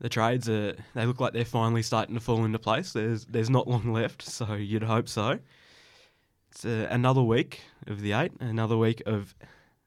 the 0.00 0.08
trades 0.08 0.48
are 0.48 0.74
they 0.94 1.06
look 1.06 1.20
like 1.20 1.32
they're 1.32 1.44
finally 1.44 1.82
starting 1.82 2.14
to 2.14 2.20
fall 2.20 2.44
into 2.44 2.58
place. 2.58 2.92
There's 2.92 3.24
there's 3.26 3.50
not 3.50 3.68
long 3.68 3.92
left, 3.92 4.22
so 4.28 4.54
you'd 4.54 4.82
hope 4.82 5.08
so. 5.08 5.38
It's 6.50 6.64
uh, 6.64 6.86
another 6.90 7.22
week 7.22 7.60
of 7.86 8.00
the 8.00 8.12
eight, 8.12 8.32
another 8.40 8.76
week 8.76 9.02
of 9.06 9.34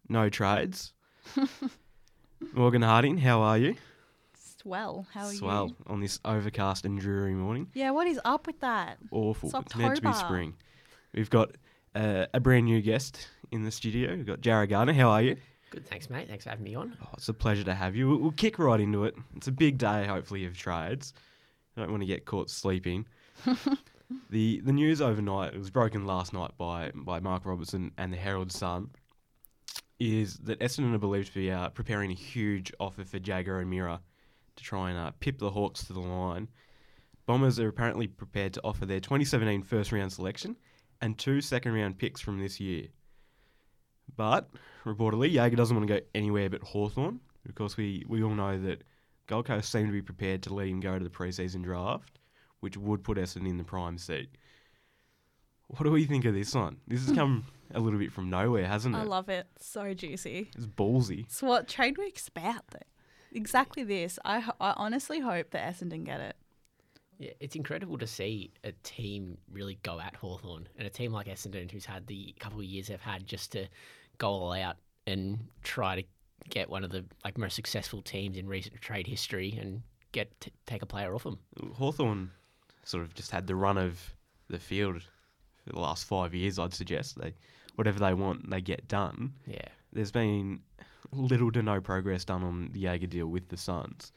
no 0.09 0.29
trades. 0.29 0.93
Morgan 2.53 2.81
Harding, 2.81 3.17
how 3.17 3.41
are 3.41 3.57
you? 3.57 3.75
Swell. 4.61 5.07
How 5.13 5.25
are 5.25 5.31
you? 5.31 5.37
Swell 5.37 5.67
you? 5.67 5.75
on 5.87 6.01
this 6.01 6.19
overcast 6.25 6.85
and 6.85 6.99
dreary 6.99 7.33
morning. 7.33 7.67
Yeah, 7.73 7.91
what 7.91 8.05
is 8.07 8.19
up 8.25 8.47
with 8.47 8.59
that? 8.59 8.97
Awful. 9.11 9.49
It's 9.49 9.59
It's 9.59 9.75
meant 9.75 9.95
to 9.95 10.01
be 10.01 10.13
spring. 10.13 10.55
We've 11.13 11.29
got 11.29 11.51
uh, 11.95 12.25
a 12.33 12.39
brand 12.39 12.65
new 12.65 12.81
guest 12.81 13.29
in 13.51 13.63
the 13.63 13.71
studio. 13.71 14.15
We've 14.15 14.25
got 14.25 14.41
Jarrad 14.41 14.69
Gardner. 14.69 14.93
How 14.93 15.09
are 15.09 15.21
you? 15.21 15.37
Good, 15.69 15.85
thanks, 15.85 16.09
mate. 16.09 16.27
Thanks 16.29 16.45
for 16.45 16.51
having 16.51 16.63
me 16.63 16.75
on. 16.75 16.97
Oh, 17.03 17.09
it's 17.13 17.27
a 17.29 17.33
pleasure 17.33 17.63
to 17.63 17.73
have 17.73 17.95
you. 17.95 18.07
We'll, 18.07 18.17
we'll 18.17 18.31
kick 18.31 18.57
right 18.57 18.79
into 18.79 19.03
it. 19.03 19.15
It's 19.35 19.47
a 19.47 19.51
big 19.51 19.77
day, 19.77 20.05
hopefully, 20.05 20.45
of 20.45 20.57
trades. 20.57 21.13
I 21.75 21.81
don't 21.81 21.91
want 21.91 22.01
to 22.03 22.07
get 22.07 22.25
caught 22.25 22.49
sleeping. 22.49 23.05
the 24.29 24.61
The 24.61 24.71
news 24.71 25.01
overnight, 25.01 25.53
it 25.53 25.59
was 25.59 25.69
broken 25.69 26.05
last 26.05 26.33
night 26.33 26.51
by 26.57 26.91
by 26.95 27.19
Mark 27.19 27.45
Robinson 27.45 27.91
and 27.97 28.11
the 28.13 28.17
Herald 28.17 28.51
Sun, 28.51 28.89
is 29.99 30.37
that 30.37 30.59
Essendon 30.59 30.95
are 30.95 30.99
believed 30.99 31.27
to 31.27 31.33
be 31.33 31.51
uh, 31.51 31.69
preparing 31.69 32.11
a 32.11 32.15
huge 32.15 32.71
offer 32.79 33.03
for 33.03 33.17
Jaeger 33.17 33.59
O'Meara 33.59 34.01
to 34.55 34.63
try 34.63 34.89
and 34.89 34.97
uh, 34.97 35.11
pip 35.19 35.37
the 35.37 35.51
Hawks 35.51 35.83
to 35.85 35.93
the 35.93 35.99
line. 35.99 36.47
Bombers 37.25 37.59
are 37.59 37.67
apparently 37.67 38.07
prepared 38.07 38.53
to 38.53 38.61
offer 38.63 38.85
their 38.85 39.01
2017 39.01 39.61
first 39.63 39.91
round 39.91 40.13
selection 40.13 40.55
and 41.01 41.17
two 41.17 41.41
second 41.41 41.73
round 41.73 41.97
picks 41.97 42.21
from 42.21 42.39
this 42.39 42.59
year. 42.59 42.87
But 44.15 44.49
reportedly, 44.85 45.31
Jaeger 45.31 45.55
doesn't 45.55 45.75
want 45.75 45.87
to 45.87 45.99
go 45.99 46.05
anywhere 46.15 46.49
but 46.49 46.61
Hawthorn. 46.61 47.19
Of 47.47 47.55
course, 47.55 47.77
we, 47.77 48.03
we 48.07 48.23
all 48.23 48.35
know 48.35 48.59
that 48.61 48.83
Gold 49.27 49.45
Coast 49.45 49.71
seem 49.71 49.85
to 49.85 49.91
be 49.91 50.01
prepared 50.01 50.43
to 50.43 50.53
let 50.53 50.67
him 50.67 50.79
go 50.79 50.97
to 50.97 51.03
the 51.03 51.09
preseason 51.09 51.63
draft, 51.63 52.19
which 52.59 52.77
would 52.77 53.03
put 53.03 53.17
Essendon 53.17 53.49
in 53.49 53.57
the 53.57 53.63
prime 53.63 53.97
seat. 53.97 54.29
What 55.67 55.83
do 55.83 55.91
we 55.91 56.05
think 56.05 56.25
of 56.25 56.33
this 56.33 56.55
one? 56.55 56.77
This 56.87 57.05
has 57.05 57.15
come 57.15 57.45
a 57.73 57.79
little 57.79 57.99
bit 57.99 58.11
from 58.11 58.29
nowhere, 58.29 58.67
hasn't 58.67 58.95
it? 58.95 58.99
I 58.99 59.03
love 59.03 59.29
it. 59.29 59.47
So 59.59 59.93
juicy. 59.93 60.49
it's 60.55 60.65
ballsy. 60.65 61.25
It's 61.25 61.41
what 61.41 61.67
Trade 61.67 61.97
Week's 61.97 62.27
about, 62.27 62.67
though. 62.71 62.79
Exactly 63.33 63.83
this. 63.83 64.17
I, 64.23 64.49
I 64.59 64.73
honestly 64.77 65.19
hope 65.19 65.51
that 65.51 65.73
Essendon 65.73 66.05
get 66.05 66.21
it. 66.21 66.35
Yeah, 67.19 67.31
it's 67.39 67.55
incredible 67.55 67.97
to 67.97 68.07
see 68.07 68.51
a 68.63 68.71
team 68.83 69.37
really 69.51 69.79
go 69.83 69.99
at 69.99 70.15
Hawthorn 70.15 70.67
and 70.77 70.87
a 70.87 70.89
team 70.89 71.11
like 71.11 71.27
Essendon, 71.27 71.71
who's 71.71 71.85
had 71.85 72.05
the 72.07 72.35
couple 72.39 72.59
of 72.59 72.65
years 72.65 72.87
they've 72.87 73.01
had 73.01 73.25
just 73.25 73.51
to 73.53 73.67
go 74.17 74.29
all 74.29 74.53
out 74.53 74.77
and 75.07 75.39
try 75.63 75.95
to 75.95 76.03
get 76.49 76.69
one 76.69 76.83
of 76.83 76.91
the 76.91 77.03
like 77.23 77.37
most 77.37 77.55
successful 77.55 78.01
teams 78.01 78.37
in 78.37 78.47
recent 78.47 78.79
trade 78.81 79.07
history 79.07 79.57
and 79.59 79.81
get 80.11 80.39
t- 80.39 80.51
take 80.65 80.81
a 80.81 80.85
player 80.85 81.13
off 81.15 81.23
them. 81.23 81.39
Hawthorn 81.73 82.31
sort 82.83 83.03
of 83.03 83.13
just 83.13 83.31
had 83.31 83.47
the 83.47 83.55
run 83.55 83.77
of 83.77 83.99
the 84.49 84.59
field 84.59 85.01
for 85.65 85.73
the 85.73 85.79
last 85.79 86.05
five 86.05 86.33
years, 86.33 86.59
I'd 86.59 86.73
suggest. 86.73 87.19
They 87.19 87.33
whatever 87.75 87.99
they 87.99 88.13
want, 88.13 88.49
they 88.49 88.61
get 88.61 88.87
done. 88.87 89.33
Yeah, 89.45 89.67
there's 89.91 90.11
been 90.11 90.61
little 91.11 91.51
to 91.51 91.63
no 91.63 91.81
progress 91.81 92.25
done 92.25 92.43
on 92.43 92.69
the 92.71 92.79
Jaeger 92.81 93.07
deal 93.07 93.27
with 93.27 93.49
the 93.49 93.57
Suns. 93.57 94.11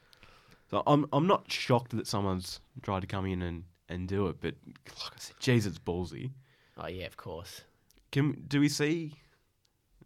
So 0.71 0.81
I'm 0.87 1.05
I'm 1.11 1.27
not 1.27 1.51
shocked 1.51 1.91
that 1.97 2.07
someone's 2.07 2.61
tried 2.81 3.01
to 3.01 3.07
come 3.07 3.25
in 3.25 3.41
and, 3.41 3.65
and 3.89 4.07
do 4.07 4.27
it, 4.27 4.37
but 4.39 4.55
like 4.65 5.13
I 5.13 5.19
said, 5.19 5.35
geez, 5.39 5.65
it's 5.65 5.77
ballsy. 5.77 6.31
oh 6.77 6.87
yeah, 6.87 7.05
of 7.05 7.17
course. 7.17 7.61
Can 8.11 8.43
do 8.47 8.61
we 8.61 8.69
see, 8.69 9.13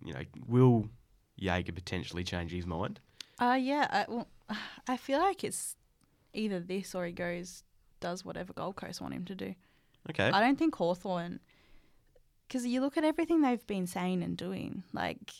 you 0.03 0.13
know, 0.13 0.21
will 0.47 0.89
Jaeger 1.37 1.71
potentially 1.71 2.23
change 2.23 2.51
his 2.51 2.65
mind? 2.65 2.99
Uh, 3.39 3.57
yeah. 3.61 3.87
I, 3.91 4.11
well, 4.11 4.27
I 4.87 4.97
feel 4.97 5.19
like 5.19 5.43
it's 5.43 5.75
either 6.33 6.59
this 6.59 6.95
or 6.95 7.05
he 7.05 7.11
goes, 7.11 7.63
does 7.99 8.25
whatever 8.25 8.51
Gold 8.51 8.75
Coast 8.75 9.01
want 9.01 9.13
him 9.13 9.25
to 9.25 9.35
do. 9.35 9.55
Okay, 10.09 10.29
I 10.29 10.39
don't 10.39 10.57
think 10.57 10.75
Hawthorn, 10.75 11.39
because 12.47 12.65
you 12.65 12.81
look 12.81 12.97
at 12.97 13.03
everything 13.03 13.41
they've 13.41 13.65
been 13.67 13.87
saying 13.87 14.23
and 14.23 14.35
doing, 14.35 14.83
like 14.93 15.31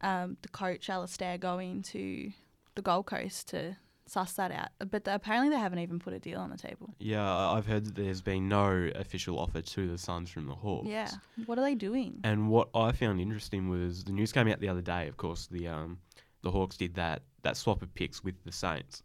um, 0.00 0.38
the 0.40 0.48
coach 0.48 0.88
Alastair 0.88 1.36
going 1.38 1.82
to 1.82 2.32
the 2.74 2.82
Gold 2.82 3.06
Coast 3.06 3.48
to 3.48 3.76
suss 4.06 4.32
that 4.34 4.50
out. 4.50 4.68
But 4.90 5.02
apparently 5.06 5.50
they 5.50 5.58
haven't 5.60 5.78
even 5.78 5.98
put 5.98 6.12
a 6.12 6.18
deal 6.18 6.40
on 6.40 6.50
the 6.50 6.56
table. 6.56 6.94
yeah, 6.98 7.22
I- 7.24 7.56
I've 7.56 7.66
heard 7.66 7.84
that 7.86 7.94
there's 7.94 8.20
been 8.22 8.48
no 8.48 8.90
official 8.94 9.38
offer 9.38 9.60
to 9.62 9.88
the 9.88 9.98
Suns 9.98 10.30
from 10.30 10.46
the 10.46 10.54
Hawks. 10.54 10.88
Yeah. 10.88 11.10
What 11.46 11.58
are 11.58 11.62
they 11.62 11.74
doing? 11.74 12.20
And 12.24 12.48
what 12.48 12.68
I 12.74 12.92
found 12.92 13.20
interesting 13.20 13.68
was 13.68 14.04
the 14.04 14.12
news 14.12 14.32
came 14.32 14.48
out 14.48 14.60
the 14.60 14.68
other 14.68 14.82
day. 14.82 15.08
Of 15.08 15.16
course, 15.16 15.46
the 15.46 15.68
um, 15.68 15.98
the 16.42 16.50
Hawks 16.50 16.76
did 16.76 16.94
that 16.94 17.22
that 17.42 17.56
swap 17.56 17.82
of 17.82 17.92
picks 17.94 18.22
with 18.24 18.42
the 18.44 18.52
Saints, 18.52 19.02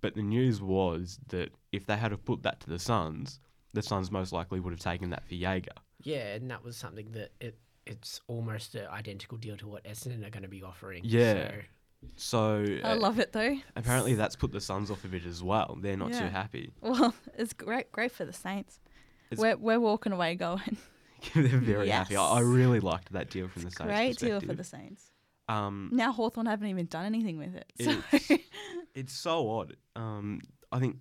but 0.00 0.14
the 0.14 0.22
news 0.22 0.60
was 0.62 1.18
that 1.28 1.50
if 1.72 1.86
they 1.86 1.96
had 1.96 2.10
have 2.12 2.24
put 2.24 2.42
that 2.42 2.60
to 2.60 2.70
the 2.70 2.78
Suns, 2.78 3.40
the 3.74 3.82
Suns 3.82 4.10
most 4.10 4.32
likely 4.32 4.60
would 4.60 4.72
have 4.72 4.80
taken 4.80 5.10
that 5.10 5.26
for 5.26 5.34
Jaeger. 5.34 5.72
Yeah, 6.02 6.34
and 6.34 6.50
that 6.50 6.62
was 6.64 6.76
something 6.76 7.12
that 7.12 7.32
it 7.40 7.58
it's 7.86 8.20
almost 8.28 8.74
an 8.74 8.86
identical 8.88 9.38
deal 9.38 9.56
to 9.56 9.66
what 9.66 9.82
Essendon 9.84 10.26
are 10.26 10.30
going 10.30 10.42
to 10.42 10.48
be 10.48 10.62
offering. 10.62 11.02
Yeah. 11.04 11.48
So, 11.48 11.54
So 12.16 12.64
I 12.84 12.92
uh, 12.92 12.96
love 12.96 13.18
it 13.18 13.32
though. 13.32 13.56
apparently 13.76 14.14
that's 14.14 14.36
put 14.36 14.52
the 14.52 14.60
Suns 14.60 14.90
off 14.90 15.04
a 15.04 15.08
bit 15.08 15.24
as 15.24 15.42
well. 15.42 15.78
They're 15.80 15.96
not 15.96 16.12
too 16.12 16.26
happy. 16.26 16.72
Well, 16.80 17.14
it's 17.38 17.52
great, 17.52 17.90
great 17.92 18.12
for 18.12 18.24
the 18.24 18.32
Saints. 18.32 18.80
It's- 19.30 19.40
We're 19.40 19.56
we're 19.56 19.80
walking 19.80 20.12
away 20.12 20.34
going. 20.34 20.76
They're 21.34 21.48
very 21.48 21.88
happy. 21.88 22.16
I, 22.16 22.24
I 22.24 22.40
really 22.40 22.78
liked 22.80 23.12
that 23.12 23.30
deal 23.30 23.48
from 23.48 23.62
the 23.62 23.70
Saints. 23.70 23.82
Great 23.92 24.18
deal 24.18 24.40
for 24.40 24.54
the 24.54 24.64
Saints. 24.64 25.10
Um, 25.48 25.90
Now 25.92 26.12
Hawthorn 26.12 26.46
haven't 26.46 26.68
even 26.68 26.86
done 26.86 27.04
anything 27.06 27.38
with 27.38 27.54
it. 27.56 27.72
So 27.80 27.90
It's- 28.12 28.38
it's 28.94 29.12
so 29.12 29.50
odd. 29.50 29.76
Um, 29.96 30.40
I 30.70 30.78
think, 30.78 30.96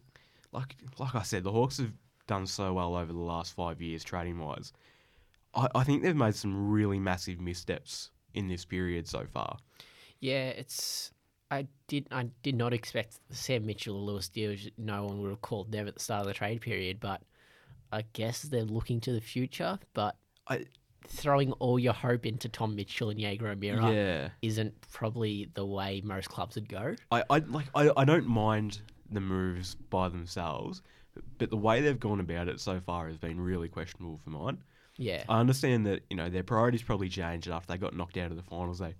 like 0.51 0.75
like 0.97 1.13
I 1.15 1.21
said, 1.23 1.43
the 1.43 1.51
Hawks 1.51 1.77
have 1.77 1.91
done 2.27 2.47
so 2.47 2.73
well 2.73 2.95
over 2.95 3.13
the 3.13 3.19
last 3.19 3.53
five 3.53 3.81
years 3.81 4.03
trading 4.03 4.39
wise. 4.39 4.73
I, 5.53 5.67
I 5.75 5.83
think 5.83 6.03
they've 6.03 6.15
made 6.15 6.35
some 6.35 6.69
really 6.69 6.99
massive 6.99 7.39
missteps 7.39 8.09
in 8.33 8.47
this 8.47 8.65
period 8.65 9.07
so 9.07 9.25
far. 9.25 9.57
Yeah, 10.19 10.49
it's. 10.49 11.11
I 11.49 11.67
did. 11.87 12.07
I 12.11 12.29
did 12.43 12.55
not 12.55 12.73
expect 12.73 13.19
Sam 13.29 13.65
Mitchell 13.65 13.95
or 13.95 14.01
Lewis 14.01 14.27
deals. 14.27 14.67
No 14.77 15.05
one 15.05 15.21
would 15.21 15.29
have 15.29 15.41
called 15.41 15.71
them 15.71 15.87
at 15.87 15.93
the 15.93 15.99
start 15.99 16.21
of 16.21 16.27
the 16.27 16.33
trade 16.33 16.61
period, 16.61 16.99
but 16.99 17.21
I 17.91 18.03
guess 18.13 18.41
they're 18.41 18.63
looking 18.63 18.99
to 19.01 19.13
the 19.13 19.21
future. 19.21 19.79
But 19.93 20.17
I 20.47 20.65
throwing 21.07 21.53
all 21.53 21.79
your 21.79 21.93
hope 21.93 22.25
into 22.25 22.49
Tom 22.49 22.75
Mitchell 22.75 23.09
and 23.09 23.19
Jaeger 23.19 23.47
O'Meara 23.47 23.93
yeah, 23.93 24.29
isn't 24.41 24.73
probably 24.91 25.49
the 25.53 25.65
way 25.65 26.01
most 26.03 26.29
clubs 26.29 26.55
would 26.55 26.69
go. 26.69 26.95
I, 27.11 27.23
I 27.29 27.39
like 27.39 27.67
I, 27.75 27.91
I 27.95 28.05
don't 28.05 28.27
mind 28.27 28.81
the 29.11 29.21
moves 29.21 29.75
by 29.75 30.09
themselves, 30.09 30.81
but 31.37 31.49
the 31.49 31.57
way 31.57 31.81
they've 31.81 31.99
gone 31.99 32.19
about 32.19 32.47
it 32.47 32.59
so 32.59 32.79
far 32.79 33.07
has 33.07 33.17
been 33.17 33.39
really 33.39 33.69
questionable 33.69 34.19
for 34.23 34.29
mine. 34.29 34.57
Yeah, 34.97 35.23
I 35.29 35.39
understand 35.39 35.85
that 35.85 36.01
you 36.09 36.17
know 36.17 36.29
their 36.29 36.43
priorities 36.43 36.81
probably 36.81 37.09
changed 37.09 37.47
after 37.49 37.73
they 37.73 37.77
got 37.77 37.95
knocked 37.95 38.17
out 38.17 38.31
of 38.31 38.37
the 38.37 38.43
finals. 38.43 38.79
They 38.79 38.95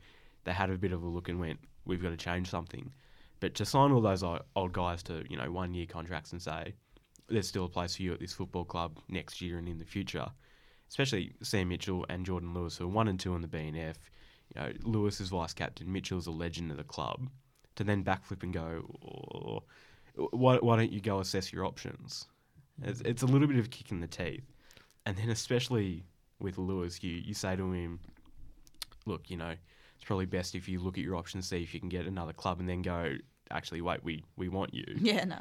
they 0.47 0.53
had 0.53 0.69
a 0.69 0.77
bit 0.77 0.93
of 0.93 1.03
a 1.03 1.07
look 1.07 1.27
and 1.27 1.39
went, 1.39 1.59
"We've 1.83 2.01
got 2.01 2.11
to 2.11 2.17
change 2.17 2.49
something." 2.49 2.93
But 3.41 3.53
to 3.55 3.65
sign 3.65 3.91
all 3.91 3.99
those 3.99 4.23
old 4.23 4.71
guys 4.71 5.03
to 5.03 5.25
you 5.29 5.35
know 5.37 5.51
one 5.51 5.73
year 5.73 5.85
contracts 5.85 6.31
and 6.31 6.41
say 6.41 6.73
there's 7.27 7.49
still 7.49 7.65
a 7.65 7.69
place 7.69 7.97
for 7.97 8.03
you 8.03 8.13
at 8.13 8.21
this 8.21 8.31
football 8.31 8.63
club 8.63 8.97
next 9.09 9.41
year 9.41 9.57
and 9.57 9.67
in 9.67 9.77
the 9.77 9.85
future, 9.85 10.27
especially 10.87 11.33
Sam 11.43 11.67
Mitchell 11.67 12.05
and 12.07 12.25
Jordan 12.25 12.53
Lewis, 12.53 12.77
who 12.77 12.85
are 12.85 12.99
one 12.99 13.09
and 13.09 13.19
two 13.19 13.35
in 13.35 13.41
the 13.41 13.47
BNF. 13.49 13.95
You 14.55 14.61
know, 14.61 14.71
Lewis 14.83 15.19
is 15.19 15.27
vice 15.27 15.53
captain, 15.53 15.91
Mitchell's 15.91 16.27
a 16.27 16.31
legend 16.31 16.71
of 16.71 16.77
the 16.77 16.85
club. 16.85 17.29
To 17.75 17.83
then 17.83 18.05
backflip 18.05 18.41
and 18.41 18.53
go, 18.53 18.85
oh, 19.05 19.63
why, 20.31 20.55
why 20.55 20.77
don't 20.77 20.93
you 20.93 21.01
go 21.01 21.19
assess 21.19 21.51
your 21.51 21.65
options? 21.65 22.25
It's, 22.81 23.01
it's 23.01 23.21
a 23.21 23.27
little 23.27 23.47
bit 23.47 23.59
of 23.59 23.65
a 23.65 23.69
kick 23.69 23.91
in 23.91 23.99
the 23.99 24.07
teeth. 24.07 24.45
And 25.05 25.17
then 25.17 25.29
especially 25.29 26.05
with 26.39 26.57
Lewis, 26.57 27.03
you, 27.03 27.11
you 27.11 27.33
say 27.33 27.55
to 27.57 27.71
him, 27.71 27.99
look, 29.05 29.29
you 29.29 29.37
know, 29.37 29.53
it's 29.97 30.05
probably 30.05 30.25
best 30.25 30.55
if 30.55 30.69
you 30.69 30.79
look 30.79 30.97
at 30.97 31.03
your 31.03 31.15
options, 31.15 31.47
see 31.49 31.61
if 31.61 31.73
you 31.73 31.79
can 31.79 31.89
get 31.89 32.05
another 32.05 32.33
club, 32.33 32.59
and 32.59 32.69
then 32.69 32.81
go, 32.81 33.15
actually, 33.51 33.81
wait, 33.81 34.03
we, 34.03 34.23
we 34.37 34.47
want 34.47 34.73
you. 34.73 34.85
yeah, 34.99 35.25
no, 35.25 35.37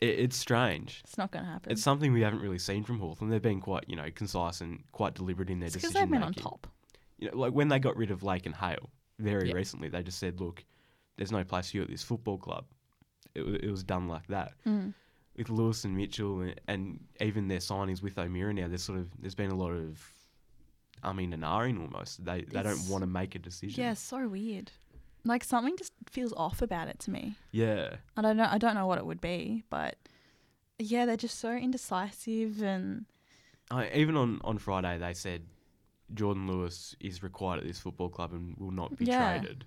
It, 0.00 0.18
it's 0.20 0.36
strange. 0.36 1.00
it's 1.04 1.18
not 1.18 1.30
going 1.30 1.44
to 1.44 1.50
happen. 1.50 1.72
It's 1.72 1.82
something 1.82 2.12
we 2.12 2.22
haven't 2.22 2.40
really 2.40 2.58
seen 2.58 2.84
from 2.84 2.98
Hawthorn. 3.00 3.30
They've 3.30 3.42
been 3.42 3.60
quite, 3.60 3.84
you 3.88 3.96
know, 3.96 4.08
concise 4.14 4.60
and 4.60 4.82
quite 4.92 5.14
deliberate 5.14 5.50
in 5.50 5.60
their 5.60 5.68
because 5.68 5.82
decision 5.82 6.00
they've 6.00 6.10
been 6.20 6.22
on 6.22 6.32
top. 6.34 6.66
You 7.18 7.30
know, 7.30 7.36
like 7.36 7.52
when 7.52 7.68
they 7.68 7.78
got 7.78 7.96
rid 7.96 8.10
of 8.10 8.22
Lake 8.22 8.46
and 8.46 8.54
Hale 8.54 8.90
very 9.18 9.48
Yeah. 9.48 9.54
recently, 9.54 9.88
they 9.88 10.02
just 10.02 10.18
said, 10.18 10.40
look, 10.40 10.64
there's 11.16 11.32
no 11.32 11.42
place 11.42 11.70
for 11.72 11.78
you 11.78 11.82
at 11.82 11.88
this 11.90 12.02
football 12.04 12.38
club. 12.38 12.64
It, 13.34 13.42
it 13.64 13.70
was 13.70 13.82
done 13.82 14.06
like 14.08 14.26
that. 14.28 14.52
Mm. 14.66 14.94
With 15.36 15.50
Lewis 15.50 15.84
and 15.84 15.96
Mitchell 15.96 16.40
and, 16.40 16.60
and 16.68 17.00
even 17.20 17.48
their 17.48 17.58
signings 17.58 18.02
with 18.02 18.18
O'Meara 18.18 18.52
now, 18.54 18.68
there's 18.68 18.82
sort 18.82 18.98
of 18.98 19.08
there's 19.20 19.34
been 19.34 19.50
a 19.50 19.56
lot 19.56 19.70
of 19.72 20.00
I 21.02 21.12
mean 21.12 21.32
an 21.32 21.40
ahhing 21.40 21.80
almost. 21.80 22.24
They 22.24 22.42
they 22.42 22.62
don't 22.62 22.88
want 22.88 23.02
to 23.02 23.06
make 23.06 23.34
a 23.34 23.38
decision. 23.38 23.82
Yeah, 23.82 23.94
so 23.94 24.28
weird. 24.28 24.72
Like 25.24 25.44
something 25.44 25.76
just 25.76 25.92
feels 26.10 26.32
off 26.34 26.62
about 26.62 26.88
it 26.88 26.98
to 27.00 27.10
me. 27.10 27.34
Yeah. 27.52 27.96
I 28.16 28.22
don't 28.22 28.36
know. 28.36 28.48
I 28.50 28.56
don't 28.58 28.74
know 28.74 28.86
what 28.86 28.98
it 28.98 29.04
would 29.06 29.20
be, 29.20 29.64
but 29.68 29.96
yeah, 30.78 31.06
they're 31.06 31.16
just 31.16 31.38
so 31.38 31.50
indecisive 31.52 32.62
and 32.62 33.04
I, 33.70 33.90
even 33.94 34.16
on, 34.16 34.40
on 34.44 34.58
Friday 34.58 34.96
they 34.98 35.12
said 35.12 35.42
Jordan 36.14 36.46
Lewis 36.46 36.94
is 37.00 37.22
required 37.22 37.58
at 37.60 37.66
this 37.66 37.78
football 37.78 38.08
club 38.08 38.32
and 38.32 38.56
will 38.56 38.70
not 38.70 38.96
be 38.96 39.04
Yeah. 39.04 39.38
traded. 39.38 39.64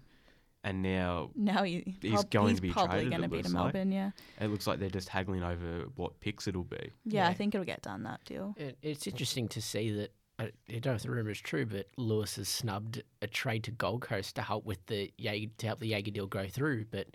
and 0.64 0.82
now 0.82 1.30
Now 1.36 1.64
he, 1.64 1.96
He's 2.02 2.14
prob- 2.14 2.30
going 2.32 2.48
he's 2.50 2.56
to 2.58 2.62
be 2.62 2.72
probably 2.72 3.10
going 3.10 3.22
to 3.24 3.28
be 3.28 3.38
to 3.42 3.50
looks 3.50 3.54
like. 3.54 3.74
Melbourne. 3.74 3.92
Yeah. 3.92 4.12
it 4.40 4.48
looks 4.48 4.66
like 4.66 4.80
they're 4.80 4.90
just 4.90 5.10
haggling 5.10 5.44
over 5.44 5.86
what 5.96 6.20
picks 6.22 6.48
it'll 6.48 6.64
be. 6.64 6.92
yeah, 7.06 7.28
I 7.28 7.34
think 7.34 7.54
it'll 7.54 7.66
get 7.66 7.82
done 7.84 8.04
that 8.04 8.24
deal. 8.26 8.56
It, 8.58 8.78
it's 8.82 9.06
interesting 9.06 9.48
to 9.50 9.62
see 9.62 9.92
that. 9.92 10.12
I 10.42 10.52
I 10.70 10.80
don't 10.80 10.86
know 10.88 10.94
if 10.94 11.04
the 11.04 11.12
rumor 11.12 11.30
is 11.32 11.40
true, 11.42 11.66
but 11.66 11.88
Lewis 11.98 12.36
has 12.38 12.50
snubbed 12.50 13.04
a 13.22 13.28
trade 13.28 13.64
to 13.66 13.72
Gold 13.72 14.02
Coast 14.02 14.36
to 14.36 14.42
help 14.42 14.66
with 14.66 14.86
the 14.88 15.12
Jaeger, 15.18 15.52
to 15.60 15.68
help 15.68 15.80
the 15.80 15.88
Jaeger 15.90 16.12
deal 16.12 16.28
go 16.28 16.48
through, 16.48 16.86
but 16.92 17.08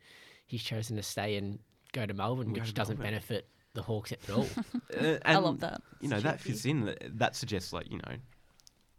he's 0.46 0.62
chosen 0.62 0.96
to 0.96 1.02
stay 1.02 1.36
and 1.36 1.58
go 1.92 2.06
to 2.06 2.14
Melbourne, 2.14 2.52
Go 2.52 2.60
which 2.60 2.68
to 2.68 2.74
doesn't 2.74 2.98
Melbourne. 2.98 3.12
benefit 3.14 3.48
the 3.74 3.82
Hawks 3.82 4.12
at 4.12 4.30
all. 4.30 4.46
Uh, 4.98 5.18
I 5.26 5.36
love 5.36 5.60
that. 5.60 5.82
You 6.00 6.08
know 6.08 6.20
that 6.20 6.40
fits 6.40 6.64
in. 6.64 6.86
That- 6.86 7.18
That 7.18 7.36
suggests 7.36 7.72
like 7.72 7.90
you 7.90 7.98
know, 7.98 8.16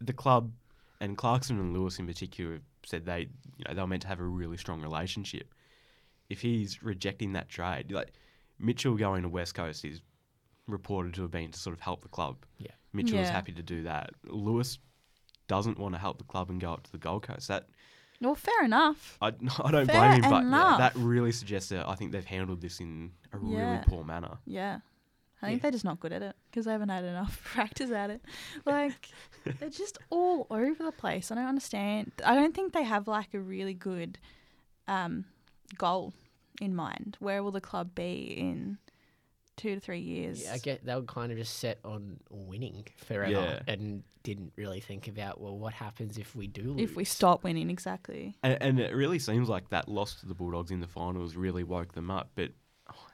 the 0.00 0.12
club 0.12 0.52
and 1.00 1.16
Clarkson 1.16 1.58
and 1.58 1.72
Lewis 1.76 1.98
in 1.98 2.06
particular 2.06 2.60
said 2.84 3.04
they 3.06 3.20
you 3.56 3.64
know 3.66 3.74
they 3.74 3.80
were 3.80 3.86
meant 3.88 4.02
to 4.02 4.08
have 4.08 4.20
a 4.20 4.24
really 4.24 4.56
strong 4.56 4.80
relationship. 4.82 5.52
If 6.28 6.40
he's 6.42 6.82
rejecting 6.82 7.32
that 7.32 7.48
trade, 7.48 7.90
like 7.90 8.12
Mitchell 8.60 8.94
going 8.96 9.22
to 9.22 9.28
West 9.28 9.54
Coast 9.54 9.84
is 9.84 10.00
reported 10.66 11.14
to 11.14 11.22
have 11.22 11.30
been 11.30 11.50
to 11.50 11.58
sort 11.58 11.74
of 11.74 11.80
help 11.80 12.02
the 12.02 12.08
club. 12.08 12.36
Yeah. 12.58 12.72
Mitchell 13.02 13.18
is 13.18 13.28
Yeah. 13.28 13.32
happy 13.32 13.52
to 13.52 13.62
do 13.62 13.82
that. 13.84 14.10
Lewis 14.24 14.78
doesn't 15.46 15.78
want 15.78 15.94
to 15.94 15.98
help 15.98 16.18
the 16.18 16.24
club 16.24 16.50
and 16.50 16.60
go 16.60 16.72
up 16.72 16.82
to 16.84 16.92
the 16.92 16.98
Gold 16.98 17.22
Coast. 17.22 17.48
That 17.48 17.68
Well, 18.20 18.34
fair 18.34 18.64
enough. 18.64 19.16
I, 19.22 19.28
I 19.64 19.70
don't 19.70 19.86
Fair 19.86 20.08
blame 20.08 20.22
him, 20.24 20.30
but 20.30 20.42
enough. 20.42 20.78
that 20.78 20.94
really 20.96 21.32
suggests 21.32 21.70
that 21.70 21.88
I 21.88 21.94
think 21.94 22.12
they've 22.12 22.24
handled 22.24 22.60
this 22.60 22.80
in 22.80 23.12
a 23.32 23.38
really 23.38 23.78
poor 23.86 24.04
manner. 24.04 24.38
Yeah. 24.44 24.80
I 25.40 25.46
think 25.46 25.58
Yeah. 25.58 25.62
they're 25.62 25.70
just 25.70 25.84
not 25.84 26.00
good 26.00 26.12
at 26.12 26.20
it 26.22 26.34
because 26.50 26.64
they 26.66 26.72
haven't 26.72 26.88
had 26.88 27.04
enough 27.04 27.40
practice 27.54 27.90
at 27.92 28.10
it. 28.10 28.20
Like, 28.66 29.08
they're 29.60 29.70
just 29.70 29.96
all 30.10 30.46
over 30.50 30.82
the 30.82 30.90
place. 30.92 31.30
I 31.30 31.36
don't 31.36 31.46
understand. 31.46 32.10
I 32.24 32.34
don't 32.34 32.54
think 32.54 32.72
they 32.72 32.82
have 32.82 33.06
like 33.06 33.32
a 33.34 33.38
really 33.40 33.74
good 33.74 34.18
um, 34.88 35.24
goal 35.76 36.12
in 36.60 36.74
mind. 36.74 37.16
Where 37.20 37.42
will 37.44 37.52
the 37.52 37.60
club 37.60 37.94
be 37.94 38.34
in 38.36 38.78
two 39.58 39.74
to 39.74 39.80
three 39.80 40.00
years? 40.00 40.42
yeah, 40.44 40.54
I 40.54 40.58
get 40.58 40.84
they 40.84 40.94
were 40.94 41.02
kind 41.02 41.30
of 41.30 41.36
just 41.38 41.58
set 41.58 41.78
on 41.84 42.18
winning 42.30 42.86
forever 42.96 43.30
Yeah. 43.30 43.60
and 43.72 44.02
didn't 44.22 44.52
really 44.56 44.80
think 44.80 45.08
about 45.08 45.40
well, 45.40 45.56
what 45.58 45.72
happens 45.74 46.16
if 46.18 46.34
we 46.34 46.46
do 46.46 46.72
lose? 46.72 46.90
if 46.90 46.96
we 46.96 47.04
stop 47.04 47.44
winning, 47.44 47.68
exactly. 47.70 48.36
And, 48.42 48.56
and 48.62 48.80
it 48.80 48.94
really 48.94 49.18
seems 49.18 49.48
like 49.48 49.68
that 49.70 49.88
loss 49.88 50.14
to 50.20 50.26
the 50.26 50.34
Bulldogs 50.34 50.70
in 50.70 50.80
the 50.80 50.86
finals 50.86 51.34
really 51.36 51.64
woke 51.64 51.92
them 51.92 52.10
up. 52.10 52.30
But 52.34 52.50
oh, 52.90 53.06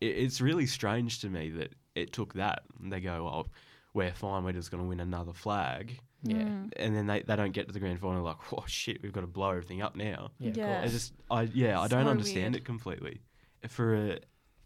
it, 0.00 0.06
it's 0.06 0.40
really 0.40 0.66
strange 0.66 1.20
to 1.20 1.28
me 1.28 1.50
that 1.50 1.74
it 1.94 2.12
took 2.12 2.34
that. 2.34 2.62
They 2.80 3.00
go, 3.00 3.24
well, 3.24 3.48
we're 3.94 4.12
fine, 4.12 4.44
we're 4.44 4.52
just 4.52 4.70
going 4.70 4.82
to 4.82 4.88
win 4.88 5.00
another 5.00 5.32
flag. 5.32 5.98
Yeah. 6.26 6.36
Mm. 6.36 6.72
And 6.76 6.96
then 6.96 7.06
they, 7.06 7.20
they 7.22 7.36
don't 7.36 7.52
get 7.52 7.66
to 7.68 7.72
the 7.72 7.78
grand 7.80 8.00
final, 8.00 8.22
like, 8.22 8.36
oh 8.52 8.64
shit, 8.66 9.02
we've 9.02 9.12
got 9.12 9.20
to 9.20 9.26
blow 9.26 9.50
everything 9.50 9.82
up 9.82 9.94
now. 9.94 10.30
Yeah, 10.38 10.50
of 10.50 10.56
Yeah. 10.56 10.82
I 10.82 10.88
just, 10.88 11.12
I 11.30 11.42
yeah, 11.54 11.78
I 11.80 11.86
don't 11.86 12.04
So 12.06 12.10
understand 12.10 12.54
weird. 12.54 12.56
it 12.56 12.64
completely. 12.64 13.20
For 13.68 13.94
a, 13.94 14.18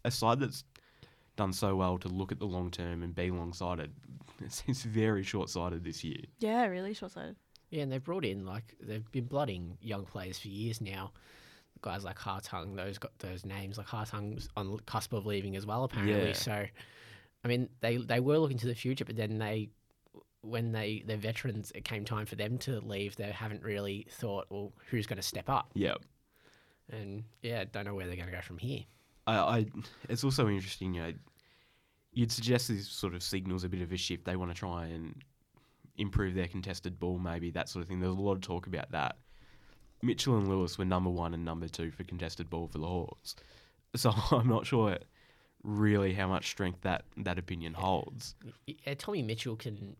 a 0.05 0.09
side 0.11 0.39
that's 0.39 0.63
done 1.39 1.53
so 1.53 1.73
well 1.73 1.97
to 1.97 2.09
look 2.09 2.33
at 2.33 2.39
the 2.39 2.45
long 2.45 2.69
term 2.69 3.01
and 3.01 3.15
be 3.15 3.31
long 3.31 3.53
sighted, 3.53 3.93
it 4.45 4.51
seems 4.51 4.83
very 4.83 5.23
short 5.23 5.49
sighted 5.49 5.85
this 5.85 6.03
year. 6.03 6.19
Yeah, 6.39 6.65
really 6.65 6.93
short 6.93 7.13
sighted. 7.13 7.37
Yeah, 7.69 7.83
and 7.83 7.91
they've 7.91 8.03
brought 8.03 8.25
in 8.25 8.45
like 8.45 8.75
they've 8.81 9.09
been 9.11 9.25
blooding 9.25 9.77
young 9.81 10.05
players 10.05 10.37
for 10.37 10.49
years 10.49 10.81
now. 10.81 11.13
Guys 11.81 12.03
like 12.03 12.19
Hartung, 12.19 12.75
those 12.75 12.97
got 12.97 13.17
those 13.19 13.45
names 13.45 13.77
like 13.77 13.87
Hartung's 13.87 14.49
on 14.57 14.75
the 14.75 14.77
cusp 14.79 15.13
of 15.13 15.25
leaving 15.25 15.55
as 15.55 15.65
well, 15.65 15.85
apparently. 15.85 16.27
Yeah. 16.27 16.33
So, 16.33 16.65
I 17.45 17.47
mean, 17.47 17.69
they 17.79 17.97
they 17.97 18.19
were 18.19 18.37
looking 18.37 18.57
to 18.57 18.67
the 18.67 18.75
future, 18.75 19.05
but 19.05 19.15
then 19.15 19.37
they, 19.37 19.69
when 20.41 20.73
they 20.73 21.03
they're 21.07 21.15
veterans, 21.15 21.71
it 21.73 21.85
came 21.85 22.03
time 22.03 22.25
for 22.25 22.35
them 22.35 22.57
to 22.59 22.81
leave. 22.81 23.15
They 23.15 23.31
haven't 23.31 23.63
really 23.63 24.07
thought, 24.11 24.47
well, 24.49 24.73
who's 24.89 25.07
going 25.07 25.17
to 25.17 25.23
step 25.23 25.47
up? 25.47 25.71
Yeah. 25.73 25.95
And 26.91 27.23
yeah, 27.41 27.63
don't 27.71 27.85
know 27.85 27.95
where 27.95 28.07
they're 28.07 28.17
going 28.17 28.27
to 28.27 28.35
go 28.35 28.41
from 28.41 28.57
here. 28.57 28.81
I, 29.29 29.57
I 29.57 29.65
it's 30.07 30.23
also 30.23 30.47
interesting, 30.47 30.93
you 30.93 31.01
know, 31.01 31.13
you'd 32.13 32.31
suggest 32.31 32.67
this 32.67 32.87
sort 32.87 33.13
of 33.13 33.23
signals 33.23 33.63
a 33.63 33.69
bit 33.69 33.81
of 33.81 33.91
a 33.91 33.97
shift. 33.97 34.25
They 34.25 34.35
want 34.35 34.51
to 34.51 34.57
try 34.57 34.87
and 34.87 35.15
improve 35.97 36.33
their 36.33 36.47
contested 36.47 36.99
ball, 36.99 37.19
maybe 37.19 37.51
that 37.51 37.69
sort 37.69 37.83
of 37.83 37.89
thing. 37.89 37.99
There's 37.99 38.15
a 38.15 38.19
lot 38.19 38.33
of 38.33 38.41
talk 38.41 38.67
about 38.67 38.91
that. 38.91 39.17
Mitchell 40.01 40.37
and 40.37 40.47
Lewis 40.47 40.77
were 40.77 40.85
number 40.85 41.09
one 41.09 41.33
and 41.33 41.43
number 41.43 41.67
two 41.67 41.91
for 41.91 42.03
contested 42.03 42.49
ball 42.49 42.67
for 42.67 42.77
the 42.77 42.87
Hawks, 42.87 43.35
so 43.95 44.13
I'm 44.31 44.47
not 44.47 44.65
sure 44.65 44.97
really 45.63 46.13
how 46.13 46.27
much 46.27 46.47
strength 46.47 46.81
that 46.81 47.03
that 47.17 47.37
opinion 47.37 47.73
holds. 47.73 48.35
Yeah, 48.65 48.93
Tommy 48.93 49.21
Mitchell 49.21 49.57
can 49.57 49.97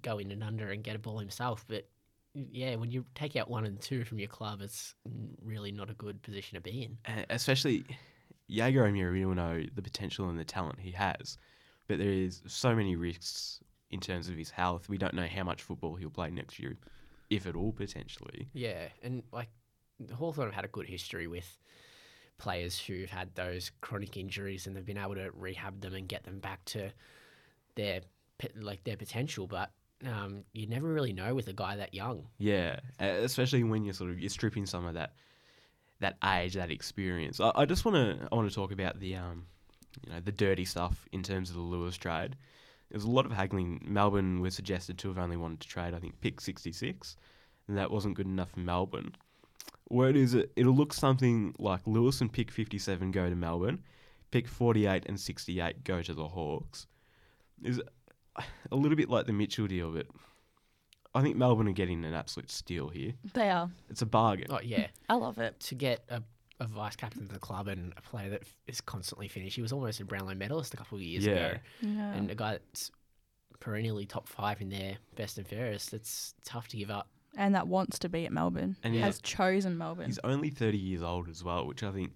go 0.00 0.18
in 0.18 0.30
and 0.32 0.42
under 0.42 0.70
and 0.70 0.82
get 0.82 0.96
a 0.96 0.98
ball 0.98 1.18
himself, 1.18 1.66
but 1.68 1.86
yeah, 2.34 2.76
when 2.76 2.90
you 2.90 3.04
take 3.14 3.36
out 3.36 3.50
one 3.50 3.66
and 3.66 3.78
two 3.78 4.04
from 4.04 4.18
your 4.18 4.28
club, 4.28 4.62
it's 4.62 4.94
really 5.44 5.70
not 5.70 5.90
a 5.90 5.94
good 5.94 6.22
position 6.22 6.56
to 6.56 6.62
be 6.62 6.84
in. 6.84 6.96
Uh, 7.06 7.24
especially 7.28 7.84
Jaeger 8.48 8.84
O'Meara, 8.84 9.12
we 9.12 9.24
all 9.24 9.34
know 9.34 9.62
the 9.74 9.82
potential 9.82 10.28
and 10.28 10.38
the 10.38 10.44
talent 10.44 10.78
he 10.80 10.90
has, 10.92 11.38
but 11.88 11.98
there 11.98 12.10
is 12.10 12.42
so 12.46 12.74
many 12.74 12.96
risks 12.96 13.60
in 13.90 14.00
terms 14.00 14.28
of 14.28 14.36
his 14.36 14.50
health. 14.50 14.88
We 14.88 14.98
don't 14.98 15.14
know 15.14 15.26
how 15.26 15.44
much 15.44 15.62
football 15.62 15.94
he'll 15.94 16.10
play 16.10 16.30
next 16.30 16.58
year, 16.58 16.76
if 17.30 17.46
at 17.46 17.54
all, 17.54 17.72
potentially. 17.72 18.48
Yeah, 18.52 18.88
and 19.02 19.22
like 19.32 19.48
Hawthorn 20.14 20.48
have 20.48 20.54
had 20.54 20.64
a 20.64 20.68
good 20.68 20.86
history 20.86 21.26
with 21.26 21.58
players 22.38 22.78
who've 22.78 23.10
had 23.10 23.34
those 23.34 23.70
chronic 23.80 24.16
injuries 24.16 24.66
and 24.66 24.74
they've 24.74 24.84
been 24.84 24.98
able 24.98 25.14
to 25.14 25.30
rehab 25.32 25.80
them 25.80 25.94
and 25.94 26.08
get 26.08 26.24
them 26.24 26.40
back 26.40 26.64
to 26.64 26.90
their 27.76 28.00
like 28.56 28.82
their 28.84 28.96
potential, 28.96 29.46
but 29.46 29.70
um, 30.04 30.42
you 30.52 30.66
never 30.66 30.92
really 30.92 31.12
know 31.12 31.34
with 31.34 31.46
a 31.48 31.52
guy 31.52 31.76
that 31.76 31.94
young. 31.94 32.26
Yeah, 32.38 32.80
especially 32.98 33.62
when 33.62 33.84
you're 33.84 33.94
sort 33.94 34.10
of 34.10 34.18
you're 34.18 34.30
stripping 34.30 34.66
some 34.66 34.84
of 34.84 34.94
that 34.94 35.12
that 36.02 36.18
age, 36.24 36.54
that 36.54 36.70
experience. 36.70 37.40
I, 37.40 37.52
I 37.54 37.64
just 37.64 37.84
want 37.84 37.96
to 37.96 38.28
I 38.30 38.34
want 38.34 38.48
to 38.48 38.54
talk 38.54 38.72
about 38.72 39.00
the 39.00 39.16
um 39.16 39.46
you 40.04 40.12
know 40.12 40.20
the 40.20 40.32
dirty 40.32 40.64
stuff 40.64 41.08
in 41.12 41.22
terms 41.22 41.48
of 41.48 41.56
the 41.56 41.62
Lewis 41.62 41.96
trade. 41.96 42.36
There's 42.90 43.04
a 43.04 43.10
lot 43.10 43.24
of 43.24 43.32
haggling. 43.32 43.80
Melbourne 43.84 44.40
was 44.40 44.54
suggested 44.54 44.98
to 44.98 45.08
have 45.08 45.18
only 45.18 45.36
wanted 45.36 45.60
to 45.60 45.68
trade 45.68 45.94
I 45.94 45.98
think 45.98 46.20
pick 46.20 46.40
66, 46.40 47.16
and 47.68 47.78
that 47.78 47.90
wasn't 47.90 48.14
good 48.16 48.26
enough 48.26 48.50
for 48.50 48.60
Melbourne. 48.60 49.14
Word 49.88 50.16
is 50.16 50.34
it 50.34 50.52
it'll 50.56 50.74
look 50.74 50.92
something 50.92 51.54
like 51.58 51.86
Lewis 51.86 52.20
and 52.20 52.32
pick 52.32 52.50
57 52.50 53.10
go 53.10 53.28
to 53.30 53.36
Melbourne, 53.36 53.82
pick 54.30 54.46
48 54.46 55.04
and 55.06 55.18
68 55.18 55.84
go 55.84 56.02
to 56.02 56.14
the 56.14 56.28
Hawks. 56.28 56.86
Is 57.62 57.80
a 58.70 58.76
little 58.76 58.96
bit 58.96 59.08
like 59.08 59.26
the 59.26 59.32
Mitchell 59.32 59.66
deal, 59.66 59.90
but 59.92 60.06
I 61.14 61.22
think 61.22 61.36
Melbourne 61.36 61.68
are 61.68 61.72
getting 61.72 62.04
an 62.04 62.14
absolute 62.14 62.50
steal 62.50 62.88
here. 62.88 63.12
They 63.34 63.50
are. 63.50 63.70
It's 63.90 64.02
a 64.02 64.06
bargain. 64.06 64.46
Oh 64.50 64.60
yeah, 64.62 64.86
I 65.08 65.14
love 65.14 65.38
it. 65.38 65.58
to 65.60 65.74
get 65.74 66.04
a, 66.08 66.22
a 66.60 66.66
vice 66.66 66.96
captain 66.96 67.22
of 67.22 67.28
the 67.32 67.38
club 67.38 67.68
and 67.68 67.92
a 67.96 68.00
player 68.02 68.30
that 68.30 68.42
is 68.66 68.80
constantly 68.80 69.28
finished. 69.28 69.56
He 69.56 69.62
was 69.62 69.72
almost 69.72 70.00
a 70.00 70.04
Brownlow 70.04 70.34
medalist 70.34 70.72
a 70.74 70.76
couple 70.76 70.96
of 70.96 71.02
years 71.02 71.26
Yeah. 71.26 71.32
ago, 71.34 71.58
Yeah. 71.82 72.12
and 72.14 72.30
a 72.30 72.34
guy 72.34 72.52
that's 72.52 72.90
perennially 73.60 74.06
top 74.06 74.26
five 74.26 74.60
in 74.60 74.68
their 74.70 74.96
best 75.16 75.38
and 75.38 75.46
fairest. 75.46 75.92
It's 75.94 76.34
tough 76.44 76.68
to 76.68 76.76
give 76.76 76.90
up. 76.90 77.08
and 77.36 77.54
that 77.54 77.66
wants 77.66 77.98
to 78.00 78.08
be 78.10 78.26
at 78.26 78.32
Melbourne. 78.32 78.76
And 78.82 78.94
has 78.96 79.18
chosen 79.22 79.78
Melbourne. 79.78 80.06
He's 80.06 80.18
only 80.24 80.50
30 80.50 80.76
years 80.76 81.02
old 81.02 81.28
as 81.30 81.42
well, 81.42 81.66
which 81.66 81.82
I 81.82 81.90
think 81.90 82.12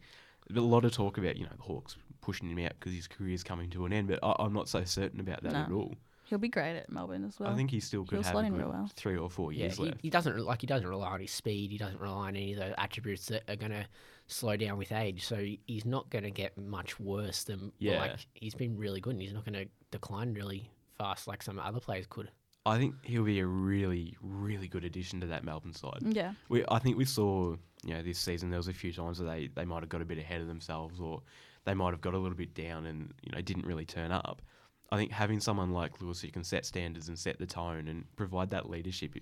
a 0.55 0.61
lot 0.61 0.85
of 0.85 0.93
talk 0.93 1.17
about, 1.19 1.37
you 1.37 1.45
know, 1.45 1.53
the 1.57 1.63
Hawks 1.63 1.97
pushing 2.21 2.51
him 2.51 2.59
out 2.65 2.73
because 2.79 2.93
his 2.93 3.07
career's 3.09 3.43
coming 3.43 3.71
to 3.71 3.87
an 3.87 3.93
end, 3.95 4.09
but 4.09 4.19
I, 4.23 4.35
I'm 4.41 4.53
not 4.53 4.69
so 4.69 4.85
certain 4.85 5.21
about 5.21 5.43
that 5.43 5.53
No. 5.53 5.59
at 5.61 5.71
all. 5.73 5.95
He'll 6.29 6.39
be 6.39 6.49
great 6.49 6.77
at 6.77 6.91
Melbourne 6.91 7.25
as 7.25 7.39
well. 7.39 7.51
I 7.51 7.55
think 7.57 7.71
he 7.71 7.81
still 7.81 8.05
could 8.05 8.17
he'll 8.17 8.23
have 8.25 8.33
slot 8.33 8.45
a 8.45 8.47
in 8.49 8.53
good 8.55 8.61
real 8.63 8.71
well. 8.71 8.91
three 8.95 9.17
or 9.17 9.31
four 9.31 9.53
Yeah, 9.53 9.65
years 9.65 9.77
he, 9.77 9.85
left. 9.85 10.01
he 10.03 10.11
doesn't 10.11 10.39
like 10.41 10.61
he 10.61 10.67
doesn't 10.67 10.89
rely 10.89 11.09
on 11.09 11.21
his 11.21 11.31
speed. 11.31 11.71
He 11.71 11.79
doesn't 11.79 12.01
rely 12.01 12.29
on 12.29 12.37
any 12.37 12.53
of 12.53 12.59
the 12.59 12.81
attributes 12.81 13.27
that 13.27 13.43
are 13.49 13.57
going 13.57 13.73
to 13.73 13.87
slow 14.27 14.57
down 14.57 14.77
with 14.79 14.91
age. 14.93 15.25
So 15.25 15.45
he's 15.67 15.85
not 15.85 16.11
going 16.11 16.25
to 16.25 16.31
get 16.31 16.59
much 16.59 16.99
worse 16.99 17.45
than 17.45 17.73
Yeah. 17.79 18.01
like 18.01 18.17
he's 18.35 18.55
been 18.55 18.77
really 18.77 19.01
good, 19.01 19.13
and 19.15 19.23
he's 19.23 19.33
not 19.33 19.45
going 19.45 19.55
to 19.65 19.67
decline 19.91 20.35
really 20.35 20.71
fast 20.99 21.27
like 21.29 21.43
some 21.43 21.59
other 21.59 21.81
players 21.81 22.07
could. 22.09 22.31
I 22.65 22.79
think 22.79 22.97
he'll 23.05 23.23
be 23.23 23.39
a 23.39 23.47
really, 23.47 24.17
really 24.21 24.67
good 24.67 24.85
addition 24.85 25.21
to 25.21 25.27
that 25.29 25.45
Melbourne 25.45 25.73
side. 25.73 26.01
Yeah. 26.03 26.33
We, 26.49 26.65
I 26.69 26.81
think 26.81 26.97
we 26.99 27.05
saw, 27.05 27.55
you 27.85 27.95
know, 27.95 28.03
this 28.03 28.19
season 28.19 28.51
there 28.51 28.59
was 28.59 28.67
a 28.67 28.73
few 28.73 28.93
times 28.93 29.21
where 29.21 29.31
they, 29.33 29.49
they 29.55 29.65
might 29.65 29.85
have 29.85 29.89
got 29.89 30.03
a 30.03 30.05
bit 30.05 30.19
ahead 30.19 30.41
of 30.41 30.49
themselves 30.49 30.99
or 30.99 31.23
they 31.65 31.75
might 31.75 31.93
have 31.93 32.01
got 32.01 32.15
a 32.15 32.19
little 32.19 32.37
bit 32.37 32.55
down 32.55 32.87
and, 32.87 33.15
you 33.23 33.31
know, 33.31 33.41
didn't 33.41 33.67
really 33.67 33.85
turn 33.85 34.11
up. 34.11 34.43
I 34.91 34.97
think 34.97 35.11
having 35.13 35.41
someone 35.41 35.73
like 35.73 36.01
Lewis 36.01 36.21
who 36.21 36.29
can 36.29 36.45
set 36.45 36.65
standards 36.65 37.09
and 37.09 37.19
set 37.19 37.39
the 37.39 37.47
tone 37.47 37.89
and 37.89 38.05
provide 38.17 38.51
that 38.51 38.71
leadership 38.71 39.15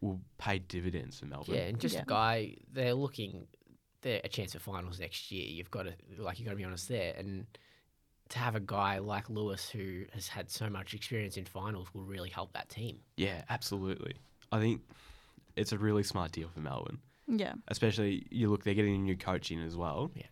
will 0.00 0.20
pay 0.38 0.58
dividends 0.58 1.18
for 1.20 1.26
Melbourne. 1.26 1.54
Yeah, 1.54 1.62
and 1.62 1.80
just 1.80 1.94
Yeah. 1.94 2.02
a 2.02 2.06
guy 2.06 2.56
they're 2.72 2.94
looking 2.94 3.46
they're 4.00 4.20
a 4.22 4.28
chance 4.28 4.52
for 4.52 4.60
finals 4.60 5.00
next 5.00 5.32
year. 5.32 5.44
You've 5.46 5.70
got 5.72 5.82
to 5.84 5.94
like 6.18 6.38
you've 6.38 6.46
got 6.46 6.52
to 6.52 6.56
be 6.56 6.64
honest 6.64 6.88
there, 6.88 7.14
and 7.16 7.46
to 8.28 8.38
have 8.38 8.54
a 8.54 8.60
guy 8.60 8.98
like 8.98 9.28
Lewis 9.30 9.68
who 9.68 10.04
has 10.12 10.28
had 10.28 10.50
so 10.50 10.68
much 10.70 10.94
experience 10.94 11.36
in 11.36 11.44
finals 11.46 11.88
will 11.94 12.04
really 12.04 12.28
help 12.30 12.52
that 12.52 12.68
team. 12.68 13.00
Yeah, 13.16 13.42
absolutely. 13.48 14.14
I 14.52 14.60
think 14.60 14.82
it's 15.56 15.72
a 15.72 15.78
really 15.78 16.02
smart 16.04 16.30
deal 16.32 16.48
for 16.48 16.60
Melbourne. 16.60 16.98
Yeah. 17.26 17.54
Especially 17.68 18.26
you 18.30 18.50
look, 18.50 18.62
they're 18.64 18.74
getting 18.74 18.94
a 18.94 18.98
new 18.98 19.16
coach 19.16 19.50
in 19.50 19.62
as 19.62 19.76
well. 19.76 20.10
Yeah. 20.14 20.26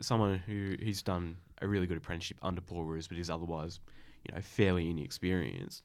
Someone 0.00 0.38
who 0.38 0.76
who's 0.82 1.02
done 1.02 1.36
a 1.62 1.66
really 1.66 1.86
good 1.86 1.96
apprenticeship 1.96 2.38
under 2.42 2.60
Paul 2.60 2.84
Roos, 2.84 3.08
but 3.08 3.18
is 3.18 3.28
otherwise, 3.28 3.80
you 4.28 4.34
know, 4.34 4.40
fairly 4.40 4.90
inexperienced. 4.90 5.82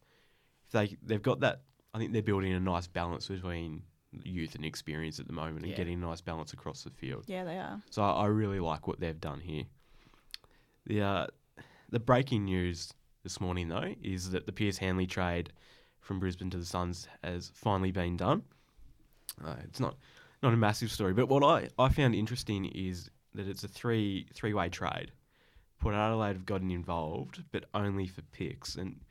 If 0.68 0.72
they 0.72 0.98
they've 1.04 1.22
got 1.22 1.40
that, 1.42 1.62
I 1.94 1.98
think 2.00 2.14
they're 2.14 2.22
building 2.22 2.54
a 2.54 2.60
nice 2.60 2.88
balance 2.88 3.28
between 3.28 3.84
youth 4.24 4.56
and 4.56 4.64
experience 4.64 5.20
at 5.20 5.28
the 5.28 5.34
moment 5.34 5.64
and 5.64 5.72
Yeah. 5.72 5.76
getting 5.78 5.96
a 5.96 6.06
nice 6.06 6.22
balance 6.22 6.54
across 6.54 6.84
the 6.84 6.90
field. 6.90 7.26
Yeah, 7.28 7.44
they 7.44 7.58
are. 7.58 7.82
So 7.90 8.02
I, 8.02 8.12
I 8.24 8.26
really 8.28 8.60
like 8.60 8.88
what 8.88 9.00
they've 9.00 9.20
done 9.20 9.42
here. 9.42 9.64
The 10.86 11.02
uh, 11.02 11.28
the 11.90 12.00
breaking 12.00 12.46
news 12.46 12.94
this 13.24 13.40
morning 13.42 13.70
though 13.70 13.94
is 14.02 14.32
that 14.32 14.46
the 14.46 14.52
Pearce 14.52 14.78
Hanley 14.78 15.08
trade 15.08 15.52
from 16.00 16.20
Brisbane 16.20 16.50
to 16.52 16.58
the 16.58 16.66
Suns 16.66 17.08
has 17.24 17.52
finally 17.56 17.92
been 17.92 18.16
done. 18.18 18.44
Uh, 19.44 19.56
it's 19.64 19.80
not 19.80 19.96
not 20.44 20.54
a 20.54 20.58
massive 20.58 20.92
story, 20.92 21.14
but 21.14 21.28
what 21.28 21.44
I, 21.44 21.70
I 21.80 21.90
found 21.90 22.14
interesting 22.16 22.66
is 22.66 23.10
that 23.34 23.48
it's 23.48 23.64
a 23.64 23.68
three 23.68 24.28
three 24.34 24.54
way 24.54 24.70
trade. 24.70 25.12
Port 25.86 25.94
Adelaide 25.96 26.34
have 26.34 26.46
gotten 26.48 26.72
involved, 26.72 27.44
but 27.52 27.66
only 27.76 28.08
for 28.08 28.24
picks. 28.24 28.74
And 28.74 29.02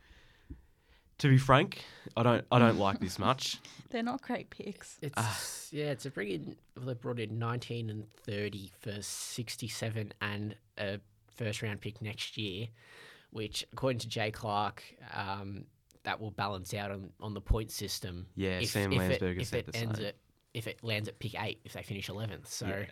to 1.19 1.29
be 1.29 1.39
frank, 1.39 1.85
I 2.17 2.25
don't 2.25 2.45
I 2.51 2.59
don't 2.59 2.79
like 2.79 2.99
this 2.99 3.17
much. 3.21 3.59
They're 3.91 4.03
not 4.03 4.23
great 4.23 4.51
picks. 4.51 4.99
It's 5.01 5.15
Ah. 5.17 5.41
yeah, 5.71 5.93
it's 5.93 6.05
a 6.05 6.11
bring 6.11 6.31
in. 6.31 6.57
Well, 6.77 6.87
they 6.87 6.95
brought 6.95 7.21
in 7.21 7.39
nineteen 7.39 7.91
and 7.91 8.07
thirty 8.25 8.73
for 8.81 9.01
sixty-seven 9.01 10.15
and 10.21 10.57
a 10.77 10.99
first-round 11.37 11.81
pick 11.81 12.03
next 12.03 12.37
year, 12.37 12.67
which, 13.31 13.65
according 13.73 14.01
to 14.01 14.09
Jay 14.09 14.33
Clark, 14.33 14.83
um, 15.13 15.67
that 16.03 16.21
will 16.21 16.33
balance 16.33 16.75
out 16.75 16.91
on, 16.91 17.11
on 17.21 17.35
the 17.35 17.41
point 17.41 17.71
system. 17.71 18.27
Yeah, 18.35 18.59
if, 18.59 18.71
Sam 18.71 18.93
if 18.93 18.99
Landsberger 18.99 19.37
it, 19.37 19.41
if 19.43 19.47
said 19.49 19.59
it 19.61 19.73
the 19.73 19.79
ends 19.79 19.99
same. 20.01 20.07
at 20.09 20.17
if 20.53 20.67
it 20.67 20.83
lands 20.83 21.09
at 21.09 21.21
pick 21.21 21.41
eight 21.41 21.61
if 21.65 21.73
they 21.75 21.85
finish 21.85 22.09
eleventh. 22.09 22.49
So 22.49 22.67
Yeah. 22.67 22.85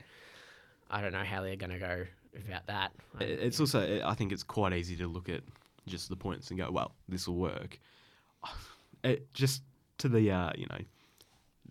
I 0.88 1.00
don't 1.00 1.12
know 1.12 1.24
how 1.24 1.42
they're 1.42 1.56
going 1.56 1.72
to 1.72 1.78
go 1.80 2.06
about 2.36 2.66
that. 2.66 2.92
I- 3.20 3.24
It's 3.24 3.60
also, 3.60 4.00
I 4.04 4.14
think 4.14 4.32
it's 4.32 4.42
quite 4.42 4.72
easy 4.72 4.96
to 4.96 5.06
look 5.06 5.28
at 5.28 5.42
just 5.86 6.08
the 6.08 6.16
points 6.16 6.50
and 6.50 6.58
go, 6.58 6.70
well, 6.70 6.92
this 7.08 7.26
will 7.28 7.36
work. 7.36 7.78
It, 9.04 9.34
just 9.34 9.62
to 9.98 10.08
the, 10.08 10.30
uh, 10.30 10.52
you 10.56 10.66
know, 10.70 10.78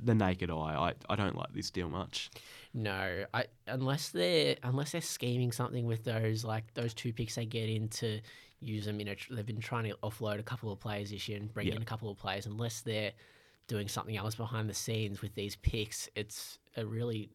the 0.03 0.13
naked 0.13 0.51
eye, 0.51 0.53
I, 0.53 0.93
I 1.09 1.15
don't 1.15 1.37
like 1.37 1.53
this 1.53 1.69
deal 1.71 1.87
much. 1.87 2.29
No, 2.73 3.23
I 3.33 3.45
unless 3.67 4.09
they're 4.09 4.57
unless 4.63 4.91
they're 4.91 4.99
scheming 4.99 5.53
something 5.53 5.85
with 5.85 6.03
those 6.03 6.43
like 6.43 6.73
those 6.73 6.93
two 6.93 7.13
picks 7.13 7.35
they 7.35 7.45
get 7.45 7.69
in 7.69 7.87
to 7.89 8.19
use 8.59 8.83
them 8.83 8.99
in 8.99 9.07
a. 9.07 9.15
They've 9.29 9.45
been 9.45 9.61
trying 9.61 9.85
to 9.85 9.95
offload 10.03 10.39
a 10.39 10.43
couple 10.43 10.73
of 10.73 10.79
players 10.81 11.11
this 11.11 11.29
year 11.29 11.37
and 11.39 11.53
bring 11.53 11.67
Yeah. 11.67 11.75
in 11.75 11.81
a 11.81 11.85
couple 11.85 12.09
of 12.11 12.17
players. 12.17 12.45
Unless 12.47 12.81
they're 12.81 13.13
doing 13.67 13.87
something 13.87 14.17
else 14.17 14.35
behind 14.35 14.69
the 14.69 14.73
scenes 14.73 15.21
with 15.21 15.33
these 15.35 15.55
picks, 15.55 16.09
it's 16.15 16.59
a 16.75 16.85
really 16.85 17.29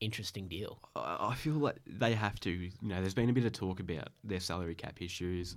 interesting 0.00 0.48
deal. 0.48 0.78
I 0.96 1.30
I 1.30 1.34
feel 1.34 1.54
like 1.54 1.76
they 1.86 2.14
have 2.14 2.38
to, 2.40 2.50
you 2.50 2.72
know, 2.82 3.00
there's 3.00 3.14
been 3.14 3.30
a 3.30 3.32
bit 3.32 3.44
of 3.44 3.52
talk 3.52 3.80
about 3.80 4.08
their 4.24 4.40
salary 4.40 4.74
cap 4.74 5.00
issues. 5.00 5.56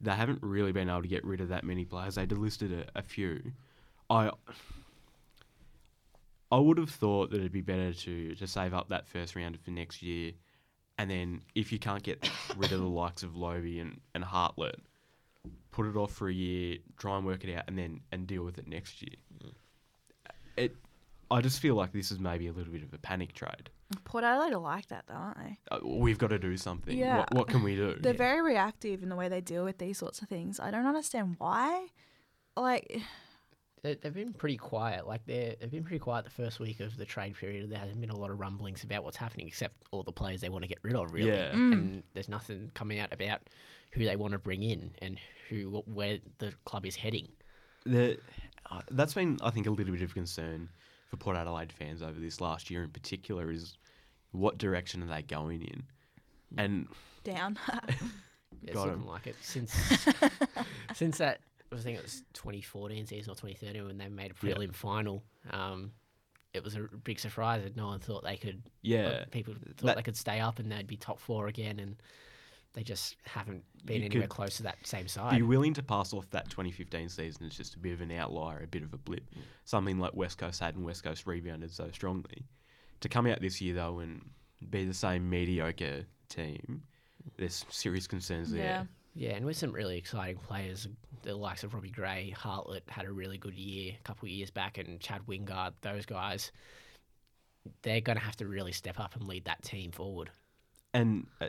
They 0.00 0.12
haven't 0.12 0.40
really 0.42 0.72
been 0.72 0.90
able 0.90 1.02
to 1.02 1.08
get 1.08 1.24
rid 1.24 1.40
of 1.40 1.48
that 1.48 1.64
many 1.64 1.84
players. 1.84 2.16
They 2.16 2.26
delisted 2.26 2.72
a, 2.72 2.98
a 2.98 3.02
few. 3.02 3.52
I 4.10 4.30
I 6.50 6.58
would 6.58 6.78
have 6.78 6.90
thought 6.90 7.30
that 7.30 7.38
it'd 7.38 7.52
be 7.52 7.60
better 7.60 7.92
to, 7.92 8.34
to 8.36 8.46
save 8.46 8.72
up 8.72 8.88
that 8.90 9.08
first 9.08 9.34
round 9.34 9.58
for 9.60 9.70
next 9.70 10.02
year, 10.02 10.32
and 10.98 11.10
then 11.10 11.42
if 11.54 11.72
you 11.72 11.78
can't 11.78 12.02
get 12.02 12.30
rid 12.56 12.72
of 12.72 12.80
the 12.80 12.86
likes 12.86 13.22
of 13.22 13.34
Lobbe 13.34 13.80
and, 13.80 14.00
and 14.14 14.22
Hartlett, 14.22 14.78
put 15.72 15.86
it 15.86 15.96
off 15.96 16.12
for 16.12 16.28
a 16.28 16.32
year, 16.32 16.78
try 16.98 17.16
and 17.16 17.26
work 17.26 17.44
it 17.44 17.54
out, 17.56 17.64
and 17.66 17.76
then 17.76 18.00
and 18.12 18.26
deal 18.26 18.44
with 18.44 18.58
it 18.58 18.68
next 18.68 19.02
year. 19.02 19.16
Mm. 19.44 19.52
It, 20.56 20.76
I 21.30 21.40
just 21.40 21.60
feel 21.60 21.74
like 21.74 21.92
this 21.92 22.10
is 22.10 22.18
maybe 22.20 22.46
a 22.46 22.52
little 22.52 22.72
bit 22.72 22.82
of 22.82 22.92
a 22.94 22.98
panic 22.98 23.32
trade. 23.34 23.70
Port 24.04 24.24
Adelaide 24.24 24.52
are 24.54 24.58
like 24.58 24.88
that, 24.88 25.04
though, 25.06 25.14
aren't 25.14 25.38
they? 25.38 25.58
Uh, 25.70 25.78
we've 25.84 26.18
got 26.18 26.30
to 26.30 26.38
do 26.38 26.56
something. 26.56 26.96
Yeah. 26.96 27.18
What, 27.18 27.34
what 27.34 27.48
can 27.48 27.62
we 27.62 27.74
do? 27.76 27.96
They're 28.00 28.12
very 28.14 28.42
reactive 28.42 29.02
in 29.02 29.08
the 29.08 29.16
way 29.16 29.28
they 29.28 29.40
deal 29.40 29.64
with 29.64 29.78
these 29.78 29.98
sorts 29.98 30.22
of 30.22 30.28
things. 30.28 30.58
I 30.60 30.70
don't 30.70 30.86
understand 30.86 31.36
why. 31.38 31.86
Like, 32.56 33.00
They, 33.82 33.94
they've 33.94 34.14
been 34.14 34.32
pretty 34.32 34.56
quiet. 34.56 35.06
Like 35.06 35.24
they 35.26 35.56
they've 35.60 35.70
been 35.70 35.84
pretty 35.84 35.98
quiet 36.00 36.24
the 36.24 36.30
first 36.30 36.58
week 36.58 36.80
of 36.80 36.96
the 36.96 37.04
trade 37.04 37.36
period. 37.36 37.70
There 37.70 37.78
hasn't 37.78 38.00
been 38.00 38.10
a 38.10 38.16
lot 38.18 38.30
of 38.30 38.40
rumblings 38.40 38.82
about 38.82 39.04
what's 39.04 39.16
happening, 39.16 39.46
except 39.46 39.74
all 39.92 40.02
the 40.02 40.12
players 40.12 40.40
they 40.40 40.48
want 40.48 40.62
to 40.62 40.68
get 40.68 40.78
rid 40.82 40.94
of. 40.96 41.12
Really, 41.12 41.28
Yeah. 41.30 41.52
Mm. 41.52 41.72
and 41.72 42.02
there's 42.14 42.28
nothing 42.28 42.70
coming 42.74 42.98
out 42.98 43.12
about 43.12 43.40
who 43.92 44.04
they 44.04 44.16
want 44.16 44.32
to 44.32 44.38
bring 44.38 44.62
in 44.62 44.90
and 45.00 45.18
who 45.48 45.82
where 45.86 46.18
the 46.38 46.52
club 46.64 46.86
is 46.86 46.96
heading. 46.96 47.28
The, 47.84 48.18
uh, 48.70 48.80
that's 48.90 49.14
been, 49.14 49.38
I 49.44 49.50
think, 49.50 49.66
a 49.68 49.70
little 49.70 49.92
bit 49.94 50.02
of 50.02 50.12
concern 50.14 50.68
for 51.16 51.24
Port 51.24 51.36
Adelaide 51.36 51.72
fans 51.72 52.02
over 52.02 52.18
this 52.20 52.40
last 52.40 52.70
year 52.70 52.82
in 52.82 52.90
particular 52.90 53.50
is 53.50 53.76
what 54.32 54.58
direction 54.58 55.02
are 55.02 55.06
they 55.06 55.22
going 55.22 55.62
in? 55.62 55.82
And 56.56 56.88
down. 57.24 57.58
It's 58.62 58.72
Got 58.74 58.86
looking 58.88 59.02
'em. 59.02 59.06
like 59.06 59.26
it 59.26 59.36
since 59.42 59.72
since 60.94 61.18
that. 61.18 61.40
I 61.72 61.76
think 61.76 61.98
it 61.98 62.02
was 62.02 62.22
2014 62.32 63.06
season 63.06 63.30
or 63.32 63.34
2013 63.34 63.84
when 63.86 63.98
they 63.98 64.08
made 64.08 64.32
a 64.32 64.46
Yeah. 64.46 64.54
prelim 64.54 64.74
final. 64.74 65.22
Um, 65.50 65.92
it 66.54 66.64
was 66.64 66.74
a 66.74 66.88
big 67.04 67.18
surprise 67.18 67.62
that 67.64 67.76
no 67.76 67.88
one 67.88 68.00
thought 68.00 68.22
they 68.24 68.36
could. 68.36 68.62
yeah, 68.82 69.24
people 69.30 69.54
thought 69.54 69.86
that- 69.86 69.96
they 69.96 70.02
could 70.02 70.16
stay 70.16 70.40
up 70.40 70.58
and 70.58 70.70
they'd 70.72 70.86
be 70.86 70.96
top 70.96 71.18
four 71.20 71.48
again, 71.48 71.78
and 71.80 71.96
they 72.76 72.82
just 72.82 73.16
haven't 73.24 73.64
been 73.86 74.02
You 74.02 74.06
anywhere 74.06 74.28
close 74.28 74.58
to 74.58 74.62
that 74.64 74.76
same 74.86 75.08
side. 75.08 75.30
be 75.30 75.36
side. 75.36 75.42
willing 75.44 75.72
to 75.74 75.82
pass 75.82 76.12
off 76.12 76.28
that 76.30 76.50
2015 76.50 77.08
season 77.08 77.46
as 77.46 77.56
just 77.56 77.74
a 77.74 77.78
bit 77.78 77.94
of 77.94 78.02
an 78.02 78.12
outlier, 78.12 78.60
a 78.62 78.66
bit 78.66 78.82
of 78.82 78.92
a 78.92 78.98
blip. 78.98 79.24
Mm. 79.34 79.40
Something 79.64 79.98
like 79.98 80.14
West 80.14 80.36
Coast 80.36 80.60
had 80.60 80.76
and 80.76 80.84
West 80.84 81.02
Coast 81.02 81.26
rebounded 81.26 81.72
so 81.72 81.88
strongly. 81.90 82.44
To 83.00 83.08
come 83.08 83.26
out 83.26 83.40
this 83.40 83.62
year, 83.62 83.74
though, 83.74 84.00
and 84.00 84.20
be 84.68 84.84
the 84.84 84.92
same 84.92 85.28
mediocre 85.28 86.04
team, 86.28 86.82
there's 87.38 87.64
serious 87.70 88.06
concerns 88.06 88.52
yeah. 88.52 88.62
there. 88.62 88.88
Yeah, 89.14 89.30
and 89.30 89.46
with 89.46 89.56
some 89.56 89.72
really 89.72 89.96
exciting 89.96 90.36
players, 90.36 90.86
the 91.22 91.34
likes 91.34 91.64
of 91.64 91.72
Robbie 91.72 91.88
Gray, 91.88 92.28
Hartlett 92.36 92.84
had 92.88 93.06
a 93.06 93.12
really 93.12 93.38
good 93.38 93.54
year 93.54 93.94
a 93.98 94.02
couple 94.02 94.26
of 94.26 94.32
years 94.32 94.50
back, 94.50 94.76
and 94.76 95.00
Chad 95.00 95.22
Wingard, 95.26 95.72
those 95.80 96.04
guys, 96.04 96.52
they're 97.80 98.02
going 98.02 98.18
to 98.18 98.24
have 98.24 98.36
to 98.36 98.46
really 98.46 98.72
step 98.72 99.00
up 99.00 99.14
and 99.16 99.26
lead 99.26 99.46
that 99.46 99.62
team 99.62 99.92
forward. 99.92 100.28
And 100.92 101.26
uh, 101.40 101.48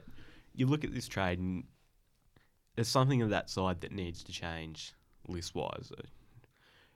you 0.57 0.65
look 0.65 0.83
at 0.83 0.93
this 0.93 1.07
trade, 1.07 1.39
and 1.39 1.63
there's 2.75 2.87
something 2.89 3.21
of 3.21 3.29
that 3.29 3.49
side 3.49 3.79
that 3.81 3.91
needs 3.91 4.23
to 4.23 4.31
change 4.31 4.93
list 5.27 5.55
wise. 5.55 5.91
Uh, 5.97 6.01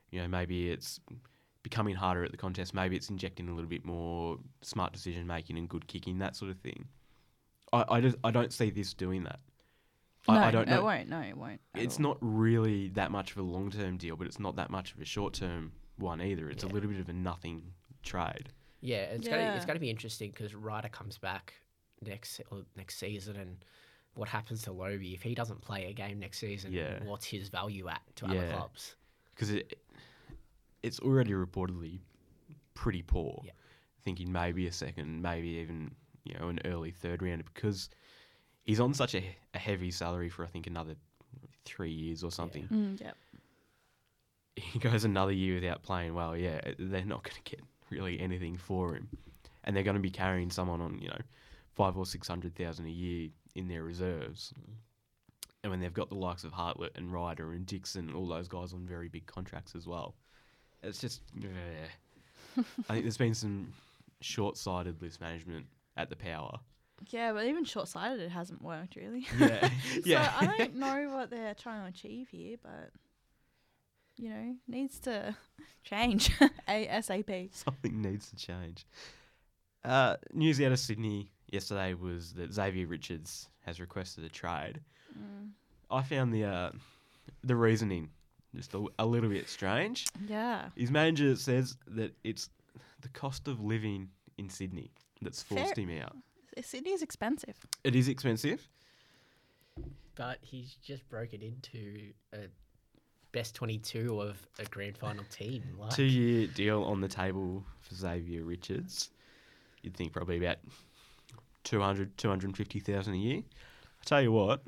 you 0.10 0.20
know, 0.22 0.28
maybe 0.28 0.70
it's 0.72 1.00
becoming 1.64 1.96
harder 1.96 2.24
at 2.24 2.32
the 2.32 2.38
contest. 2.38 2.74
Maybe 2.74 2.96
it's 2.96 3.10
injecting 3.10 3.48
a 3.48 3.54
little 3.54 3.70
bit 3.70 3.86
more 3.86 4.38
smart 4.62 4.92
decision 4.92 5.26
making 5.28 5.58
and 5.58 5.70
good 5.70 5.88
kicking, 5.88 6.18
that 6.20 6.36
sort 6.36 6.52
of 6.52 6.58
thing. 6.58 6.88
I, 7.72 7.86
I 7.88 8.02
just 8.02 8.18
I 8.24 8.32
don't 8.32 8.52
see 8.52 8.70
this 8.72 8.94
doing 8.94 9.24
that. 9.24 9.40
no, 10.28 10.34
I, 10.36 10.48
I 10.48 10.52
don't 10.52 10.68
it 10.68 10.84
won't. 10.84 11.08
No, 11.08 11.22
it 11.22 11.38
won't. 11.38 11.62
It's 11.76 11.98
all. 11.98 12.02
not 12.04 12.18
really 12.20 12.90
that 12.90 13.12
much 13.12 13.32
of 13.32 13.38
a 13.38 13.44
long 13.44 13.70
term 13.72 13.98
deal, 13.98 14.16
but 14.16 14.28
it's 14.28 14.40
not 14.40 14.56
that 14.58 14.70
much 14.72 14.94
of 14.94 15.00
a 15.00 15.06
short 15.06 15.34
term 15.34 15.72
one 15.98 16.20
either. 16.22 16.50
It's 16.50 16.64
Yeah. 16.64 16.72
a 16.72 16.74
little 16.74 16.90
bit 16.90 17.00
of 17.00 17.10
a 17.10 17.14
nothing 17.14 17.62
trade. 18.04 18.50
Yeah, 18.82 19.04
it's 19.04 19.28
gonna 19.28 19.54
it's 19.56 19.64
Yeah. 19.64 19.68
gonna 19.68 19.80
be 19.80 19.90
interesting 19.92 20.32
because 20.32 20.56
Ryder 20.56 20.90
comes 20.90 21.18
back 21.20 21.54
next 22.02 22.42
next 22.76 22.98
season, 22.98 23.36
and 23.36 23.64
what 24.14 24.30
happens 24.30 24.64
to 24.64 24.72
Lobbe 24.72 25.14
if 25.14 25.22
he 25.22 25.36
doesn't 25.36 25.62
play 25.62 25.86
a 25.86 25.94
game 25.94 26.20
next 26.20 26.40
season? 26.40 26.74
Yeah. 26.74 27.04
what's 27.04 27.26
his 27.26 27.50
value 27.50 27.88
at 27.88 28.02
to 28.18 28.26
other 28.26 28.48
clubs? 28.50 28.96
because 29.42 29.56
it 29.56 29.80
it's 30.84 31.00
already 31.00 31.32
reportedly 31.32 32.00
pretty 32.74 33.02
poor. 33.02 33.42
Yeah. 33.44 33.52
Thinking 34.04 34.32
maybe 34.32 34.68
a 34.68 34.72
second, 34.72 35.22
maybe 35.22 35.48
even 35.48 35.92
you 36.24 36.36
know 36.40 36.50
an 36.50 36.60
early 36.66 36.92
third 36.92 37.22
round 37.22 37.44
because 37.54 37.90
he's 38.64 38.80
on 38.80 38.94
such 38.94 39.16
a, 39.16 39.24
a 39.54 39.58
heavy 39.58 39.92
salary 39.92 40.30
for 40.30 40.44
I 40.44 40.48
think 40.48 40.68
another 40.68 40.96
three 41.66 41.92
years 41.92 42.24
or 42.24 42.32
something. 42.32 42.68
Mm, 42.72 43.02
yep. 43.02 43.16
He 44.58 44.80
goes 44.80 45.06
another 45.06 45.32
year 45.32 45.56
without 45.56 45.82
playing 45.82 46.14
well. 46.14 46.36
Yeah, 46.36 46.60
they're 46.78 47.06
not 47.06 47.24
going 47.24 47.38
to 47.42 47.50
get 47.50 47.62
really 47.90 48.20
anything 48.20 48.58
for 48.58 48.94
him, 48.96 49.08
and 49.64 49.74
they're 49.74 49.84
going 49.84 49.96
to 49.96 50.02
be 50.02 50.12
carrying 50.12 50.52
someone 50.52 50.82
on 50.82 51.00
you 51.00 51.08
know 51.08 51.22
five 51.76 51.98
or 51.98 52.06
six 52.06 52.28
hundred 52.28 52.56
thousand 52.56 52.86
a 52.86 52.92
year 52.92 53.30
in 53.56 53.68
their 53.68 53.84
reserves. 53.84 54.54
And 55.64 55.70
when 55.72 55.80
they've 55.80 55.94
got 55.94 56.10
the 56.10 56.16
likes 56.16 56.44
of 56.44 56.52
Hartlett 56.52 56.94
and 56.96 57.14
Ryder 57.14 57.52
and 57.54 57.66
Dixon, 57.66 58.08
and 58.08 58.16
all 58.16 58.28
those 58.28 58.48
guys 58.48 58.74
on 58.74 58.88
very 58.88 59.10
big 59.10 59.28
contracts 59.28 59.76
as 59.76 59.86
well, 59.86 60.16
it's 60.82 60.98
just. 61.00 61.22
eh. 61.44 62.62
I 62.90 62.94
think 62.94 63.04
there's 63.06 63.18
been 63.18 63.36
some 63.36 63.72
short-sighted 64.22 65.02
list 65.02 65.22
management 65.22 65.68
at 65.98 66.10
the 66.10 66.16
power. 66.16 66.60
Yeah, 67.10 67.32
but 67.34 67.46
even 67.46 67.64
short 67.64 67.88
sighted, 67.88 68.20
it 68.22 68.30
hasn't 68.30 68.62
worked 68.62 68.96
really. 68.96 69.26
Yeah, 69.40 69.70
yeah. 70.06 70.40
So 70.40 70.46
I 70.48 70.58
don't 70.58 70.76
know 70.76 71.10
what 71.14 71.30
they're 71.30 71.54
trying 71.56 71.82
to 71.84 71.88
achieve 71.90 72.30
here, 72.30 72.58
but 72.62 72.92
you 74.18 74.30
know, 74.30 74.56
needs 74.68 75.00
to 75.02 75.36
change 75.84 76.30
ASAP. 76.68 77.56
Something 77.56 78.02
needs 78.02 78.30
to 78.30 78.36
change. 78.36 78.86
Uh, 79.84 80.18
news 80.34 80.60
out 80.62 80.72
of 80.72 80.80
Sydney 80.80 81.32
yesterday 81.52 81.94
was 81.94 82.34
that 82.34 82.54
Xavier 82.54 82.88
Richards 82.88 83.48
has 83.66 83.80
requested 83.80 84.24
a 84.24 84.30
trade. 84.30 84.80
Mm. 85.18 85.50
I 85.90 86.02
found 86.02 86.34
the 86.34 86.46
uh, 86.46 86.72
the 87.44 87.56
reasoning 87.56 88.10
just 88.56 88.74
a, 88.74 88.86
a 89.00 89.06
little 89.06 89.30
bit 89.30 89.48
strange. 89.48 90.08
Yeah. 90.28 90.70
His 90.76 90.92
manager 90.92 91.36
says 91.36 91.78
that 91.88 92.14
it's 92.24 92.50
the 93.02 93.10
cost 93.10 93.48
of 93.48 93.64
living 93.64 94.10
in 94.38 94.50
Sydney 94.50 94.92
that's 95.22 95.42
forced 95.42 95.76
Fair. 95.76 95.86
him 95.86 96.02
out. 96.02 96.16
Sydney's 96.64 97.02
expensive. 97.02 97.56
It 97.84 97.96
is 97.96 98.08
expensive. 98.08 98.68
But 100.16 100.40
he's 100.42 100.76
just 100.84 101.08
broken 101.10 101.42
into 101.42 102.12
a 102.34 102.48
best 103.32 103.56
22 103.56 104.20
of 104.20 104.46
a 104.60 104.66
grand 104.66 104.98
final 104.98 105.24
team. 105.32 105.64
Like, 105.80 105.92
Two 105.92 106.04
year 106.04 106.48
deal 106.48 106.84
on 106.84 107.00
the 107.00 107.08
table 107.08 107.64
for 107.80 107.96
Xavier 107.96 108.44
Richards. 108.44 109.10
You'd 109.82 109.96
think 109.96 110.12
probably 110.12 110.38
about 110.38 110.58
200, 111.64 112.18
250,000 112.18 113.14
a 113.14 113.18
year. 113.18 113.38
I 113.40 114.04
tell 114.06 114.22
you 114.22 114.32
what, 114.32 114.64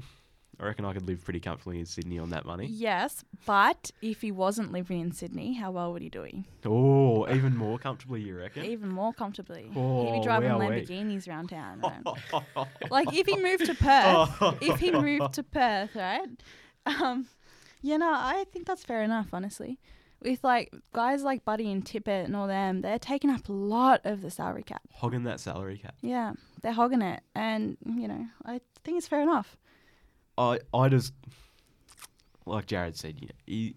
I 0.59 0.65
reckon 0.65 0.85
I 0.85 0.93
could 0.93 1.07
live 1.07 1.23
pretty 1.23 1.39
comfortably 1.39 1.79
in 1.79 1.85
Sydney 1.85 2.19
on 2.19 2.29
that 2.29 2.45
money. 2.45 2.67
Yes, 2.67 3.23
but 3.45 3.89
if 4.01 4.21
he 4.21 4.31
wasn't 4.31 4.71
living 4.71 4.99
in 4.99 5.11
Sydney, 5.11 5.53
how 5.53 5.71
well 5.71 5.91
would 5.93 6.01
he 6.03 6.09
doing? 6.09 6.45
Oh, 6.65 7.27
even 7.33 7.55
more 7.57 7.79
comfortably, 7.79 8.21
you 8.21 8.37
reckon? 8.37 8.63
Even 8.63 8.89
more 8.89 9.13
comfortably. 9.13 9.63
He'd 9.63 9.79
Oh, 9.79 10.11
be 10.13 10.21
driving 10.21 10.51
wowee. 10.51 10.87
Lamborghinis 10.87 11.27
around 11.27 11.47
town. 11.49 11.81
Right? 11.81 12.67
like 12.91 13.11
if 13.11 13.25
he 13.25 13.37
moved 13.37 13.65
to 13.65 13.73
Perth, 13.73 14.61
if 14.61 14.79
he 14.79 14.91
moved 14.91 15.33
to 15.33 15.43
Perth, 15.57 15.95
right? 15.95 16.29
Um, 16.85 17.25
you 17.81 17.97
know, 17.97 18.11
I 18.13 18.45
think 18.51 18.67
that's 18.67 18.83
fair 18.83 19.01
enough, 19.01 19.33
honestly. 19.33 19.79
With 20.23 20.43
like 20.43 20.73
guys 20.93 21.23
like 21.23 21.43
Buddy 21.45 21.71
and 21.71 21.83
Tippett 21.83 22.25
and 22.25 22.35
all 22.35 22.47
them, 22.47 22.81
they're 22.81 22.97
taking 22.99 23.29
up 23.29 23.49
a 23.49 23.53
lot 23.53 24.01
of 24.05 24.21
the 24.21 24.31
salary 24.31 24.63
cap. 24.63 24.81
Hogging 24.93 25.23
that 25.23 25.39
salary 25.39 25.77
cap. 25.77 25.95
Yeah, 26.01 26.33
they're 26.61 26.71
hogging 26.73 27.01
it, 27.01 27.21
and 27.35 27.77
you 27.85 28.07
know, 28.07 28.25
I 28.45 28.61
think 28.83 28.97
it's 28.97 29.07
fair 29.07 29.21
enough. 29.21 29.57
I 30.37 30.59
I 30.73 30.89
just 30.89 31.13
like 32.45 32.65
Jarrad 32.67 32.95
said, 32.97 33.19
you 33.19 33.27
know, 33.27 33.35
he 33.45 33.75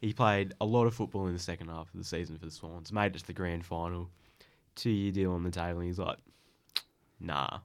he 0.00 0.12
played 0.12 0.54
a 0.60 0.64
lot 0.66 0.86
of 0.86 0.94
football 0.94 1.26
in 1.26 1.32
the 1.32 1.38
second 1.38 1.68
half 1.68 1.88
of 1.92 1.98
the 1.98 2.04
season 2.04 2.36
for 2.38 2.44
the 2.46 2.50
Swans, 2.52 2.92
made 2.92 3.14
it 3.14 3.18
to 3.20 3.26
the 3.26 3.32
grand 3.32 3.64
final, 3.64 4.10
two 4.74 4.90
year 4.90 5.12
deal 5.12 5.32
on 5.32 5.42
the 5.42 5.50
table, 5.50 5.78
and 5.78 5.86
he's 5.86 5.98
like, 5.98 6.18
nah, 7.20 7.58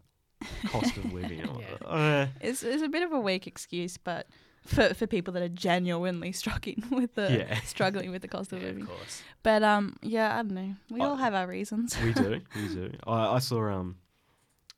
cost 0.68 0.96
of 0.98 1.12
living. 1.14 1.42
I'm 1.42 1.54
like, 1.56 1.66
Yeah. 1.82 1.88
"Uh, 1.88 2.28
It's, 2.40 2.64
it's 2.64 2.84
a 2.84 2.88
bit 2.90 3.04
of 3.04 3.12
a 3.12 3.20
weak 3.20 3.48
excuse, 3.48 3.98
but 3.98 4.28
for 4.66 4.94
for 4.94 5.08
people 5.08 5.34
that 5.34 5.44
are 5.44 5.50
genuinely 5.50 6.32
struggling 6.42 6.84
with 6.92 7.16
the 7.16 7.32
Yeah. 7.48 7.60
struggling 7.66 8.12
with 8.12 8.22
the 8.22 8.28
cost 8.28 8.52
of 8.54 8.60
yeah, 8.62 8.68
living. 8.68 8.84
of 8.84 8.90
course. 8.90 9.22
But 9.44 9.64
um, 9.64 9.98
yeah, 10.02 10.34
I 10.34 10.38
don't 10.44 10.52
know. 10.52 10.76
We 10.90 11.02
I- 11.02 11.06
all 11.06 11.16
have 11.16 11.34
our 11.34 11.48
reasons. 11.48 11.98
we 12.04 12.14
do, 12.14 12.42
we 12.56 12.68
do. 12.68 12.92
I, 13.08 13.36
I 13.36 13.40
saw 13.40 13.70
um, 13.72 13.98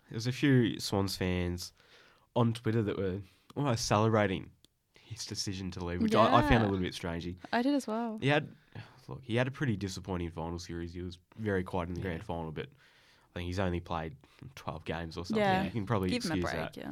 there 0.10 0.16
was 0.18 0.28
a 0.28 0.32
few 0.32 0.80
Swans 0.80 1.16
fans 1.18 1.74
on 2.36 2.54
Twitter 2.54 2.82
that 2.84 2.98
were 2.98 3.20
almost 3.56 3.86
celebrating 3.86 4.50
his 4.96 5.26
decision 5.26 5.70
to 5.72 5.84
leave, 5.86 6.02
which 6.02 6.16
I, 6.16 6.38
I 6.38 6.42
found 6.44 6.64
a 6.64 6.68
little 6.68 6.80
bit 6.84 6.94
strange. 6.96 7.24
He, 7.24 7.36
I 7.52 7.62
did 7.62 7.76
as 7.76 7.86
well. 7.86 8.18
he 8.22 8.30
had 8.30 8.48
look, 9.08 9.22
he 9.24 9.36
had 9.36 9.48
a 9.48 9.52
pretty 9.52 9.76
disappointing 9.76 10.32
final 10.32 10.58
series. 10.60 10.94
He 10.94 11.02
was 11.02 11.20
very 11.38 11.64
quiet 11.64 11.90
in 11.90 11.96
the 11.96 12.00
Yeah. 12.02 12.08
grand 12.08 12.24
final, 12.24 12.52
but 12.52 12.66
I 12.66 13.40
think 13.40 13.48
he's 13.48 13.60
only 13.60 13.80
played 13.80 14.16
twelve 14.56 14.86
games 14.86 15.18
or 15.18 15.26
something. 15.26 15.44
Yeah. 15.44 15.64
You 15.66 15.72
can 15.72 15.86
probably 15.86 16.10
Give 16.10 16.24
him 16.24 16.32
a 16.32 16.36
excuse 16.36 16.52
break, 16.52 16.74
that. 16.74 16.78
yeah. 16.78 16.92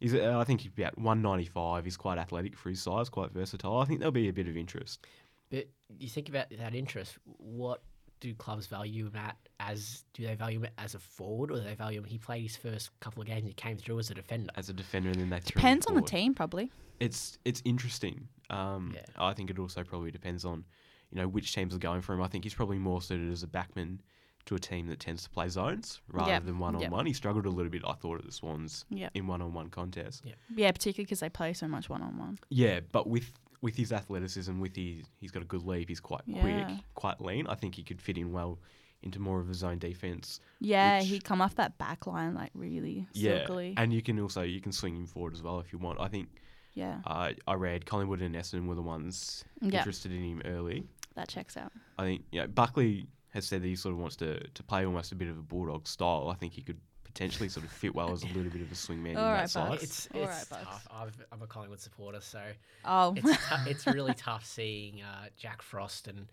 He's 0.00 0.14
uh, 0.14 0.38
I 0.38 0.44
think 0.44 0.62
he's 0.62 0.72
about 0.76 0.98
one 0.98 1.22
ninety 1.22 1.44
five. 1.44 1.84
He's 1.84 1.96
quite 1.96 2.18
athletic 2.18 2.56
for 2.56 2.70
his 2.70 2.82
size, 2.82 3.08
quite 3.08 3.30
versatile. 3.32 3.78
I 3.78 3.84
think 3.84 4.00
there'll 4.00 4.12
be 4.12 4.28
a 4.28 4.32
bit 4.32 4.48
of 4.48 4.56
interest. 4.56 5.06
But 5.50 5.68
you 5.98 6.08
think 6.08 6.28
about 6.28 6.46
that 6.58 6.74
interest. 6.74 7.18
What 7.24 7.82
do 8.20 8.34
clubs 8.34 8.66
value 8.66 9.06
him 9.06 9.16
at? 9.16 9.36
As 9.58 10.04
do 10.14 10.26
they 10.26 10.34
value 10.34 10.60
him 10.60 10.70
as 10.78 10.94
a 10.94 10.98
forward, 10.98 11.50
or 11.50 11.56
do 11.56 11.64
they 11.64 11.74
value 11.74 11.98
him? 11.98 12.04
He 12.04 12.18
played 12.18 12.42
his 12.42 12.56
first 12.56 12.90
couple 13.00 13.20
of 13.20 13.26
games. 13.28 13.40
And 13.40 13.48
he 13.48 13.54
came 13.54 13.76
through 13.76 13.98
as 13.98 14.10
a 14.10 14.14
defender. 14.14 14.50
As 14.56 14.68
a 14.68 14.72
defender, 14.72 15.10
and 15.10 15.20
then 15.20 15.28
they 15.30 15.40
Depends 15.40 15.86
on 15.86 15.94
the 15.94 16.02
team, 16.02 16.34
probably. 16.34 16.70
it's 16.98 17.38
it's 17.44 17.60
interesting. 17.64 18.28
Um, 18.48 18.92
Yeah. 18.94 19.02
I 19.18 19.34
think 19.34 19.50
it 19.50 19.58
also 19.58 19.84
probably 19.84 20.10
depends 20.10 20.44
on, 20.44 20.64
you 21.10 21.20
know, 21.20 21.28
which 21.28 21.54
teams 21.54 21.74
are 21.74 21.78
going 21.78 22.00
for 22.00 22.14
him. 22.14 22.22
I 22.22 22.28
think 22.28 22.44
he's 22.44 22.54
probably 22.54 22.78
more 22.78 23.02
suited 23.02 23.30
as 23.30 23.42
a 23.42 23.46
backman 23.46 23.98
to 24.46 24.54
a 24.54 24.58
team 24.58 24.86
that 24.88 24.98
tends 25.00 25.22
to 25.24 25.30
play 25.30 25.48
zones 25.48 26.00
rather 26.12 26.30
Yep, 26.32 26.44
than 26.46 26.58
one 26.58 26.74
on 26.76 26.90
one. 26.90 27.06
He 27.06 27.12
struggled 27.12 27.46
a 27.46 27.50
little 27.50 27.70
bit, 27.70 27.82
I 27.86 27.92
thought, 27.92 28.18
at 28.18 28.24
the 28.26 28.32
Swans 28.32 28.84
Yep. 28.90 29.10
in 29.14 29.26
one 29.26 29.42
on 29.42 29.52
one 29.52 29.68
contests. 29.68 30.22
Yeah, 30.24 30.72
particularly 30.72 31.04
because 31.04 31.20
they 31.20 31.28
play 31.28 31.52
so 31.52 31.68
much 31.68 31.88
one 31.88 32.02
on 32.02 32.18
one. 32.18 32.38
Yeah, 32.48 32.80
but 32.92 33.08
with 33.08 33.32
with 33.62 33.76
his 33.76 33.92
athleticism, 33.92 34.58
with 34.58 34.74
his 34.74 35.04
he's 35.18 35.30
got 35.30 35.42
a 35.42 35.46
good 35.46 35.62
leap. 35.64 35.88
He's 35.90 36.00
quite 36.00 36.22
Yeah. 36.26 36.40
quick, 36.40 36.78
quite 36.94 37.20
lean. 37.20 37.46
I 37.46 37.54
think 37.54 37.74
he 37.74 37.82
could 37.82 38.00
fit 38.00 38.16
in 38.16 38.32
well 38.32 38.58
into 39.02 39.18
more 39.18 39.38
of 39.40 39.48
a 39.50 39.54
zone 39.54 39.78
defense. 39.78 40.40
Yeah, 40.60 40.98
Which- 41.00 41.08
he'd 41.08 41.24
come 41.24 41.40
off 41.42 41.54
that 41.56 41.76
back 41.78 42.06
line 42.06 42.34
like 42.34 42.50
really 42.54 43.06
Yeah, 43.12 43.44
silkily. 43.46 43.74
and 43.76 43.92
you 43.92 44.00
can 44.02 44.18
also 44.18 44.42
you 44.42 44.60
can 44.62 44.72
swing 44.72 44.96
him 44.96 45.06
forward 45.06 45.34
as 45.34 45.42
well 45.42 45.60
if 45.60 45.72
you 45.72 45.78
want. 45.78 46.00
I 46.00 46.08
think 46.08 46.28
Yeah, 46.74 47.00
uh, 47.04 47.32
I 47.46 47.54
read 47.54 47.84
Collingwood 47.84 48.22
and 48.22 48.34
Essendon 48.34 48.66
were 48.66 48.74
the 48.74 48.82
ones 48.82 49.44
yeah, 49.60 49.78
interested 49.78 50.10
in 50.12 50.22
him 50.22 50.42
early. 50.46 50.86
that 51.16 51.28
checks 51.28 51.56
out. 51.56 51.72
I 51.98 52.04
think 52.04 52.24
yeah, 52.32 52.46
Buckley 52.46 53.08
has 53.30 53.46
said 53.46 53.62
that 53.62 53.66
he 53.68 53.76
sort 53.76 53.92
of 53.94 53.98
wants 54.00 54.16
to, 54.16 54.40
to 54.48 54.62
play 54.62 54.84
almost 54.84 55.12
a 55.12 55.14
bit 55.14 55.28
of 55.28 55.38
a 55.38 55.42
bulldog 55.42 55.86
style. 55.86 56.28
I 56.30 56.34
think 56.34 56.52
he 56.52 56.62
could 56.62 56.78
potentially 57.04 57.48
sort 57.48 57.64
of 57.66 57.72
fit 57.72 57.94
well 57.94 58.12
as 58.12 58.22
a 58.22 58.26
little 58.26 58.50
bit 58.50 58.62
of 58.62 58.70
a 58.70 58.74
swingman 58.74 59.10
in 59.12 59.16
All 59.16 59.24
that 59.24 59.32
right, 59.40 59.50
side. 59.50 59.68
Bucks. 59.70 59.82
It's 59.82 60.08
All 60.14 60.22
it's 60.22 60.50
right, 60.52 60.62
tough. 60.64 60.86
I've, 60.92 61.24
I'm 61.32 61.42
a 61.42 61.46
Collingwood 61.46 61.80
supporter, 61.80 62.20
so 62.20 62.40
Oh, 62.84 63.14
it's 63.16 63.26
tou- 63.48 63.54
it's 63.70 63.86
really 63.86 64.14
tough 64.14 64.44
seeing 64.46 65.02
uh, 65.02 65.26
Jack 65.36 65.62
Frost 65.62 66.06
and 66.08 66.28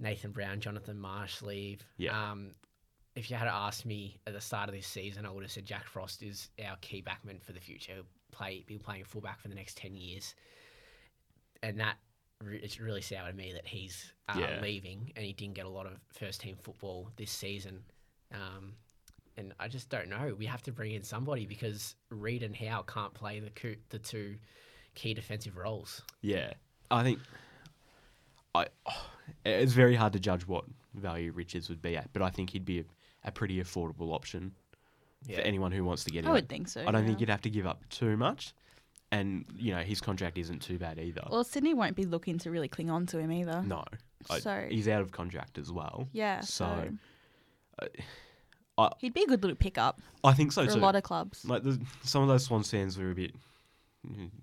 Nathan 0.00 0.32
Brown, 0.32 0.60
Jonathan 0.60 0.98
Marsh 0.98 1.42
leave. 1.42 1.82
Yeah. 1.96 2.30
Um, 2.30 2.52
if 3.14 3.30
you 3.30 3.36
had 3.36 3.48
asked 3.48 3.84
me 3.86 4.20
at 4.26 4.32
the 4.32 4.40
start 4.40 4.68
of 4.68 4.74
this 4.74 4.86
season, 4.86 5.26
I 5.26 5.30
would 5.30 5.42
have 5.42 5.50
said 5.50 5.66
Jack 5.66 5.86
Frost 5.86 6.22
is 6.22 6.50
our 6.68 6.76
key 6.80 7.02
backman 7.02 7.42
for 7.42 7.52
the 7.52 7.60
future. 7.60 7.94
He'll 7.94 8.04
play, 8.30 8.64
be 8.66 8.78
playing 8.78 9.04
fullback 9.04 9.40
for 9.40 9.48
the 9.48 9.56
next 9.56 9.76
ten 9.76 9.94
years, 9.96 10.34
and 11.62 11.80
that 11.80 11.96
re- 12.42 12.60
it's 12.62 12.78
really 12.80 13.00
sour 13.02 13.30
to 13.30 13.36
me 13.36 13.52
that 13.52 13.66
he's 13.66 14.12
uh, 14.28 14.36
Yeah. 14.38 14.60
leaving 14.62 15.12
and 15.16 15.24
he 15.24 15.32
didn't 15.32 15.54
get 15.54 15.66
a 15.66 15.70
lot 15.70 15.86
of 15.86 15.92
first 16.12 16.40
team 16.40 16.56
football 16.60 17.10
this 17.16 17.30
season. 17.30 17.82
Um, 18.32 18.74
and 19.36 19.54
I 19.60 19.68
just 19.68 19.88
don't 19.88 20.08
know. 20.08 20.34
We 20.36 20.46
have 20.46 20.62
to 20.64 20.72
bring 20.72 20.92
in 20.92 21.02
somebody 21.02 21.46
because 21.46 21.94
Reid 22.10 22.42
and 22.42 22.54
Howe 22.56 22.82
can't 22.82 23.14
play 23.14 23.40
the 23.40 23.50
coo- 23.50 23.76
the 23.90 23.98
two 23.98 24.36
key 24.94 25.14
defensive 25.14 25.56
roles. 25.56 26.02
yeah, 26.22 26.52
I 26.90 27.02
think 27.04 27.20
I 28.54 28.66
it's 29.44 29.72
very 29.72 29.94
hard 29.94 30.12
to 30.14 30.20
judge 30.20 30.46
what 30.46 30.64
value 30.94 31.32
Richards 31.32 31.68
would 31.68 31.80
be 31.82 31.96
at, 31.96 32.12
but 32.12 32.22
I 32.22 32.30
think 32.30 32.50
he'd 32.50 32.64
be 32.64 32.80
a, 32.80 32.84
a 33.24 33.30
pretty 33.32 33.62
affordable 33.62 34.12
option 34.12 34.52
for 35.26 35.40
anyone 35.40 35.70
who 35.72 35.84
wants 35.84 36.04
to 36.04 36.10
get 36.10 36.20
in. 36.20 36.24
I 36.26 36.28
him. 36.30 36.34
would 36.34 36.48
think 36.48 36.68
so. 36.68 36.84
I 36.86 36.90
don't 36.90 37.04
think 37.06 37.20
you'd 37.20 37.28
have 37.28 37.42
to 37.42 37.50
give 37.50 37.66
up 37.66 37.88
too 37.90 38.16
much, 38.16 38.54
and 39.10 39.44
you 39.56 39.72
know 39.74 39.80
his 39.80 40.00
contract 40.00 40.36
isn't 40.38 40.60
too 40.60 40.78
bad 40.78 40.98
either. 40.98 41.22
Well, 41.30 41.44
Sydney 41.44 41.74
won't 41.74 41.96
be 41.96 42.04
looking 42.04 42.38
to 42.40 42.50
really 42.50 42.68
cling 42.68 42.90
on 42.90 43.06
to 43.06 43.18
him 43.18 43.32
either. 43.32 43.62
no, 43.66 43.84
I- 44.30 44.38
So 44.40 44.66
he's 44.70 44.88
out 44.88 45.00
of 45.02 45.12
contract 45.12 45.58
as 45.58 45.72
well. 45.72 46.08
yeah, 46.12 46.40
So, 46.40 46.90
so, 47.80 47.88
I- 48.78 48.90
he'd 48.98 49.14
be 49.14 49.22
a 49.22 49.26
good 49.26 49.42
little 49.42 49.56
pickup 49.56 50.00
I 50.22 50.32
think 50.34 50.52
so 50.52 50.64
for 50.66 50.72
too. 50.72 50.78
a 50.78 50.80
lot 50.80 50.94
of 50.96 51.02
clubs. 51.02 51.44
Like 51.44 51.62
the, 51.62 51.80
some 52.02 52.22
of 52.22 52.28
those 52.28 52.44
Swans 52.44 52.70
fans 52.70 52.96
were 52.98 53.10
a 53.10 53.14
bit 53.14 53.34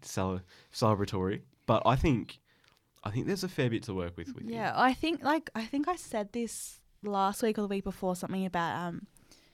cele- 0.01 0.41
celebratory, 0.73 1.41
but 1.65 1.83
I 1.85 1.95
think 1.95 2.39
I 3.03 3.11
think 3.11 3.27
there's 3.27 3.43
a 3.43 3.47
fair 3.47 3.69
bit 3.69 3.83
to 3.83 3.93
work 3.93 4.17
with 4.17 4.33
with 4.33 4.43
him. 4.45 4.49
Yeah, 4.49 4.73
I 4.75 4.93
think 4.93 5.23
like 5.23 5.49
I 5.55 5.63
think 5.65 5.87
I 5.87 5.95
said 5.95 6.33
this 6.33 6.79
last 7.03 7.43
week 7.43 7.57
or 7.59 7.61
the 7.61 7.67
week 7.67 7.83
before 7.83 8.15
something 8.15 8.45
about 8.45 8.75
um 8.87 9.07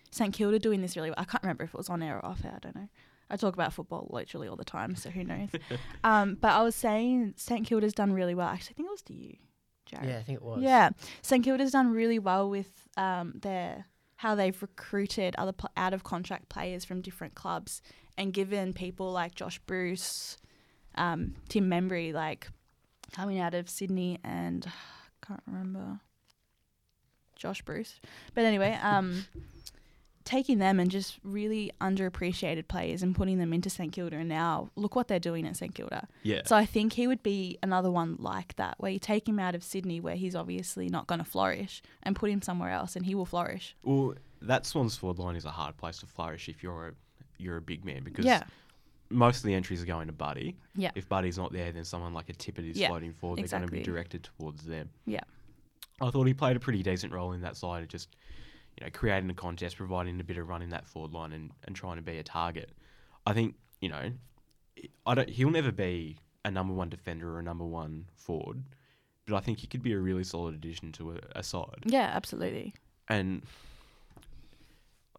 St 0.09 0.33
Kilda 0.33 0.57
doing 0.59 0.81
this 0.81 0.95
really 0.95 1.09
well. 1.09 1.15
I 1.19 1.25
can't 1.25 1.43
remember 1.43 1.63
if 1.63 1.73
it 1.73 1.77
was 1.77 1.89
on 1.89 2.01
air 2.01 2.17
or 2.17 2.25
off 2.25 2.43
air. 2.45 2.53
I 2.55 2.59
don't 2.59 2.75
know. 2.75 2.89
I 3.31 3.37
talk 3.37 3.53
about 3.53 3.71
football 3.71 4.07
literally 4.11 4.47
all 4.47 4.57
the 4.57 4.65
time, 4.65 4.95
so 4.95 5.09
who 5.09 5.23
knows? 5.23 5.49
um, 6.03 6.37
but 6.39 6.51
I 6.51 6.61
was 6.61 6.75
saying 6.75 7.35
St 7.37 7.65
Kilda's 7.65 7.93
done 7.93 8.11
really 8.11 8.35
well. 8.35 8.47
Actually, 8.47 8.73
I 8.73 8.75
think 8.75 8.87
it 8.87 8.91
was 8.91 9.01
to 9.03 9.13
you, 9.13 9.37
Jarrad. 9.89 10.07
Yeah, 10.07 10.17
I 10.17 10.23
think 10.23 10.35
it 10.37 10.43
was. 10.43 10.61
Yeah, 10.61 10.89
St 11.21 11.43
Kilda's 11.43 11.71
done 11.71 11.91
really 11.91 12.19
well 12.19 12.49
with 12.49 12.89
um, 12.97 13.35
their 13.41 13.85
how 14.17 14.35
they've 14.35 14.61
recruited 14.61 15.33
other 15.37 15.53
pl- 15.53 15.71
out 15.75 15.93
of 15.93 16.03
contract 16.03 16.49
players 16.49 16.85
from 16.85 17.01
different 17.01 17.33
clubs 17.33 17.81
and 18.17 18.33
given 18.33 18.73
people 18.73 19.11
like 19.11 19.33
Josh 19.33 19.59
Bruce, 19.65 20.37
um, 20.95 21.33
Tim 21.49 21.69
Membrey, 21.69 22.13
like 22.13 22.47
coming 23.13 23.39
out 23.39 23.53
of 23.53 23.69
Sydney 23.69 24.19
and 24.23 24.69
can't 25.25 25.41
remember 25.47 26.01
Josh 27.35 27.61
Bruce, 27.61 27.99
but 28.35 28.43
anyway, 28.43 28.77
um, 28.83 29.25
taking 30.23 30.59
them 30.59 30.79
and 30.79 30.89
just 30.91 31.19
really 31.23 31.71
underappreciated 31.81 32.67
players 32.67 33.03
and 33.03 33.15
putting 33.15 33.37
them 33.39 33.53
into 33.53 33.69
St 33.69 33.91
Kilda, 33.91 34.17
and 34.17 34.29
now 34.29 34.69
look 34.75 34.95
what 34.95 35.07
they're 35.07 35.19
doing 35.19 35.47
at 35.47 35.55
St 35.57 35.73
Kilda. 35.73 36.07
yeah, 36.23 36.41
So 36.45 36.55
I 36.55 36.65
think 36.65 36.93
he 36.93 37.07
would 37.07 37.23
be 37.23 37.57
another 37.63 37.91
one 37.91 38.17
like 38.19 38.55
that, 38.57 38.75
where 38.77 38.91
you 38.91 38.99
take 38.99 39.27
him 39.27 39.39
out 39.39 39.55
of 39.55 39.63
Sydney, 39.63 39.99
where 39.99 40.15
he's 40.15 40.35
obviously 40.35 40.89
not 40.89 41.07
going 41.07 41.19
to 41.19 41.25
flourish, 41.25 41.81
and 42.03 42.15
put 42.15 42.29
him 42.29 42.41
somewhere 42.41 42.71
else, 42.71 42.95
and 42.95 43.05
he 43.05 43.15
will 43.15 43.25
flourish. 43.25 43.75
Well, 43.83 44.15
that 44.41 44.65
Swans 44.65 44.97
forward 44.97 45.19
line 45.19 45.35
is 45.35 45.45
a 45.45 45.51
hard 45.51 45.77
place 45.77 45.97
to 45.99 46.05
flourish 46.05 46.49
if 46.49 46.63
you're 46.63 46.89
a 46.89 46.93
you're 47.37 47.57
a 47.57 47.61
big 47.61 47.83
man 47.83 48.03
because 48.03 48.23
yeah, 48.23 48.43
most 49.09 49.37
of 49.37 49.43
the 49.43 49.53
entries 49.53 49.81
are 49.81 49.85
going 49.87 50.07
to 50.07 50.13
Buddy. 50.13 50.55
Yeah. 50.75 50.91
If 50.95 51.09
Buddy's 51.09 51.37
not 51.37 51.51
there, 51.51 51.71
then 51.71 51.83
someone 51.85 52.13
like 52.13 52.29
a 52.29 52.33
Tippett 52.33 52.69
is 52.69 52.77
Yeah, 52.77 52.87
floating 52.87 53.13
forward. 53.13 53.39
They're 53.39 53.59
going 53.59 53.69
to 53.69 53.71
be 53.71 53.81
directed 53.83 54.27
towards 54.37 54.63
them. 54.63 54.89
Yeah. 55.05 55.21
I 56.01 56.09
thought 56.09 56.25
he 56.25 56.33
played 56.33 56.55
a 56.55 56.59
pretty 56.59 56.81
decent 56.81 57.13
role 57.13 57.33
in 57.33 57.41
that 57.41 57.55
side 57.57 57.83
of 57.83 57.89
just, 57.89 58.15
you 58.81 58.87
know, 58.87 58.91
creating 58.91 59.29
a 59.29 59.33
contest, 59.35 59.77
providing 59.77 60.19
a 60.19 60.23
bit 60.23 60.37
of 60.39 60.49
run 60.49 60.63
in 60.63 60.71
that 60.71 60.87
forward 60.87 61.11
line 61.11 61.31
and, 61.33 61.51
and 61.65 61.75
trying 61.75 61.97
to 61.97 62.01
be 62.01 62.17
a 62.17 62.23
target. 62.23 62.71
I 63.27 63.33
think, 63.33 63.53
you 63.79 63.89
know, 63.89 64.11
I 65.05 65.13
don't 65.13 65.29
he'll 65.29 65.51
never 65.51 65.71
be 65.71 66.17
a 66.43 66.49
number 66.49 66.73
one 66.73 66.89
defender 66.89 67.35
or 67.35 67.39
a 67.39 67.43
number 67.43 67.63
one 67.65 68.05
forward, 68.15 68.63
but 69.27 69.35
I 69.35 69.39
think 69.41 69.59
he 69.59 69.67
could 69.67 69.83
be 69.83 69.93
a 69.93 69.99
really 69.99 70.23
solid 70.23 70.55
addition 70.55 70.91
to 70.93 71.11
a, 71.11 71.17
a 71.35 71.43
side. 71.43 71.83
yeah, 71.85 72.09
absolutely. 72.13 72.73
And 73.07 73.43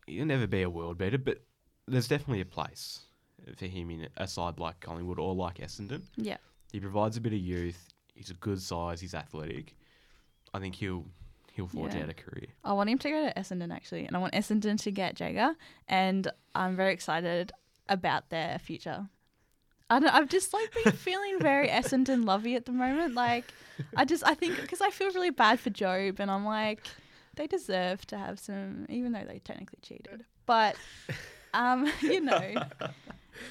he'll 0.06 0.26
never 0.26 0.48
be 0.48 0.62
a 0.62 0.70
world 0.70 0.98
beater, 0.98 1.18
but 1.18 1.40
there's 1.86 2.08
definitely 2.08 2.40
a 2.40 2.44
place 2.46 3.00
for 3.56 3.66
him 3.66 3.90
in 3.90 4.08
a 4.16 4.26
side 4.26 4.58
like 4.58 4.80
Collingwood 4.80 5.18
or 5.20 5.34
like 5.34 5.58
Essendon. 5.58 6.02
Yeah, 6.16 6.38
He 6.72 6.80
provides 6.80 7.16
a 7.16 7.20
bit 7.20 7.32
of 7.32 7.38
youth. 7.38 7.88
he's 8.14 8.30
a 8.30 8.34
good 8.34 8.60
size. 8.60 9.00
He's 9.00 9.14
athletic. 9.14 9.76
I 10.54 10.58
think 10.58 10.74
he'll 10.74 11.04
he'll 11.52 11.68
forge 11.68 11.94
Yeah. 11.94 12.02
out 12.02 12.08
a 12.10 12.14
career. 12.14 12.46
I 12.64 12.72
want 12.72 12.90
him 12.90 12.98
to 12.98 13.10
go 13.10 13.26
to 13.28 13.34
Essendon 13.40 13.72
actually, 13.72 14.04
and 14.06 14.16
I 14.16 14.18
want 14.20 14.34
Essendon 14.34 14.80
to 14.82 14.90
get 14.90 15.18
Jaeger, 15.20 15.54
and 15.88 16.30
I'm 16.54 16.76
very 16.76 16.92
excited 16.92 17.52
about 17.88 18.30
their 18.30 18.58
future. 18.58 19.08
I 19.90 19.98
don't, 19.98 20.14
I've 20.14 20.28
just 20.28 20.52
like 20.54 20.72
been 20.82 20.92
feeling 21.08 21.38
very 21.40 21.68
Essendon 21.68 22.24
lovey 22.24 22.54
at 22.56 22.64
the 22.64 22.72
moment. 22.72 23.14
Like, 23.14 23.44
I 23.96 24.04
just 24.04 24.24
I 24.26 24.34
think 24.34 24.60
because 24.60 24.80
I 24.80 24.90
feel 24.90 25.10
really 25.12 25.30
bad 25.30 25.60
for 25.60 25.70
Job, 25.70 26.18
and 26.20 26.30
I'm 26.30 26.44
like, 26.44 26.86
they 27.36 27.46
deserve 27.46 28.06
to 28.06 28.16
have 28.18 28.38
some, 28.38 28.86
even 28.88 29.12
though 29.12 29.24
they 29.26 29.38
technically 29.38 29.78
cheated. 29.82 30.24
But, 30.46 30.76
um, 31.54 31.90
you 32.00 32.20
know, 32.20 32.54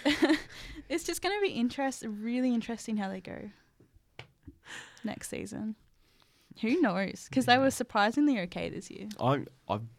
it's 0.89 1.03
just 1.03 1.21
going 1.21 1.35
to 1.35 1.41
be 1.41 1.51
interest, 1.53 2.03
really 2.07 2.53
interesting 2.53 2.97
how 2.97 3.09
they 3.09 3.21
go 3.21 3.49
next 5.03 5.29
season. 5.29 5.75
Who 6.59 6.81
knows? 6.81 7.27
Because 7.29 7.45
they 7.45 7.57
were 7.57 7.71
surprisingly 7.71 8.39
okay 8.41 8.69
this 8.69 8.91
year. 8.91 9.07
I'm 9.19 9.47
I'm 9.69 9.89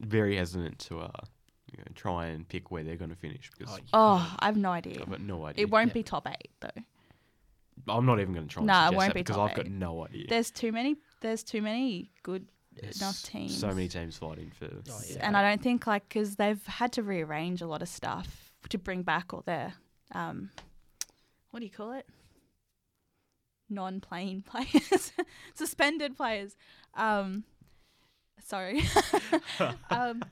very 0.00 0.36
hesitant 0.36 0.78
to 0.80 1.00
uh 1.00 1.10
you 1.70 1.78
know, 1.78 1.84
try 1.94 2.26
and 2.26 2.46
pick 2.48 2.70
where 2.70 2.82
they're 2.82 2.96
going 2.96 3.10
to 3.10 3.16
finish 3.16 3.50
because 3.56 3.74
Oh, 3.74 3.78
Oh. 3.92 4.36
I 4.40 4.46
have 4.46 4.56
no 4.56 4.70
idea. 4.70 5.00
I've 5.00 5.08
got 5.10 5.20
no 5.20 5.46
idea. 5.46 5.62
It 5.62 5.70
won't 5.70 5.88
Yeah. 5.88 5.94
be 5.94 6.02
top 6.02 6.26
eight 6.28 6.50
though. 6.60 6.82
I'm 7.88 8.04
not 8.06 8.20
even 8.20 8.34
going 8.34 8.46
to 8.46 8.52
try. 8.52 8.60
And 8.60 8.66
Nah, 8.66 8.84
it 8.84 8.86
suggest 8.88 8.96
won't 8.98 9.08
that 9.08 9.14
be 9.14 9.20
because 9.20 9.36
top 9.36 9.50
I've 9.50 9.56
got 9.56 9.66
eight. 9.66 9.72
no 9.72 10.04
idea. 10.06 10.26
There's 10.28 10.50
too 10.50 10.70
many. 10.72 10.96
There's 11.20 11.42
too 11.42 11.62
many 11.62 12.10
good 12.22 12.46
There's 12.80 13.00
enough 13.00 13.22
teams. 13.22 13.58
So 13.58 13.68
many 13.68 13.88
teams 13.88 14.16
fighting 14.18 14.50
for. 14.50 14.66
Oh, 14.66 15.00
yeah. 15.08 15.26
and 15.26 15.36
I 15.36 15.48
don't 15.48 15.62
think 15.62 15.86
like 15.86 16.08
because 16.08 16.36
they've 16.36 16.64
had 16.66 16.92
to 16.92 17.02
rearrange 17.02 17.62
a 17.62 17.66
lot 17.66 17.80
of 17.82 17.88
stuff 17.88 18.52
to 18.68 18.78
bring 18.78 19.02
back 19.02 19.32
all 19.32 19.42
their 19.46 19.74
um, 20.14 20.50
what 21.50 21.60
do 21.60 21.66
you 21.66 21.72
call 21.72 21.92
it? 21.92 22.06
Non-playing 23.72 24.42
players, 24.46 25.12
suspended 25.54 26.16
players. 26.16 26.56
Um, 26.94 27.44
sorry. 28.44 28.82
um, 29.90 30.22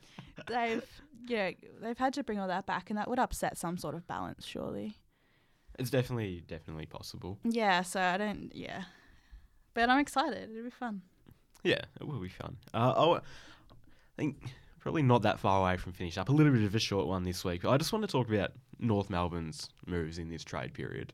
they've 0.46 0.84
yeah 1.26 1.50
they've 1.82 1.98
had 1.98 2.14
to 2.14 2.24
bring 2.24 2.38
all 2.38 2.48
that 2.48 2.66
back, 2.66 2.90
and 2.90 2.98
that 2.98 3.08
would 3.08 3.18
upset 3.18 3.56
some 3.56 3.76
sort 3.76 3.94
of 3.94 4.06
balance, 4.06 4.46
surely. 4.46 4.96
It's 5.78 5.90
definitely 5.90 6.42
definitely 6.46 6.86
possible. 6.86 7.38
Yeah. 7.44 7.82
So 7.82 8.00
I 8.00 8.18
don't. 8.18 8.50
Yeah. 8.54 8.84
But 9.74 9.88
I'm 9.88 10.00
excited. 10.00 10.50
It'll 10.50 10.64
be 10.64 10.70
fun. 10.70 11.02
Yeah, 11.62 11.80
it 12.00 12.06
will 12.06 12.20
be 12.20 12.28
fun. 12.28 12.56
Uh, 12.74 12.94
oh, 12.96 13.14
I 13.16 13.20
think 14.16 14.36
probably 14.80 15.02
not 15.02 15.22
that 15.22 15.38
far 15.38 15.60
away 15.60 15.76
from 15.76 15.92
finish 15.92 16.18
up. 16.18 16.28
A 16.28 16.32
little 16.32 16.52
bit 16.52 16.64
of 16.64 16.74
a 16.74 16.78
short 16.78 17.06
one 17.06 17.22
this 17.22 17.44
week. 17.44 17.64
I 17.64 17.76
just 17.76 17.92
want 17.92 18.04
to 18.04 18.10
talk 18.10 18.28
about 18.28 18.52
North 18.78 19.10
Melbourne's 19.10 19.68
moves 19.86 20.18
in 20.18 20.28
this 20.28 20.42
trade 20.42 20.74
period 20.74 21.12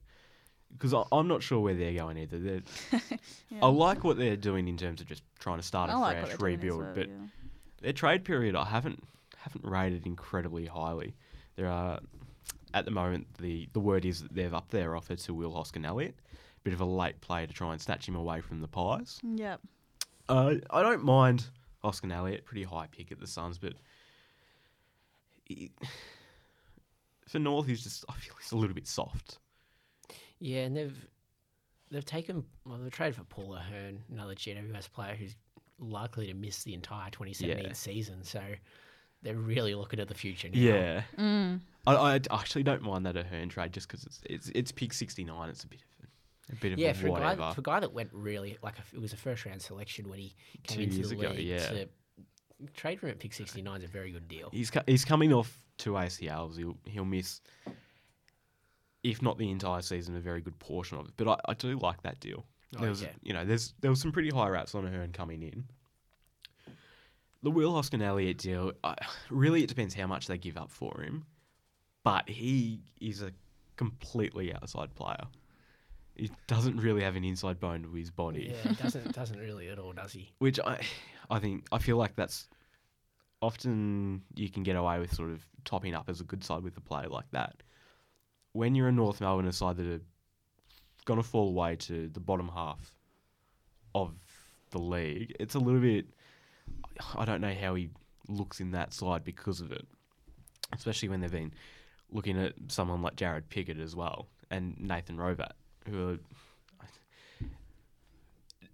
because 0.73 0.95
I'm 1.13 1.29
not 1.29 1.43
sure 1.43 1.61
where 1.61 1.75
they're 1.75 1.95
going 1.95 2.19
either. 2.19 2.39
They're, 2.39 2.63
Yeah. 3.49 3.65
I 3.65 3.69
like 3.69 4.03
what 4.03 4.19
they're 4.19 4.37
doing 4.37 4.67
in 4.67 4.77
terms 4.77 5.01
of 5.01 5.07
just 5.07 5.23
trying 5.39 5.59
to 5.59 5.63
start 5.63 5.89
I 5.89 5.95
like 5.95 6.17
afresh, 6.17 6.31
they're 6.31 6.39
doing 6.39 6.55
as 6.55 6.63
rebuild, 6.63 6.81
well, 6.81 6.93
but 6.95 7.09
yeah. 7.09 7.15
their 7.81 7.93
trade 7.93 8.25
period 8.25 8.57
I 8.57 8.65
haven't 8.65 9.03
haven't 9.39 9.65
rated 9.65 10.05
incredibly 10.05 10.67
highly. 10.67 11.15
There 11.55 11.69
are 11.69 12.01
at 12.75 12.85
the 12.85 12.91
moment 12.91 13.27
the 13.39 13.69
the 13.73 13.81
word 13.81 14.05
is 14.05 14.23
that 14.23 14.35
they've 14.35 14.53
upped 14.53 14.73
their 14.73 14.97
offer 14.97 15.15
to 15.15 15.35
Will 15.35 15.53
Hoskin 15.53 15.85
Elliott, 15.87 16.17
bit 16.65 16.75
of 16.75 16.81
a 16.81 16.85
late 16.85 17.21
play 17.21 17.47
to 17.47 17.53
try 17.53 17.73
and 17.73 17.81
snatch 17.81 18.09
him 18.09 18.17
away 18.17 18.41
from 18.41 18.61
the 18.61 18.69
Pies. 18.69 19.21
Yep. 19.23 19.61
Uh, 20.29 20.55
I 20.71 20.83
don't 20.83 21.05
mind 21.05 21.47
Hoskin 21.85 22.11
Elliott, 22.11 22.45
pretty 22.45 22.65
high 22.65 22.89
pick 22.89 23.13
at 23.13 23.21
the 23.21 23.27
Suns, 23.29 23.59
but 23.59 23.75
he, 25.45 25.71
for 27.29 27.39
North 27.39 27.67
he's 27.69 27.85
just 27.85 28.05
I 28.09 28.15
feel 28.15 28.35
he's 28.41 28.53
a 28.53 28.57
little 28.57 28.75
bit 28.75 28.89
soft. 28.89 29.39
Yeah, 30.41 30.63
and 30.65 30.77
they've 30.77 31.07
they've 31.91 32.05
taken 32.05 32.45
well 32.65 32.79
they've 32.79 32.91
traded 32.91 33.17
for 33.17 33.25
Paul 33.25 33.55
Ahern, 33.55 34.03
another 34.13 34.35
GWS 34.35 34.91
player 34.93 35.15
who's 35.15 35.37
likely 35.79 36.27
to 36.29 36.35
miss 36.35 36.63
the 36.65 36.75
entire 36.75 37.11
2017 37.11 37.67
Yeah. 37.67 37.73
season. 37.73 38.23
So 38.25 38.41
they're 39.23 39.35
really 39.37 39.75
looking 39.75 39.99
at 40.01 40.09
the 40.09 40.15
future 40.15 40.49
now. 40.49 40.59
Yeah, 40.59 41.03
Mm. 41.19 41.61
I, 41.87 41.95
I 41.95 42.15
actually 42.31 42.63
don't 42.65 42.83
mind 42.83 43.07
that 43.07 43.17
Ahern 43.17 43.49
trade 43.49 43.73
just 43.73 43.89
because 43.89 44.05
it's 44.05 44.21
it's 44.29 44.49
it's 44.55 44.73
pick 44.73 44.93
sixty 44.93 45.25
nine. 45.25 45.49
It's 45.49 45.65
a 45.65 45.69
bit 45.69 45.81
of 46.01 46.09
a, 46.51 46.53
a 46.53 46.57
bit 46.57 46.73
of 46.73 46.79
Yeah, 46.79 46.91
a 46.91 46.95
for 46.95 47.07
a, 47.09 47.11
guy, 47.13 47.53
for 47.53 47.61
a 47.61 47.65
guy 47.65 47.81
that 47.81 47.93
went 47.93 48.11
really 48.13 48.59
like 48.63 48.79
a, 48.79 48.83
it 48.97 49.01
was 49.01 49.13
a 49.13 49.17
first 49.17 49.45
round 49.47 49.63
selection 49.63 50.09
when 50.09 50.19
he 50.19 50.35
came 50.65 50.77
Two 50.79 50.83
into 50.85 50.97
years 50.97 51.11
the 51.11 51.19
ago, 51.19 51.31
league. 51.31 51.47
yeah. 51.47 51.59
To 51.69 51.89
trade 52.75 52.99
for 53.01 53.07
him 53.07 53.13
at 53.13 53.19
pick 53.19 53.33
69 53.35 53.79
is 53.79 53.85
a 53.85 53.89
very 53.89 54.11
good 54.13 54.29
deal. 54.29 54.49
He's 54.53 54.71
co- 54.71 54.83
he's 54.87 55.05
coming 55.05 55.33
off 55.33 55.59
two 55.79 55.93
ACLs. 55.93 56.57
He'll 56.57 56.77
he'll 56.87 57.05
miss, 57.05 57.41
if 59.11 59.23
not 59.23 59.39
the 59.39 59.51
entire 59.51 59.83
season, 59.83 60.17
a 60.17 60.21
very 60.21 60.41
good 60.41 60.59
portion 60.59 60.99
of 60.99 61.07
it. 61.07 61.13
But 61.17 61.29
I, 61.29 61.51
I 61.51 61.55
do 61.55 61.79
like 61.79 62.03
that 62.03 62.19
deal. 62.19 62.45
Oh, 62.77 62.81
there 62.81 62.91
was, 62.91 63.03
yeah. 63.03 63.09
you 63.23 63.33
know, 63.33 63.45
there's 63.45 63.73
there 63.81 63.91
was 63.91 64.01
some 64.01 64.11
pretty 64.11 64.31
high 64.31 64.49
raps 64.49 64.75
on 64.75 64.85
Ahern 64.85 65.13
coming 65.13 65.43
in. 65.43 65.65
The 67.43 67.51
Will 67.51 67.73
Hoskin 67.75 68.03
Elliott 68.03 68.39
deal, 68.39 68.73
I, 68.83 68.97
really, 69.31 69.63
it 69.63 69.69
depends 69.69 69.95
how 69.95 70.09
much 70.09 70.27
they 70.27 70.37
give 70.37 70.57
up 70.57 70.71
for 70.71 71.01
him. 71.01 71.25
But 72.03 72.29
he 72.29 72.81
is 73.01 73.23
a 73.23 73.31
completely 73.77 74.53
outside 74.53 74.95
player. 74.95 75.25
He 76.17 76.31
doesn't 76.49 76.79
really 76.81 77.03
have 77.03 77.15
an 77.15 77.25
inside 77.25 77.61
bone 77.61 77.83
to 77.83 77.93
his 77.93 78.11
body 78.11 78.53
Yeah, 78.65 78.73
doesn't 78.73 79.13
doesn't 79.21 79.39
really 79.39 79.69
at 79.69 79.79
all, 79.79 79.93
does 79.93 80.13
he? 80.13 80.33
which 80.39 80.59
I, 80.59 80.81
I 81.31 81.39
think 81.39 81.67
I 81.71 81.79
feel 81.79 81.99
like 81.99 82.17
that's 82.17 82.49
often 83.43 84.23
you 84.35 84.49
can 84.49 84.63
get 84.63 84.77
away 84.77 84.99
with 84.99 85.13
sort 85.13 85.31
of 85.31 85.47
topping 85.65 85.95
up 85.95 86.09
as 86.09 86.21
a 86.21 86.25
good 86.25 86.43
side 86.43 86.63
with 86.63 86.77
a 86.77 86.81
player 86.81 87.09
like 87.09 87.31
that. 87.33 87.63
When 88.57 88.75
you're 88.75 88.89
a 88.89 88.93
North 88.93 89.21
Melbourne 89.21 89.53
side 89.53 89.77
that 89.77 89.87
are 89.87 90.01
going 91.05 91.21
to 91.21 91.29
fall 91.29 91.49
away 91.49 91.77
to 91.77 92.09
the 92.09 92.21
bottom 92.21 92.49
half 92.49 92.95
of 93.95 94.15
the 94.71 94.79
league, 94.79 95.37
it's 95.39 95.55
a 95.55 95.59
little 95.59 95.81
bit. 95.81 96.07
I 97.15 97.27
don't 97.27 97.43
know 97.43 97.53
how 97.53 97.75
he 97.75 97.91
looks 98.29 98.61
in 98.61 98.71
that 98.71 98.95
side 98.95 99.25
because 99.25 99.61
of 99.61 99.73
it, 99.73 99.87
especially 100.73 101.11
when 101.11 101.21
they've 101.21 101.31
been 101.31 101.53
looking 102.11 102.39
at 102.39 102.55
someone 102.69 103.03
like 103.03 103.17
Jarrod 103.17 103.43
Pickett 103.51 103.79
as 103.79 103.95
well 103.95 104.29
and 104.51 104.81
Nathan 104.81 105.19
Hrovat, 105.19 105.53
who 105.89 106.19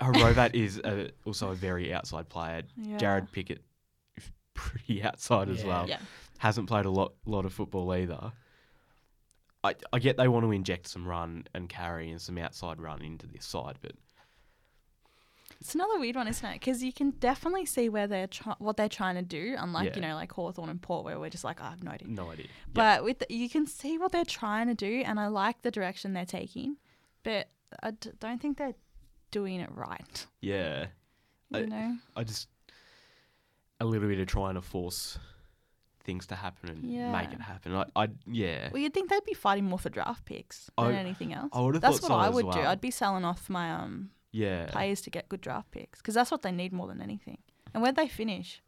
are 0.00 0.12
Hrovat 0.12 0.54
is 0.54 0.78
a, 0.78 1.10
also 1.24 1.50
a 1.50 1.54
very 1.54 1.92
outside 1.92 2.28
player. 2.28 2.62
Yeah. 2.76 2.98
Jarrod 2.98 3.32
Pickett, 3.32 3.62
is 4.16 4.30
pretty 4.54 5.02
outside 5.02 5.48
as 5.48 5.64
well. 5.64 5.88
Yeah. 5.88 5.98
Hasn't 6.38 6.68
played 6.68 6.84
a 6.84 6.90
lot 6.90 7.14
lot 7.26 7.44
of 7.44 7.52
football 7.52 7.92
either. 7.94 8.32
I, 9.64 9.74
I 9.92 9.98
get 9.98 10.16
they 10.16 10.28
want 10.28 10.44
to 10.44 10.50
inject 10.50 10.88
some 10.88 11.06
run 11.06 11.44
and 11.54 11.68
carry 11.68 12.10
and 12.10 12.20
some 12.20 12.36
outside 12.38 12.80
run 12.80 13.00
into 13.02 13.26
this 13.26 13.44
side, 13.44 13.76
but 13.80 13.92
It's 15.60 15.74
another 15.76 16.00
weird 16.00 16.16
one, 16.16 16.26
isn't 16.26 16.44
it? 16.48 16.54
Because 16.54 16.82
you 16.82 16.92
can 16.92 17.10
definitely 17.12 17.66
see 17.66 17.88
where 17.88 18.08
they're 18.08 18.26
try- 18.26 18.56
what 18.58 18.76
they're 18.76 18.88
trying 18.88 19.14
to 19.14 19.22
do, 19.22 19.54
unlike 19.58 19.90
Yeah. 19.90 19.94
you 19.96 20.00
know 20.02 20.14
like 20.16 20.32
Hawthorn 20.32 20.68
and 20.68 20.82
Port, 20.82 21.04
where 21.04 21.20
we're 21.20 21.30
just 21.30 21.44
like, 21.44 21.60
"Oh, 21.60 21.66
I 21.66 21.70
have 21.70 21.82
no 21.84 21.92
idea. 21.92 22.08
no 22.08 22.30
idea. 22.32 22.46
Yeah. 22.46 22.50
But 22.72 23.04
with 23.04 23.20
the, 23.20 23.26
you 23.32 23.48
can 23.48 23.66
see 23.66 23.98
what 23.98 24.10
they're 24.10 24.24
trying 24.24 24.66
to 24.66 24.74
do, 24.74 25.02
and 25.06 25.20
I 25.20 25.28
like 25.28 25.62
the 25.62 25.70
direction 25.70 26.12
they're 26.12 26.24
taking, 26.26 26.78
but 27.22 27.48
I 27.82 27.92
d- 27.92 28.10
don't 28.18 28.40
think 28.42 28.58
they're 28.58 28.74
doing 29.30 29.60
it 29.60 29.70
right. 29.72 30.26
yeah, 30.40 30.86
You 31.50 31.58
I- 31.60 31.64
know? 31.66 31.96
I 32.16 32.24
just 32.24 32.48
a 33.80 33.84
little 33.84 34.08
bit 34.08 34.18
of 34.18 34.26
trying 34.26 34.54
to 34.54 34.62
force 34.62 35.18
things 36.02 36.26
to 36.28 36.34
happen 36.34 36.68
and 36.70 36.82
make 36.82 37.32
it 37.32 37.40
happen. 37.40 37.74
I, 37.74 37.84
I 37.96 38.08
yeah. 38.26 38.68
Well, 38.72 38.82
you'd 38.82 38.94
think 38.94 39.10
they'd 39.10 39.24
be 39.24 39.34
fighting 39.34 39.64
more 39.64 39.78
for 39.78 39.88
draft 39.88 40.24
picks 40.24 40.70
than 40.76 40.86
I- 40.86 40.98
anything 40.98 41.32
else. 41.32 41.50
I 41.52 41.60
would've 41.60 41.80
That's 41.80 41.98
thought 42.00 42.10
what 42.10 42.16
so 42.24 42.26
I 42.26 42.28
would 42.28 42.50
do. 42.52 42.60
I'd 42.60 42.80
be 42.80 42.90
selling 42.90 43.24
off 43.24 43.48
my 43.48 43.70
um 43.72 44.10
yeah. 44.32 44.66
players 44.66 45.00
to 45.02 45.10
get 45.10 45.28
good 45.28 45.40
draft 45.40 45.70
picks 45.70 46.00
because 46.00 46.14
that's 46.14 46.30
what 46.30 46.42
they 46.42 46.52
need 46.52 46.72
more 46.72 46.86
than 46.86 47.00
anything. 47.00 47.38
And 47.74 47.82
where'd 47.82 47.96
they 47.96 48.08
finish? 48.08 48.62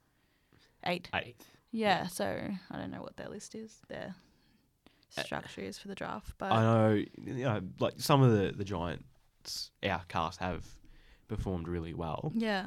Eight. 0.87 1.09
Eight. 1.14 1.40
Yeah, 1.73 2.07
so 2.07 2.25
I 2.70 2.77
don't 2.77 2.90
know 2.90 3.03
what 3.03 3.16
their 3.16 3.29
list 3.29 3.55
is, 3.55 3.81
their 3.88 4.14
structure 5.11 5.61
is 5.61 5.79
for 5.79 5.88
the 5.88 5.94
draft, 5.94 6.35
but 6.38 6.53
I 6.53 6.62
know, 6.62 7.05
you 7.25 7.44
know, 7.44 7.61
like 7.81 7.94
some 7.99 8.23
of 8.23 8.33
the 8.33 8.53
the 8.57 8.64
Giants, 8.64 9.70
our 9.83 10.03
cast 10.09 10.40
have 10.40 10.64
performed 11.29 11.66
really 11.68 11.94
well. 11.94 12.33
yeah, 12.35 12.66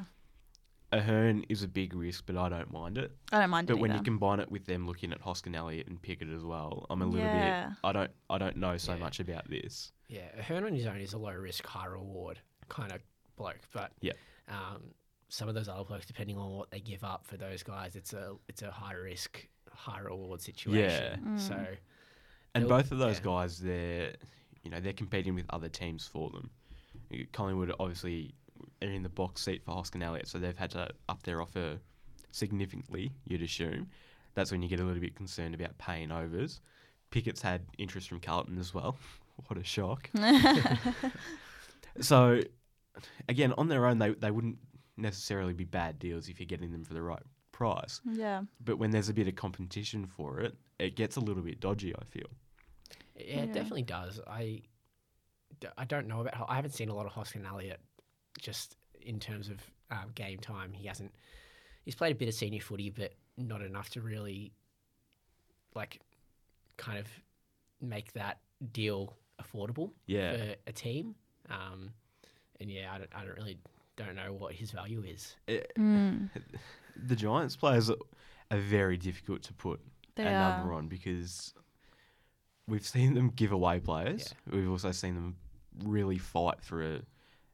Ahern 0.93 1.43
is 1.49 1.63
a 1.63 1.67
big 1.67 1.93
risk, 1.93 2.23
but 2.25 2.37
I 2.37 2.47
don't 2.49 2.71
mind 2.71 2.97
it. 2.97 3.11
I 3.31 3.41
don't 3.41 3.49
mind 3.49 3.67
But 3.67 3.73
it 3.73 3.75
But 3.75 3.81
when 3.81 3.93
you 3.95 4.01
combine 4.03 4.39
it 4.39 4.49
with 4.49 4.65
them 4.65 4.87
looking 4.87 5.11
at 5.11 5.19
Hoskin 5.19 5.53
Elliott 5.55 5.87
and 5.87 6.01
Pickett 6.01 6.29
as 6.29 6.43
well, 6.45 6.85
I'm 6.89 7.01
a 7.01 7.05
little 7.05 7.25
Yeah. 7.27 7.67
bit. 7.69 7.77
I 7.83 7.91
don't. 7.91 8.11
I 8.29 8.37
don't 8.37 8.55
know 8.57 8.77
so 8.77 8.93
Yeah. 8.93 8.99
much 8.99 9.19
about 9.19 9.49
this. 9.49 9.91
Yeah, 10.07 10.29
Ahern 10.39 10.63
on 10.63 10.71
his 10.73 10.85
own 10.85 11.01
is 11.01 11.11
a 11.13 11.17
low 11.17 11.33
risk, 11.33 11.65
high 11.65 11.87
reward 11.87 12.39
kind 12.69 12.91
of 12.93 13.01
bloke, 13.35 13.59
but 13.73 13.91
Yeah. 13.99 14.13
um, 14.47 14.93
some 15.29 15.49
of 15.49 15.55
those 15.55 15.67
other 15.67 15.83
blokes, 15.83 16.05
depending 16.05 16.37
on 16.37 16.51
what 16.53 16.71
they 16.71 16.79
give 16.79 17.03
up 17.03 17.25
for 17.27 17.35
those 17.35 17.63
guys, 17.63 17.97
it's 17.97 18.13
a 18.13 18.37
it's 18.47 18.61
a 18.61 18.71
high 18.71 18.93
risk, 18.93 19.45
high 19.69 19.99
reward 19.99 20.41
situation. 20.41 21.21
Mm. 21.25 21.39
So 21.39 21.75
And 22.55 22.67
both 22.69 22.93
of 22.93 22.97
those 22.97 23.17
yeah. 23.17 23.23
guys, 23.25 23.59
they're 23.59 24.15
you 24.63 24.71
know 24.71 24.79
they're 24.79 24.93
competing 24.93 25.35
with 25.35 25.45
other 25.49 25.67
teams 25.67 26.07
for 26.07 26.29
them. 26.29 26.49
Collingwood 27.33 27.73
obviously 27.79 28.33
are 28.81 28.87
in 28.89 29.03
the 29.03 29.09
box 29.09 29.41
seat 29.43 29.63
for 29.63 29.71
Hoskin 29.71 30.01
Elliott, 30.03 30.27
so 30.27 30.37
they've 30.39 30.57
had 30.57 30.71
to 30.71 30.89
up 31.09 31.23
their 31.23 31.41
offer 31.41 31.79
significantly. 32.31 33.11
You'd 33.25 33.41
assume 33.41 33.87
that's 34.33 34.51
when 34.51 34.61
you 34.61 34.69
get 34.69 34.79
a 34.79 34.83
little 34.83 35.01
bit 35.01 35.15
concerned 35.15 35.55
about 35.55 35.77
paying 35.77 36.11
overs. 36.11 36.61
Pickett's 37.11 37.41
had 37.41 37.61
interest 37.77 38.09
from 38.09 38.19
Carlton 38.19 38.57
as 38.57 38.73
well. 38.73 38.97
what 39.47 39.57
a 39.59 39.63
shock! 39.63 40.09
So, 41.99 42.41
again, 43.27 43.53
on 43.57 43.67
their 43.69 43.85
own, 43.87 43.97
they, 43.97 44.11
they 44.11 44.29
wouldn't 44.31 44.57
necessarily 44.97 45.53
be 45.53 45.63
bad 45.63 45.97
deals 45.99 46.29
if 46.29 46.39
you're 46.39 46.45
getting 46.45 46.71
them 46.71 46.83
for 46.83 46.93
the 46.93 47.01
right 47.01 47.21
price. 47.51 48.01
Yeah. 48.05 48.43
But 48.63 48.77
when 48.77 48.91
there's 48.91 49.09
a 49.09 49.13
bit 49.13 49.27
of 49.27 49.35
competition 49.35 50.05
for 50.05 50.39
it, 50.41 50.55
it 50.79 50.95
gets 50.95 51.15
a 51.15 51.19
little 51.19 51.41
bit 51.41 51.59
dodgy, 51.59 51.95
I 51.95 52.03
feel. 52.05 52.27
Yeah, 53.15 53.23
Yeah. 53.25 53.41
it 53.43 53.53
definitely 53.53 53.81
does. 53.83 54.19
I, 54.27 54.61
I 55.75 55.85
don't 55.85 56.07
know 56.07 56.21
about. 56.21 56.45
I 56.47 56.55
haven't 56.55 56.75
seen 56.75 56.89
a 56.89 56.93
lot 56.93 57.07
of 57.07 57.13
Hoskin 57.13 57.45
Elliott, 57.47 57.79
just 58.39 58.75
in 59.01 59.19
terms 59.19 59.49
of 59.49 59.57
um, 59.91 60.11
game 60.15 60.39
time. 60.39 60.73
He 60.73 60.87
hasn't. 60.87 61.13
He's 61.85 61.95
played 61.95 62.11
a 62.11 62.15
bit 62.15 62.27
of 62.27 62.33
senior 62.33 62.59
footy, 62.61 62.89
but 62.89 63.13
not 63.37 63.61
enough 63.61 63.89
to 63.91 64.01
really, 64.01 64.51
like, 65.75 66.01
kind 66.77 66.97
of 66.99 67.07
make 67.81 68.11
that 68.13 68.39
deal 68.73 69.13
affordable 69.41 69.91
Yeah. 70.05 70.35
for 70.35 70.55
a 70.67 70.71
team. 70.71 71.15
Um, 71.49 71.91
and 72.59 72.69
yeah, 72.69 72.91
I 72.93 72.97
don't, 72.97 73.09
I 73.15 73.23
don't 73.23 73.35
really 73.37 73.57
don't 73.95 74.15
know 74.15 74.33
what 74.33 74.53
his 74.53 74.71
value 74.71 75.03
is. 75.07 75.35
It- 75.47 75.71
Mm, 75.77 76.29
the 77.07 77.15
Giants 77.15 77.55
players 77.55 77.89
are, 77.89 77.95
are 78.51 78.57
very 78.59 78.97
difficult 78.97 79.43
to 79.43 79.53
put 79.53 79.79
they 80.15 80.23
a 80.23 80.27
are. 80.33 80.57
number 80.57 80.73
on 80.73 80.87
because 80.87 81.53
we've 82.67 82.85
seen 82.85 83.13
them 83.13 83.29
give 83.29 83.51
away 83.51 83.79
players. 83.79 84.33
We've 84.51 84.69
also 84.69 84.91
seen 84.91 85.15
them 85.15 85.35
really 85.83 86.17
fight 86.17 86.61
for 86.61 86.81
a, 86.83 87.01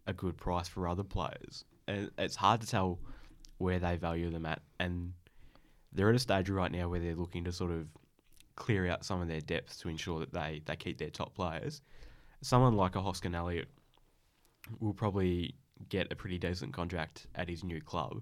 a 0.07 0.13
good 0.13 0.37
price 0.37 0.67
for 0.67 0.87
other 0.87 1.03
players. 1.03 1.65
And 1.87 2.11
it's 2.17 2.35
hard 2.35 2.61
to 2.61 2.67
tell 2.67 2.99
where 3.57 3.79
they 3.79 3.95
value 3.97 4.29
them 4.29 4.45
at. 4.45 4.61
And 4.79 5.13
they're 5.91 6.09
at 6.09 6.15
a 6.15 6.19
stage 6.19 6.49
right 6.49 6.71
now 6.71 6.89
where 6.89 6.99
they're 6.99 7.15
looking 7.15 7.43
to 7.45 7.51
sort 7.51 7.71
of 7.71 7.87
clear 8.55 8.87
out 8.89 9.05
some 9.05 9.21
of 9.21 9.27
their 9.27 9.41
depth 9.41 9.79
to 9.79 9.89
ensure 9.89 10.19
that 10.19 10.33
they, 10.33 10.61
they 10.65 10.75
keep 10.75 10.97
their 10.97 11.09
top 11.09 11.33
players. 11.35 11.81
Someone 12.41 12.75
like 12.75 12.95
a 12.95 13.01
Hoskin 13.01 13.35
Elliott 13.35 13.67
will 14.79 14.93
probably 14.93 15.55
get 15.89 16.11
a 16.11 16.15
pretty 16.15 16.37
decent 16.37 16.73
contract 16.73 17.27
at 17.35 17.49
his 17.49 17.63
new 17.63 17.81
club. 17.81 18.21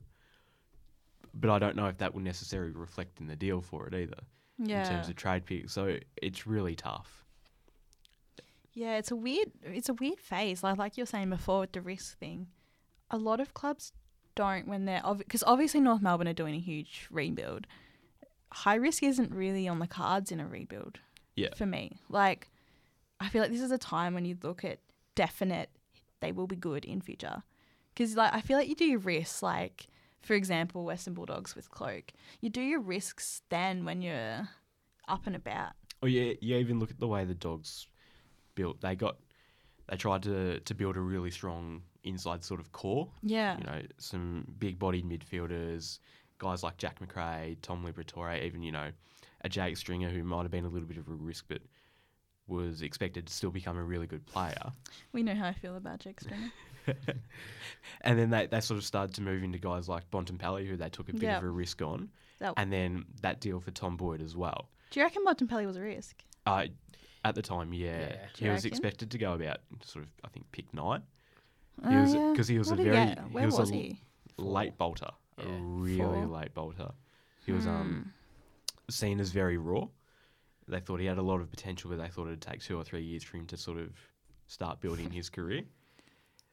But 1.33 1.49
I 1.49 1.59
don't 1.59 1.75
know 1.75 1.87
if 1.87 1.97
that 1.99 2.13
will 2.13 2.21
necessarily 2.21 2.71
reflect 2.71 3.19
in 3.21 3.27
the 3.27 3.35
deal 3.35 3.61
for 3.61 3.87
it 3.87 3.93
either 3.93 4.17
Yeah. 4.57 4.83
in 4.83 4.89
terms 4.89 5.09
of 5.09 5.15
trade 5.15 5.45
picks. 5.45 5.73
So 5.73 5.97
it's 6.21 6.45
really 6.45 6.75
tough. 6.75 7.20
Yeah, 8.73 8.97
it's 8.97 9.11
a 9.11 9.15
weird 9.15 9.51
it's 9.63 9.89
a 9.89 9.93
weird 9.93 10.19
phase. 10.19 10.63
Like 10.63 10.77
like 10.77 10.97
you're 10.97 11.05
saying 11.05 11.29
before 11.29 11.61
with 11.61 11.73
the 11.73 11.81
risk 11.81 12.17
thing. 12.17 12.47
A 13.09 13.17
lot 13.17 13.39
of 13.39 13.53
clubs 13.53 13.91
don't 14.35 14.67
when 14.67 14.85
they're 14.85 15.03
because 15.17 15.43
obviously 15.45 15.81
North 15.81 16.01
Melbourne 16.01 16.27
are 16.27 16.33
doing 16.33 16.55
a 16.55 16.59
huge 16.59 17.07
rebuild. 17.11 17.67
High 18.51 18.75
risk 18.75 19.03
isn't 19.03 19.31
really 19.31 19.67
on 19.67 19.79
the 19.79 19.87
cards 19.87 20.31
in 20.31 20.39
a 20.39 20.47
rebuild. 20.47 20.99
Yeah. 21.35 21.53
For 21.55 21.65
me, 21.65 21.99
like 22.09 22.49
I 23.19 23.29
feel 23.29 23.41
like 23.41 23.51
this 23.51 23.61
is 23.61 23.71
a 23.71 23.77
time 23.77 24.13
when 24.13 24.25
you 24.25 24.37
look 24.41 24.63
at 24.63 24.79
definite 25.15 25.69
they 26.21 26.31
will 26.31 26.47
be 26.47 26.55
good 26.55 26.85
in 26.85 27.01
future. 27.01 27.43
Because 27.93 28.15
like 28.15 28.33
I 28.33 28.41
feel 28.41 28.57
like 28.57 28.69
you 28.69 28.75
do 28.75 28.85
your 28.85 28.99
risks 28.99 29.43
like 29.43 29.87
for 30.21 30.33
example 30.33 30.85
Western 30.85 31.13
Bulldogs 31.13 31.55
with 31.55 31.69
Cloke. 31.71 32.13
You 32.39 32.49
do 32.49 32.61
your 32.61 32.79
risks 32.79 33.41
then 33.49 33.83
when 33.83 34.01
you're 34.01 34.47
up 35.09 35.27
and 35.27 35.35
about. 35.35 35.73
Oh 36.01 36.07
yeah, 36.07 36.33
you 36.39 36.55
even 36.55 36.79
look 36.79 36.89
at 36.89 36.99
the 36.99 37.07
way 37.07 37.25
the 37.25 37.33
dogs 37.33 37.87
built. 38.55 38.81
They 38.81 38.95
got 38.95 39.17
they 39.89 39.97
tried 39.97 40.23
to 40.23 40.59
to 40.59 40.73
build 40.75 40.97
a 40.97 41.01
really 41.01 41.31
strong 41.31 41.81
inside 42.03 42.43
sort 42.43 42.59
of 42.59 42.71
core. 42.71 43.09
Yeah. 43.21 43.57
You 43.57 43.63
know, 43.65 43.81
some 43.97 44.45
big 44.59 44.79
bodied 44.79 45.05
midfielders, 45.05 45.99
guys 46.39 46.63
like 46.63 46.77
Jack 46.77 46.99
Macrae, 47.01 47.57
Tom 47.61 47.85
Liberatore, 47.85 48.41
even 48.43 48.63
you 48.63 48.71
know, 48.71 48.89
a 49.41 49.49
Jake 49.49 49.77
Stringer 49.77 50.09
who 50.09 50.23
might 50.23 50.41
have 50.43 50.51
been 50.51 50.65
a 50.65 50.69
little 50.69 50.87
bit 50.87 50.97
of 50.97 51.07
a 51.07 51.13
risk, 51.13 51.45
but 51.47 51.61
was 52.47 52.81
expected 52.81 53.27
to 53.27 53.33
still 53.33 53.51
become 53.51 53.77
a 53.77 53.83
really 53.83 54.07
good 54.07 54.25
player. 54.25 54.73
We 55.13 55.23
know 55.23 55.35
how 55.35 55.45
I 55.45 55.53
feel 55.53 55.75
about 55.77 55.99
Jake 55.99 56.19
Stringer. 56.19 56.51
and 58.01 58.17
then 58.19 58.29
they, 58.29 58.47
they 58.47 58.59
sort 58.61 58.77
of 58.77 58.83
started 58.83 59.15
to 59.15 59.21
move 59.21 59.43
into 59.43 59.57
guys 59.59 59.87
like 59.87 60.09
Bontempelli, 60.11 60.67
who 60.67 60.75
they 60.77 60.89
took 60.89 61.09
a 61.09 61.13
bit 61.13 61.21
Yeah. 61.23 61.37
of 61.37 61.43
a 61.43 61.49
risk 61.49 61.81
on, 61.81 62.09
That- 62.39 62.55
and 62.57 62.71
then 62.71 63.05
that 63.21 63.39
deal 63.39 63.59
for 63.59 63.71
Tom 63.71 63.95
Boyd 63.97 64.21
as 64.21 64.35
well. 64.35 64.69
Do 64.89 64.99
you 64.99 65.05
reckon 65.05 65.23
Bontempelli 65.25 65.65
was 65.65 65.77
a 65.77 65.81
risk? 65.81 66.23
Uh, 66.45 66.65
at 67.23 67.35
the 67.35 67.41
time, 67.41 67.73
yeah, 67.73 67.99
Yeah. 67.99 68.15
He 68.37 68.45
you 68.45 68.51
was 68.51 68.63
reckon? 68.63 68.67
expected 68.67 69.11
to 69.11 69.17
go 69.17 69.33
about 69.33 69.59
sort 69.83 70.05
of 70.05 70.11
I 70.23 70.27
think 70.29 70.51
pick 70.51 70.73
nine. 70.73 71.03
He 71.89 71.95
Oh, 71.95 72.01
was 72.01 72.13
yeah. 72.13 72.31
because 72.31 72.47
he 72.47 72.57
was 72.57 72.69
What 72.69 72.79
a 72.79 72.83
very 72.83 73.05
he 73.09 73.15
Where 73.31 73.45
was, 73.45 73.57
was, 73.59 73.71
a 73.71 73.73
he? 73.75 73.99
late 74.37 74.77
bolter, 74.77 75.09
a 75.37 75.43
really 75.47 75.97
Four. 75.97 76.25
late 76.27 76.53
bolter. 76.53 76.91
He 77.45 77.51
was 77.51 77.65
um 77.67 78.11
Hmm. 78.87 78.91
seen 78.91 79.19
as 79.19 79.31
very 79.31 79.57
raw. 79.57 79.87
They 80.67 80.79
thought 80.79 80.99
he 80.99 81.05
had 81.07 81.17
a 81.17 81.21
lot 81.23 81.41
of 81.41 81.49
potential, 81.49 81.89
but 81.89 81.97
they 81.99 82.07
thought 82.07 82.27
it'd 82.27 82.41
take 82.41 82.61
two 82.61 82.77
or 82.77 82.83
three 82.83 83.03
years 83.03 83.23
for 83.23 83.37
him 83.37 83.45
to 83.47 83.57
sort 83.57 83.77
of 83.79 83.89
start 84.47 84.79
building 84.79 85.09
his 85.19 85.29
career. 85.29 85.63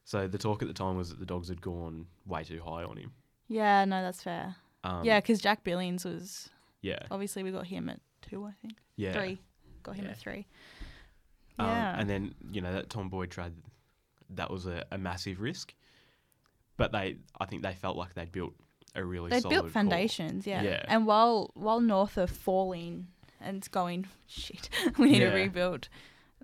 So 0.05 0.27
the 0.27 0.39
talk 0.39 0.63
at 0.63 0.69
the 0.69 0.75
time 0.75 0.97
was 0.97 1.11
that 1.11 1.21
the 1.21 1.27
dogs 1.27 1.49
had 1.49 1.61
gone 1.61 2.07
way 2.27 2.43
too 2.43 2.61
high 2.65 2.83
on 2.85 2.97
him. 2.97 3.13
Yeah, 3.49 3.85
no, 3.85 4.03
that's 4.03 4.23
fair. 4.23 4.57
Um, 4.85 5.05
yeah, 5.05 5.21
because 5.21 5.41
Jack 5.41 5.65
Billings 5.65 6.05
was 6.05 6.49
yeah, 6.81 7.01
obviously 7.11 7.43
we 7.43 7.51
got 7.51 7.67
him 7.67 7.89
at 7.89 8.01
two, 8.23 8.45
I 8.45 8.53
think. 8.63 8.75
yeah. 8.97 9.13
Three. 9.13 9.41
Got 9.89 9.97
him 9.97 10.05
Yeah. 10.07 10.11
at 10.13 10.19
three. 10.19 10.47
Um, 11.59 11.67
Yeah. 11.67 11.99
and 12.01 12.09
then 12.11 12.35
you 12.51 12.61
know 12.61 12.73
that 12.73 12.89
Tom 12.91 13.09
Boyd 13.09 13.31
trade, 13.31 13.53
that 14.31 14.51
was 14.51 14.67
a, 14.67 14.85
a 14.93 14.99
massive 14.99 15.41
risk. 15.41 15.75
But 16.77 16.93
they, 16.93 17.17
I 17.41 17.47
think 17.47 17.63
they 17.63 17.75
felt 17.75 17.97
like 17.97 18.15
they'd 18.15 18.31
built 18.31 18.55
a 18.95 19.05
really 19.05 19.31
they 19.31 19.41
built 19.41 19.71
foundations, 19.71 20.47
yeah. 20.47 20.63
Yeah. 20.63 20.83
And 20.89 21.07
while 21.07 21.51
while 21.55 21.81
North 21.81 22.17
are 22.19 22.27
falling 22.29 23.09
and 23.41 23.69
going 23.73 24.07
shit, 24.27 24.69
we 24.99 25.11
need 25.13 25.23
Yeah. 25.23 25.31
to 25.31 25.37
rebuild. 25.37 25.89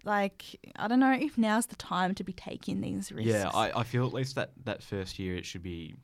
Like 0.05 0.45
I 0.77 0.89
don't 0.89 1.01
know 1.01 1.13
if 1.13 1.39
now's 1.39 1.67
the 1.67 1.77
time 1.77 2.15
to 2.17 2.25
be 2.25 2.33
taking 2.33 2.81
these 2.81 3.13
risks. 3.13 3.31
Yeah, 3.31 3.51
I, 3.55 3.81
I 3.81 3.85
feel 3.85 4.07
at 4.07 4.13
least 4.13 4.35
that 4.35 4.51
that 4.65 4.83
first 4.83 5.19
year 5.19 5.37
it 5.37 5.47
should 5.47 5.63
be 5.63 5.95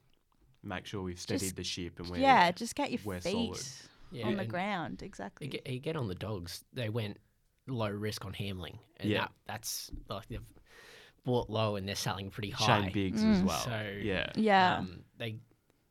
make 0.62 0.86
sure 0.86 1.02
we've 1.02 1.18
steadied 1.20 1.40
Just- 1.40 1.56
the 1.56 1.64
ship 1.64 1.98
and 1.98 2.08
we're 2.08 2.18
yeah, 2.18 2.52
just 2.52 2.74
get 2.76 2.90
your 2.90 2.98
feet 3.20 3.22
solid. 3.56 3.66
Yeah, 4.12 4.26
on 4.26 4.34
the 4.36 4.40
and 4.42 4.50
ground. 4.50 4.98
You 5.02 5.06
Exactly. 5.06 5.46
get, 5.48 5.66
you 5.68 5.78
get 5.80 5.96
on 5.96 6.06
the 6.08 6.14
dogs. 6.16 6.64
They 6.72 6.88
went 6.88 7.18
low 7.70 7.90
risk 7.90 8.24
on 8.24 8.32
Hamling, 8.32 8.78
and 8.98 9.10
Yeah. 9.10 9.20
that, 9.22 9.32
that's 9.46 9.90
like 10.08 10.26
they've 10.28 10.40
bought 11.24 11.50
low 11.50 11.76
and 11.76 11.86
they're 11.86 11.94
selling 11.96 12.30
pretty 12.30 12.50
high. 12.50 12.82
Shane 12.82 12.92
Biggs 12.92 13.22
as 13.22 13.40
Mm. 13.42 13.44
well. 13.44 13.58
So 13.60 13.92
yeah, 14.02 14.30
yeah. 14.36 14.78
um, 14.78 15.04
they 15.18 15.38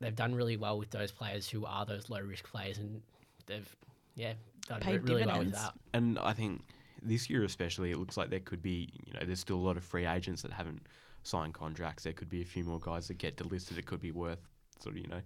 they've 0.00 0.14
done 0.14 0.34
really 0.34 0.56
well 0.56 0.78
with 0.78 0.90
those 0.90 1.12
players 1.12 1.48
who 1.48 1.64
are 1.66 1.84
those 1.86 2.08
low 2.10 2.20
risk 2.20 2.48
players, 2.50 2.78
and 2.78 3.02
they've 3.46 3.76
yeah 4.14 4.34
done 4.66 4.80
Paid 4.80 5.02
re- 5.08 5.14
really 5.14 5.26
well 5.26 5.38
with 5.40 5.52
that. 5.52 5.74
and 5.94 6.18
I 6.18 6.32
think 6.32 6.62
this 7.02 7.30
year 7.30 7.44
especially, 7.44 7.90
it 7.92 7.96
looks 7.98 8.16
like 8.16 8.28
there 8.30 8.40
could 8.40 8.62
be 8.62 8.88
you 9.06 9.12
know 9.14 9.20
there's 9.24 9.40
still 9.40 9.56
a 9.56 9.66
lot 9.66 9.76
of 9.76 9.84
free 9.84 10.06
agents 10.06 10.42
that 10.42 10.52
haven't 10.52 10.86
signed 11.22 11.54
contracts. 11.54 12.04
There 12.04 12.12
could 12.12 12.28
be 12.28 12.42
a 12.42 12.44
few 12.46 12.64
more 12.64 12.80
guys 12.80 13.08
that 13.08 13.18
get 13.18 13.36
delisted. 13.36 13.78
It 13.78 13.86
could 13.86 14.00
be 14.00 14.10
worth 14.12 14.40
sort 14.80 14.96
of 14.96 15.02
you 15.02 15.08
know 15.08 15.20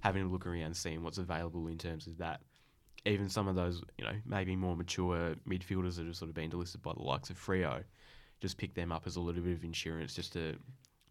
having 0.00 0.22
a 0.22 0.26
look 0.28 0.46
around, 0.46 0.74
seeing 0.76 1.02
what's 1.02 1.18
available 1.18 1.68
in 1.68 1.76
terms 1.76 2.06
of 2.06 2.16
that. 2.18 2.40
Even 3.06 3.28
some 3.30 3.48
of 3.48 3.54
those, 3.56 3.82
you 3.98 4.04
know, 4.04 4.12
maybe 4.26 4.56
more 4.56 4.76
mature 4.76 5.34
midfielders 5.48 5.96
that 5.96 6.06
have 6.06 6.16
sort 6.16 6.28
of 6.28 6.34
been 6.34 6.50
delisted 6.50 6.82
by 6.82 6.92
the 6.92 7.02
likes 7.02 7.30
of 7.30 7.38
Freo, 7.38 7.82
just 8.40 8.58
pick 8.58 8.74
them 8.74 8.92
up 8.92 9.06
as 9.06 9.16
a 9.16 9.20
little 9.20 9.42
bit 9.42 9.52
of 9.56 9.64
insurance 9.64 10.14
just 10.14 10.32
to 10.34 10.56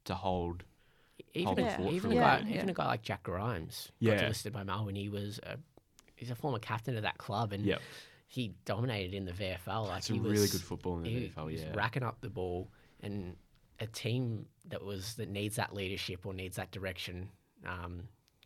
to 0.06 0.16
hold 0.16 0.64
Even 1.34 1.46
Hold 1.48 1.60
a, 1.60 1.78
the 1.84 1.90
even 1.92 2.12
a 2.12 2.16
a 2.16 2.20
guy. 2.20 2.44
Yeah. 2.48 2.56
even 2.56 2.70
a 2.70 2.74
guy 2.74 2.86
like 2.86 3.02
Jack 3.02 3.24
Grimes 3.24 3.92
Yeah. 4.00 4.16
got 4.16 4.24
delisted 4.32 4.52
by 4.52 4.64
Melbourne. 4.64 4.96
He 4.96 5.10
was 5.10 5.40
a, 5.44 5.58
he's 6.16 6.32
a 6.32 6.36
former 6.36 6.60
captain 6.60 6.96
of 6.96 7.04
that 7.04 7.18
club, 7.18 7.52
and 7.54 7.66
Yep. 7.66 7.82
he 8.28 8.54
dominated 8.66 9.14
in 9.16 9.26
the 9.26 9.32
VFL. 9.34 9.88
Like 9.88 10.04
some 10.04 10.16
he 10.16 10.20
really 10.22 10.40
was, 10.42 10.52
good 10.52 10.62
football 10.62 10.98
in 10.98 11.04
the 11.04 11.10
he 11.10 11.34
VFL. 11.36 11.46
was 11.46 11.62
Yeah, 11.62 11.74
racking 11.74 12.04
up 12.04 12.22
the 12.22 12.30
ball, 12.30 12.72
and 13.02 13.36
a 13.80 13.88
team 13.88 14.46
that 14.68 14.84
was 14.84 15.16
that 15.16 15.30
needs 15.30 15.56
that 15.56 15.74
leadership 15.74 16.26
or 16.26 16.34
needs 16.34 16.56
that 16.58 16.72
direction 16.72 17.30
um, 17.66 18.04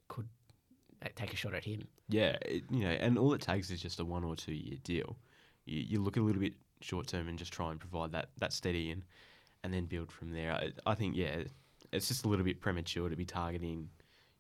could 0.08 0.28
uh, 1.06 1.10
take 1.16 1.34
a 1.34 1.36
shot 1.36 1.54
at 1.54 1.64
him. 1.66 1.88
Yeah, 2.10 2.36
it, 2.44 2.64
you 2.70 2.80
know, 2.84 2.90
and 2.92 3.18
all 3.18 3.34
it 3.34 3.42
takes 3.42 3.72
is 3.72 3.82
just 3.82 4.00
a 4.00 4.06
one 4.06 4.24
or 4.24 4.36
two 4.36 4.54
year 4.54 4.78
deal. 4.84 5.16
You, 5.66 5.80
you 5.82 6.02
look 6.02 6.18
a 6.18 6.22
little 6.22 6.42
bit 6.42 6.54
short 6.82 7.08
term 7.08 7.28
and 7.30 7.38
just 7.40 7.54
try 7.54 7.72
and 7.72 7.80
provide 7.80 8.12
that, 8.12 8.30
that 8.40 8.52
steady 8.54 8.92
and 8.92 9.04
and 9.64 9.74
then 9.74 9.86
build 9.86 10.12
from 10.12 10.32
there. 10.32 10.52
I, 10.54 10.72
I 10.86 10.96
think 10.96 11.16
yeah, 11.16 11.44
it's 11.94 12.08
just 12.10 12.26
a 12.26 12.28
little 12.28 12.44
bit 12.44 12.60
premature 12.60 13.08
to 13.10 13.16
be 13.16 13.24
targeting 13.26 13.90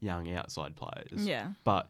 young 0.01 0.29
outside 0.33 0.75
players. 0.75 1.25
yeah. 1.25 1.47
but 1.63 1.87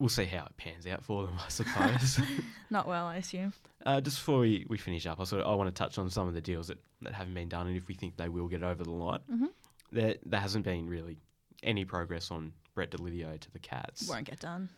we'll 0.00 0.08
see 0.08 0.24
how 0.24 0.44
it 0.44 0.56
pans 0.56 0.86
out 0.88 1.04
for 1.04 1.26
them, 1.26 1.36
I 1.38 1.48
suppose. 1.48 2.18
Not 2.70 2.88
well, 2.88 3.06
I 3.06 3.16
assume. 3.16 3.52
uh, 3.86 4.00
just 4.00 4.16
before 4.18 4.40
we, 4.40 4.66
we 4.68 4.76
finish 4.78 5.06
up, 5.06 5.20
I 5.20 5.24
sort 5.24 5.42
of 5.42 5.48
I 5.52 5.54
want 5.54 5.72
to 5.72 5.78
touch 5.78 5.98
on 5.98 6.10
some 6.10 6.26
of 6.26 6.34
the 6.34 6.40
deals 6.40 6.66
that, 6.68 6.78
that 7.02 7.12
haven't 7.12 7.34
been 7.34 7.48
done 7.48 7.68
and 7.68 7.76
if 7.76 7.86
we 7.86 7.94
think 7.94 8.16
they 8.16 8.28
will 8.28 8.48
get 8.48 8.64
over 8.64 8.82
the 8.82 8.90
line. 8.90 9.20
Mhm. 9.32 9.48
There 9.92 10.16
there 10.26 10.40
hasn't 10.40 10.64
been 10.64 10.88
really 10.88 11.18
any 11.62 11.84
progress 11.84 12.30
on 12.32 12.52
Brett 12.74 12.90
Deledio 12.90 13.38
to 13.38 13.50
the 13.52 13.58
Cats. 13.58 14.08
Won't 14.08 14.24
get 14.24 14.40
done. 14.40 14.68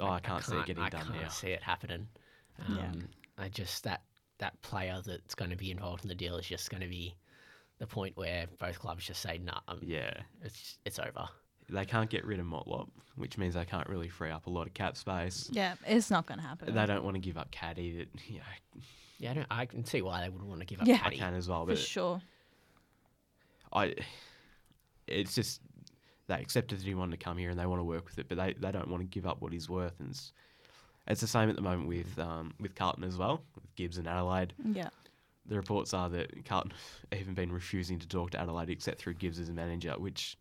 Oh, 0.00 0.08
I 0.08 0.20
can't, 0.20 0.44
see 0.44 0.56
it 0.56 0.66
getting 0.66 0.82
I 0.82 0.88
done 0.88 1.06
can't 1.06 1.22
now. 1.22 1.28
see 1.28 1.48
it 1.48 1.62
happening. 1.62 2.06
Um, 2.66 2.76
Yeah. 2.76 2.92
I 3.44 3.48
just 3.48 3.84
that 3.84 4.02
that 4.38 4.60
player 4.62 5.00
that's 5.04 5.34
going 5.34 5.50
to 5.50 5.56
be 5.56 5.70
involved 5.70 6.04
in 6.04 6.08
the 6.08 6.14
deal 6.14 6.36
is 6.36 6.46
just 6.46 6.70
going 6.70 6.82
to 6.82 6.88
be 6.88 7.14
the 7.78 7.86
point 7.86 8.16
where 8.16 8.46
both 8.58 8.78
clubs 8.78 9.04
just 9.06 9.20
say, 9.22 9.38
"Nah, 9.38 9.60
um, 9.68 9.78
Yeah, 9.82 10.12
it's 10.42 10.78
it's 10.84 10.98
over." 10.98 11.28
they 11.70 11.84
can't 11.84 12.08
get 12.08 12.24
rid 12.24 12.40
of 12.40 12.46
Motlop, 12.46 12.88
which 13.16 13.36
means 13.36 13.52
they 13.54 13.64
can't 13.64 13.86
really 13.90 14.08
free 14.08 14.30
up 14.30 14.46
a 14.46 14.50
lot 14.50 14.66
of 14.66 14.72
cap 14.74 14.96
space. 14.96 15.48
Yeah, 15.52 15.74
it's 15.86 16.10
not 16.10 16.24
going 16.26 16.38
to 16.40 16.46
happen. 16.46 16.74
They 16.74 16.86
don't 16.86 17.04
want 17.04 17.14
to 17.16 17.20
give 17.20 17.36
up 17.36 17.50
Caddy. 17.50 17.98
That 17.98 18.08
you 18.26 18.38
know, 18.38 18.42
Yeah, 19.18 19.30
I, 19.32 19.34
don't, 19.34 19.46
I 19.50 19.66
can 19.66 19.84
see 19.84 20.00
why 20.00 20.22
they 20.22 20.30
wouldn't 20.30 20.48
want 20.48 20.60
to 20.60 20.66
give 20.66 20.80
up 20.80 20.86
Yeah. 20.88 21.00
I 21.04 21.14
can 21.14 21.34
as 21.34 21.46
well. 21.48 21.66
for 21.66 21.76
sure. 21.76 22.22
I, 23.72 23.94
it's 25.06 25.34
just 25.34 25.60
they 26.28 26.34
accepted 26.40 26.78
that 26.78 26.84
he 26.86 26.94
wanted 26.94 27.18
to 27.18 27.24
come 27.24 27.36
here 27.36 27.50
and 27.50 27.58
they 27.58 27.66
want 27.66 27.80
to 27.80 27.84
work 27.84 28.04
with 28.06 28.18
it, 28.18 28.28
but 28.28 28.36
they, 28.38 28.54
they 28.58 28.70
don't 28.70 28.88
want 28.88 29.02
to 29.02 29.06
give 29.08 29.26
up 29.26 29.40
what 29.40 29.52
he's 29.52 29.68
worth. 29.68 29.98
And 29.98 30.10
it's, 30.10 30.32
it's 31.06 31.20
the 31.22 31.26
same 31.26 31.48
at 31.48 31.56
the 31.56 31.62
moment 31.62 31.88
with 31.88 32.18
um, 32.18 32.54
with 32.60 32.74
Carlton 32.74 33.04
as 33.04 33.16
well, 33.16 33.42
with 33.54 33.74
Gibbs 33.76 33.98
and 33.98 34.06
Adelaide. 34.06 34.52
Yeah. 34.64 34.90
The 35.46 35.56
reports 35.56 35.94
are 35.94 36.10
that 36.10 36.44
Carlton 36.44 36.72
have 37.10 37.20
even 37.20 37.34
been 37.34 37.50
refusing 37.50 37.98
to 37.98 38.06
talk 38.06 38.30
to 38.32 38.40
Adelaide 38.40 38.68
except 38.70 38.98
through 39.00 39.14
Gibbs 39.14 39.38
as 39.40 39.48
a 39.48 39.52
manager, 39.54 39.94
which 39.96 40.36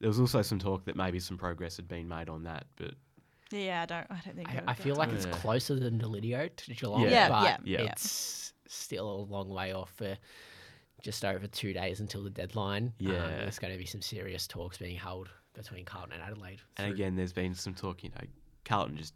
there 0.00 0.08
was 0.08 0.18
also 0.18 0.42
some 0.42 0.58
talk 0.58 0.84
that 0.86 0.96
maybe 0.96 1.20
some 1.20 1.38
progress 1.38 1.76
had 1.76 1.86
been 1.86 2.08
made 2.08 2.28
on 2.28 2.42
that, 2.42 2.66
but 2.74 2.94
Yeah, 3.52 3.82
I 3.82 3.86
don't. 3.86 4.06
I 4.10 4.20
don't 4.24 4.34
think. 4.34 4.48
I, 4.48 4.62
I 4.66 4.74
feel 4.74 4.96
like 4.96 5.10
to- 5.10 5.14
it's 5.14 5.26
Yeah. 5.26 5.32
closer 5.34 5.76
than 5.78 6.00
Deledio 6.00 6.50
to 6.56 6.74
Geelong, 6.74 7.02
Yeah. 7.02 7.10
Yeah, 7.10 7.28
but 7.28 7.66
yeah, 7.68 7.82
yeah. 7.84 7.92
it's 7.92 8.52
still 8.66 9.08
a 9.08 9.18
long 9.32 9.48
way 9.48 9.72
off 9.72 9.92
for 9.94 10.16
just 11.02 11.24
over 11.24 11.46
two 11.46 11.72
days 11.72 12.00
until 12.00 12.22
the 12.22 12.30
deadline. 12.30 12.92
Um, 13.00 13.06
Yeah. 13.08 13.28
there's 13.28 13.58
going 13.58 13.72
to 13.72 13.78
be 13.78 13.86
some 13.86 14.02
serious 14.02 14.46
talks 14.46 14.78
being 14.78 14.96
held 14.96 15.28
between 15.54 15.84
Carlton 15.84 16.14
and 16.14 16.22
Adelaide. 16.22 16.60
And 16.76 16.92
again, 16.92 17.16
there's 17.16 17.32
been 17.32 17.54
some 17.54 17.74
talk. 17.74 18.02
You 18.02 18.10
know, 18.10 18.26
Carlton 18.64 18.96
just 18.96 19.14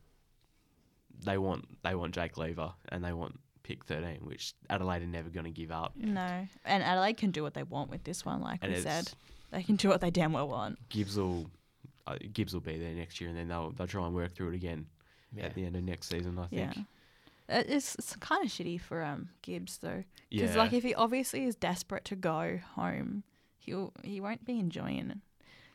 they 1.24 1.38
want 1.38 1.64
they 1.82 1.94
want 1.94 2.14
Jake 2.14 2.36
Lever 2.36 2.72
and 2.90 3.02
they 3.02 3.12
want 3.12 3.38
pick 3.62 3.84
13, 3.84 4.18
which 4.22 4.54
Adelaide 4.70 5.02
are 5.02 5.06
never 5.06 5.28
going 5.28 5.44
to 5.44 5.50
give 5.50 5.70
up. 5.70 5.92
No, 5.96 6.46
and 6.64 6.82
Adelaide 6.82 7.16
can 7.16 7.30
do 7.30 7.42
what 7.42 7.54
they 7.54 7.62
want 7.62 7.90
with 7.90 8.04
this 8.04 8.24
one. 8.24 8.40
Like 8.40 8.60
And 8.62 8.72
we 8.72 8.80
said, 8.80 9.10
they 9.50 9.62
can 9.62 9.76
do 9.76 9.88
what 9.88 10.00
they 10.00 10.10
damn 10.10 10.32
well 10.32 10.48
want. 10.48 10.78
Gibbs 10.88 11.16
will 11.16 11.50
uh, 12.06 12.16
Gibbs 12.32 12.52
will 12.54 12.60
be 12.60 12.78
there 12.78 12.92
next 12.92 13.20
year, 13.20 13.30
and 13.30 13.38
then 13.38 13.48
they'll 13.48 13.72
they'll 13.72 13.86
try 13.86 14.04
and 14.06 14.14
work 14.14 14.34
through 14.34 14.50
it 14.50 14.54
again 14.54 14.86
yeah. 15.32 15.44
at 15.46 15.54
the 15.54 15.64
end 15.64 15.76
of 15.76 15.82
next 15.82 16.08
season. 16.08 16.38
I 16.38 16.46
think. 16.46 16.76
Yeah. 16.76 16.82
It's, 17.48 17.94
it's 17.96 18.16
kind 18.16 18.44
of 18.44 18.50
shitty 18.50 18.80
for 18.80 19.02
um 19.02 19.28
Gibbs 19.42 19.78
though, 19.78 20.04
Yeah. 20.30 20.42
because 20.42 20.56
like 20.56 20.72
if 20.72 20.82
he 20.82 20.94
obviously 20.94 21.44
is 21.44 21.54
desperate 21.54 22.04
to 22.06 22.16
go 22.16 22.58
home, 22.74 23.22
he'll 23.58 23.92
he 24.02 24.20
won't 24.20 24.44
be 24.44 24.58
enjoying 24.58 25.10
it 25.10 25.18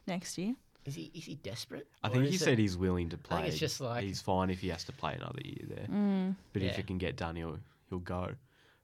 next 0.07 0.38
year. 0.38 0.55
Is 0.86 0.95
he 0.95 1.12
is 1.13 1.25
he 1.25 1.36
desperate? 1.36 1.88
I 2.03 2.10
think 2.10 2.23
he 2.25 2.36
is 2.36 2.41
it- 2.41 2.45
said 2.45 2.57
he's 2.60 2.75
willing 2.77 3.10
to 3.10 3.17
play. 3.17 3.38
think 3.43 3.49
it's 3.49 3.60
just 3.60 3.79
like- 3.79 4.03
he's 4.03 4.21
fine 4.21 4.49
if 4.49 4.60
he 4.60 4.67
has 4.69 4.84
to 4.86 4.91
play 4.91 5.13
another 5.15 5.41
year 5.43 5.65
there, 5.67 5.88
Mm. 5.88 6.36
but 6.53 6.62
if 6.62 6.73
Yeah. 6.73 6.79
it 6.79 6.88
can 6.88 6.97
get 6.97 7.15
done, 7.15 7.36
he'll 7.36 7.60
he'll 7.89 7.99
go. 7.99 8.36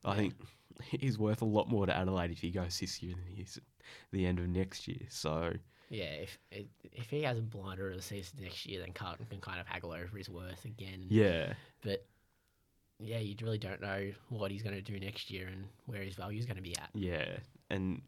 I 0.04 0.10
Yeah. 0.10 0.16
think 0.16 0.34
he's 1.00 1.18
worth 1.18 1.42
a 1.42 1.46
lot 1.46 1.68
more 1.68 1.86
to 1.86 1.94
Adelaide 1.96 2.30
if 2.30 2.40
he 2.40 2.50
goes 2.50 2.78
this 2.78 3.02
year 3.02 3.14
than 3.16 3.26
he 3.26 3.42
is 3.42 3.56
at 3.56 3.62
the 4.12 4.24
end 4.26 4.38
of 4.38 4.48
next 4.48 4.86
year. 4.88 5.06
So 5.10 5.54
Yeah, 5.90 6.04
if 6.04 6.38
if- 6.50 6.66
if 6.92 7.10
he 7.10 7.22
has 7.24 7.36
a 7.38 7.42
blinder 7.42 7.90
of 7.90 7.96
the 7.96 8.02
season 8.02 8.38
next 8.42 8.64
year, 8.64 8.80
then 8.80 8.92
Carlton 8.92 9.26
can 9.26 9.40
kind 9.40 9.60
of 9.60 9.66
haggle 9.66 9.92
over 9.92 10.16
his 10.16 10.28
worth 10.30 10.64
again. 10.64 11.06
yeah, 11.10 11.54
But 11.82 12.06
yeah, 13.00 13.18
you 13.18 13.34
really 13.42 13.58
don't 13.58 13.80
know 13.80 14.10
what 14.28 14.50
he's 14.50 14.62
going 14.62 14.74
to 14.74 14.82
do 14.82 14.98
next 14.98 15.30
year 15.30 15.46
and 15.46 15.64
where 15.86 16.02
his 16.02 16.14
value 16.14 16.38
is 16.38 16.46
going 16.46 16.56
to 16.56 16.62
be 16.62 16.76
at. 16.76 16.90
yeah, 16.94 17.24
and 17.70 18.02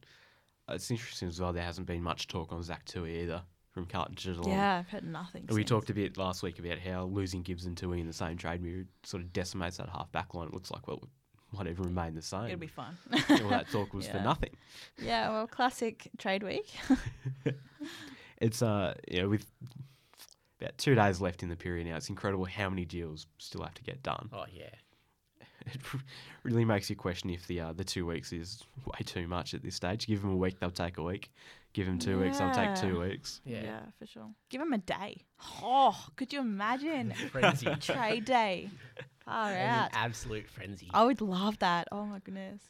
it's 0.69 0.91
interesting 0.91 1.29
as 1.29 1.41
well. 1.41 1.53
There 1.53 1.63
hasn't 1.65 1.87
been 1.87 2.03
much 2.03 2.29
talk 2.29 2.53
on 2.53 2.63
Zach 2.63 2.85
Tuohy 2.87 3.23
either 3.23 3.43
from 3.73 3.87
Carlton 3.87 4.15
to 4.17 4.33
Geelong. 4.35 4.49
Yeah, 4.51 4.79
I've 4.79 4.89
heard 4.89 5.05
nothing. 5.05 5.43
And 5.49 5.51
we 5.51 5.63
since. 5.63 5.71
talked 5.71 5.91
a 5.91 5.95
bit 5.95 6.17
last 6.17 6.43
week 6.43 6.59
about 6.59 6.79
how 6.79 7.05
losing 7.05 7.43
Gibbs 7.43 7.67
and 7.67 7.77
Tuohy 7.77 8.01
in 8.01 8.07
the 8.07 8.13
same 8.13 8.37
trade 8.37 8.63
period 8.63 8.89
sort 9.05 9.23
of 9.23 9.33
decimates 9.33 9.77
that 9.79 9.89
half 9.89 10.11
back 10.13 10.35
line. 10.35 10.49
It 10.49 10.55
looks 10.55 10.71
like, 10.71 10.87
well, 10.89 11.03
might 11.53 11.67
even 11.67 11.85
remain 11.85 12.15
the 12.15 12.23
same. 12.23 12.45
It'll 12.47 12.59
be 12.59 12.67
fun. 12.69 12.97
All 13.13 13.49
that 13.49 13.69
talk 13.71 13.93
was 13.93 14.07
for 14.07 14.21
nothing. 14.25 14.51
yeah, 15.03 15.29
well, 15.31 15.47
classic 15.49 16.09
trade 16.19 16.43
week. 16.43 16.69
It's, 18.39 18.63
uh, 18.63 18.95
you 19.07 19.21
know, 19.21 19.29
with 19.29 19.45
about 20.61 20.77
two 20.79 20.95
days 20.95 21.21
left 21.21 21.43
in 21.43 21.49
the 21.49 21.57
period 21.57 21.87
now, 21.87 21.97
it's 21.97 22.09
incredible 22.09 22.45
how 22.45 22.69
many 22.71 22.85
deals 22.85 23.27
still 23.39 23.63
have 23.63 23.75
to 23.75 23.83
get 23.83 24.03
done. 24.03 24.29
Oh 24.33 24.45
yeah, 24.53 24.71
It 25.67 25.81
really 26.43 26.65
makes 26.65 26.89
you 26.91 26.97
question 26.97 27.31
if 27.31 27.47
the 27.47 27.61
uh, 27.61 27.73
the 27.73 27.85
two 27.85 28.07
weeks 28.07 28.33
is 28.33 28.63
way 28.87 29.01
too 29.05 29.27
much 29.29 29.55
at 29.55 29.63
this 29.63 29.75
stage. 29.75 30.07
Give 30.07 30.21
them 30.23 30.33
a 30.33 30.37
week, 30.37 30.59
they'll 30.59 30.71
take 30.71 30.99
a 30.99 31.03
week. 31.03 31.31
Give 31.73 31.87
them 31.87 31.99
two 32.01 32.19
weeks, 32.21 32.39
they'll 32.39 32.51
take 32.51 32.75
two 32.75 32.99
weeks. 33.01 33.41
yeah. 33.45 33.81
for 33.99 34.05
sure. 34.07 34.29
Give 34.49 34.61
them 34.61 34.73
a 34.73 34.79
day. 34.79 35.25
Oh, 35.63 35.97
could 36.17 36.33
you 36.33 36.41
imagine 36.41 37.13
Frenzy. 37.31 37.67
trade 37.81 38.25
day? 38.25 38.71
Far 39.25 39.53
out. 39.55 39.91
absolute 39.93 40.49
frenzy. 40.49 40.91
I 40.93 41.05
would 41.05 41.21
love 41.21 41.59
that. 41.61 41.87
Oh 41.93 42.05
my 42.07 42.19
goodness. 42.19 42.63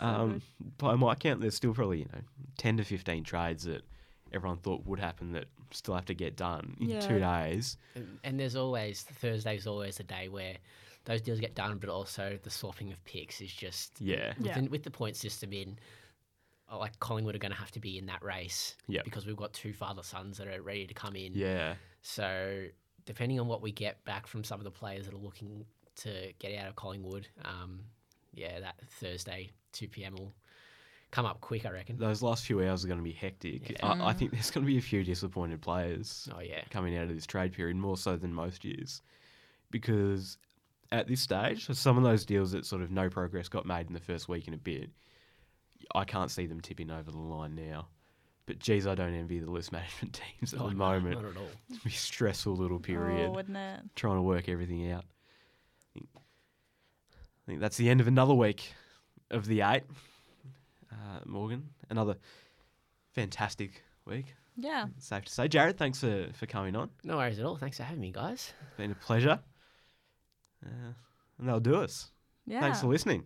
So 0.00 0.04
Um, 0.06 0.42
by 0.78 0.96
my 0.96 1.14
count, 1.14 1.40
there's 1.40 1.54
still 1.54 1.74
probably 1.74 2.00
you 2.00 2.08
know 2.12 2.20
ten 2.58 2.76
to 2.78 2.84
fifteen 2.84 3.22
trades 3.22 3.64
that 3.64 3.82
everyone 4.34 4.58
thought 4.58 4.84
would 4.86 4.98
happen 4.98 5.32
that 5.32 5.46
still 5.70 5.94
have 5.94 6.04
to 6.06 6.14
get 6.14 6.36
done 6.36 6.76
in 6.80 6.98
two 7.00 7.18
days. 7.18 7.76
And, 7.94 8.18
and 8.24 8.40
there's 8.40 8.56
always 8.56 9.02
Thursday's 9.02 9.66
always 9.66 10.00
a 10.00 10.04
day 10.04 10.28
where 10.28 10.56
those 11.04 11.20
deals 11.20 11.40
get 11.40 11.54
done, 11.54 11.78
but 11.78 11.88
also 11.90 12.38
the 12.42 12.50
swapping 12.50 12.92
of 12.92 13.02
picks 13.04 13.40
is 13.40 13.52
just 13.52 14.00
Yeah, 14.00 14.34
Yeah. 14.40 14.60
with 14.60 14.82
the 14.84 14.90
point 14.90 15.16
system 15.16 15.52
in. 15.52 15.78
uh, 16.70 16.78
Like 16.78 16.98
Collingwood 17.00 17.34
are 17.34 17.38
going 17.38 17.52
to 17.52 17.58
have 17.58 17.72
to 17.72 17.80
be 17.80 17.98
in 17.98 18.06
that 18.06 18.22
race, 18.22 18.76
Yep. 18.88 19.04
because 19.04 19.26
we've 19.26 19.36
got 19.36 19.52
two 19.52 19.72
father 19.72 20.02
sons 20.02 20.38
that 20.38 20.46
are 20.48 20.62
ready 20.62 20.86
to 20.86 20.94
come 20.94 21.16
in. 21.16 21.32
yeah, 21.34 21.74
So 22.02 22.66
depending 23.04 23.40
on 23.40 23.46
what 23.48 23.62
we 23.62 23.72
get 23.72 24.04
back 24.04 24.26
from 24.26 24.44
some 24.44 24.60
of 24.60 24.64
the 24.64 24.70
players 24.70 25.06
that 25.06 25.14
are 25.14 25.18
looking 25.18 25.64
to 25.96 26.32
get 26.38 26.56
out 26.58 26.68
of 26.68 26.76
Collingwood, 26.76 27.26
um, 27.44 27.80
yeah, 28.32 28.60
that 28.60 28.76
Thursday 29.00 29.50
two 29.72 29.88
PM 29.88 30.14
will 30.14 30.32
come 31.12 31.24
up 31.26 31.40
quick, 31.40 31.64
I 31.64 31.70
reckon. 31.70 31.96
those 31.98 32.22
last 32.22 32.44
few 32.44 32.60
hours 32.62 32.84
are 32.84 32.88
going 32.88 32.98
to 32.98 33.04
be 33.04 33.12
hectic. 33.12 33.70
Yeah. 33.70 33.86
I, 33.86 34.08
I 34.08 34.12
mm. 34.12 34.16
think 34.16 34.32
there's 34.32 34.50
going 34.50 34.66
to 34.66 34.72
be 34.72 34.78
a 34.78 34.82
few 34.82 35.04
disappointed 35.04 35.60
players 35.60 36.28
Oh 36.34 36.40
yeah, 36.40 36.62
coming 36.70 36.96
out 36.96 37.04
of 37.04 37.14
this 37.14 37.26
trade 37.26 37.52
period, 37.52 37.76
more 37.76 37.96
so 37.96 38.16
than 38.16 38.34
most 38.34 38.64
years, 38.64 39.02
because 39.70 40.38
at 40.90 41.06
this 41.06 41.20
stage, 41.20 41.66
some 41.66 41.96
of 41.96 42.02
those 42.02 42.24
deals 42.26 42.50
that 42.52 42.66
sort 42.66 42.82
of 42.82 42.90
no 42.90 43.08
progress 43.08 43.48
got 43.48 43.64
made 43.64 43.86
in 43.86 43.94
the 43.94 44.00
first 44.00 44.28
week 44.28 44.46
and 44.46 44.54
a 44.54 44.58
bit, 44.58 44.90
I 45.94 46.04
can't 46.04 46.30
see 46.30 46.46
them 46.46 46.60
tipping 46.60 46.90
over 46.90 47.10
the 47.10 47.18
line 47.18 47.54
now. 47.54 47.88
But 48.46 48.58
geez, 48.58 48.86
I 48.86 48.94
don't 48.94 49.14
envy 49.14 49.38
the 49.38 49.50
list 49.50 49.70
management 49.72 50.20
teams 50.38 50.52
at 50.52 50.60
Oh, 50.60 50.64
the 50.68 50.74
no, 50.74 50.78
moment. 50.78 51.22
not 51.22 51.30
at 51.30 51.36
all. 51.36 51.44
It's 51.68 51.78
gonna 51.78 51.84
be 51.84 51.90
a 51.90 51.92
stressful 51.92 52.56
little 52.56 52.78
oh, 52.78 52.80
period 52.80 53.28
Oh, 53.28 53.32
wouldn't 53.32 53.56
it? 53.56 53.80
trying 53.94 54.16
to 54.16 54.22
work 54.22 54.48
everything 54.48 54.90
out. 54.90 55.04
I 55.96 56.00
think 57.46 57.60
that's 57.60 57.76
the 57.76 57.90
end 57.90 58.00
of 58.00 58.08
another 58.08 58.34
week 58.34 58.72
of 59.30 59.46
the 59.46 59.60
eight. 59.62 59.82
Uh, 60.92 61.20
Morgan, 61.24 61.68
another 61.90 62.16
fantastic 63.12 63.82
week. 64.04 64.34
Yeah. 64.56 64.86
Safe 64.98 65.24
to 65.24 65.32
say, 65.32 65.48
Jarrad. 65.48 65.76
Thanks 65.76 66.00
for, 66.00 66.28
for 66.34 66.46
coming 66.46 66.76
on. 66.76 66.90
No 67.04 67.16
worries 67.16 67.38
at 67.38 67.46
all. 67.46 67.56
Thanks 67.56 67.78
for 67.78 67.84
having 67.84 68.00
me, 68.00 68.12
guys. 68.12 68.52
It's 68.66 68.76
been 68.76 68.90
a 68.90 68.94
pleasure. 68.94 69.40
Uh, 70.64 70.92
and 71.38 71.48
that'll 71.48 71.60
do 71.60 71.76
us. 71.76 72.10
Yeah. 72.46 72.60
Thanks 72.60 72.80
for 72.80 72.88
listening. 72.88 73.24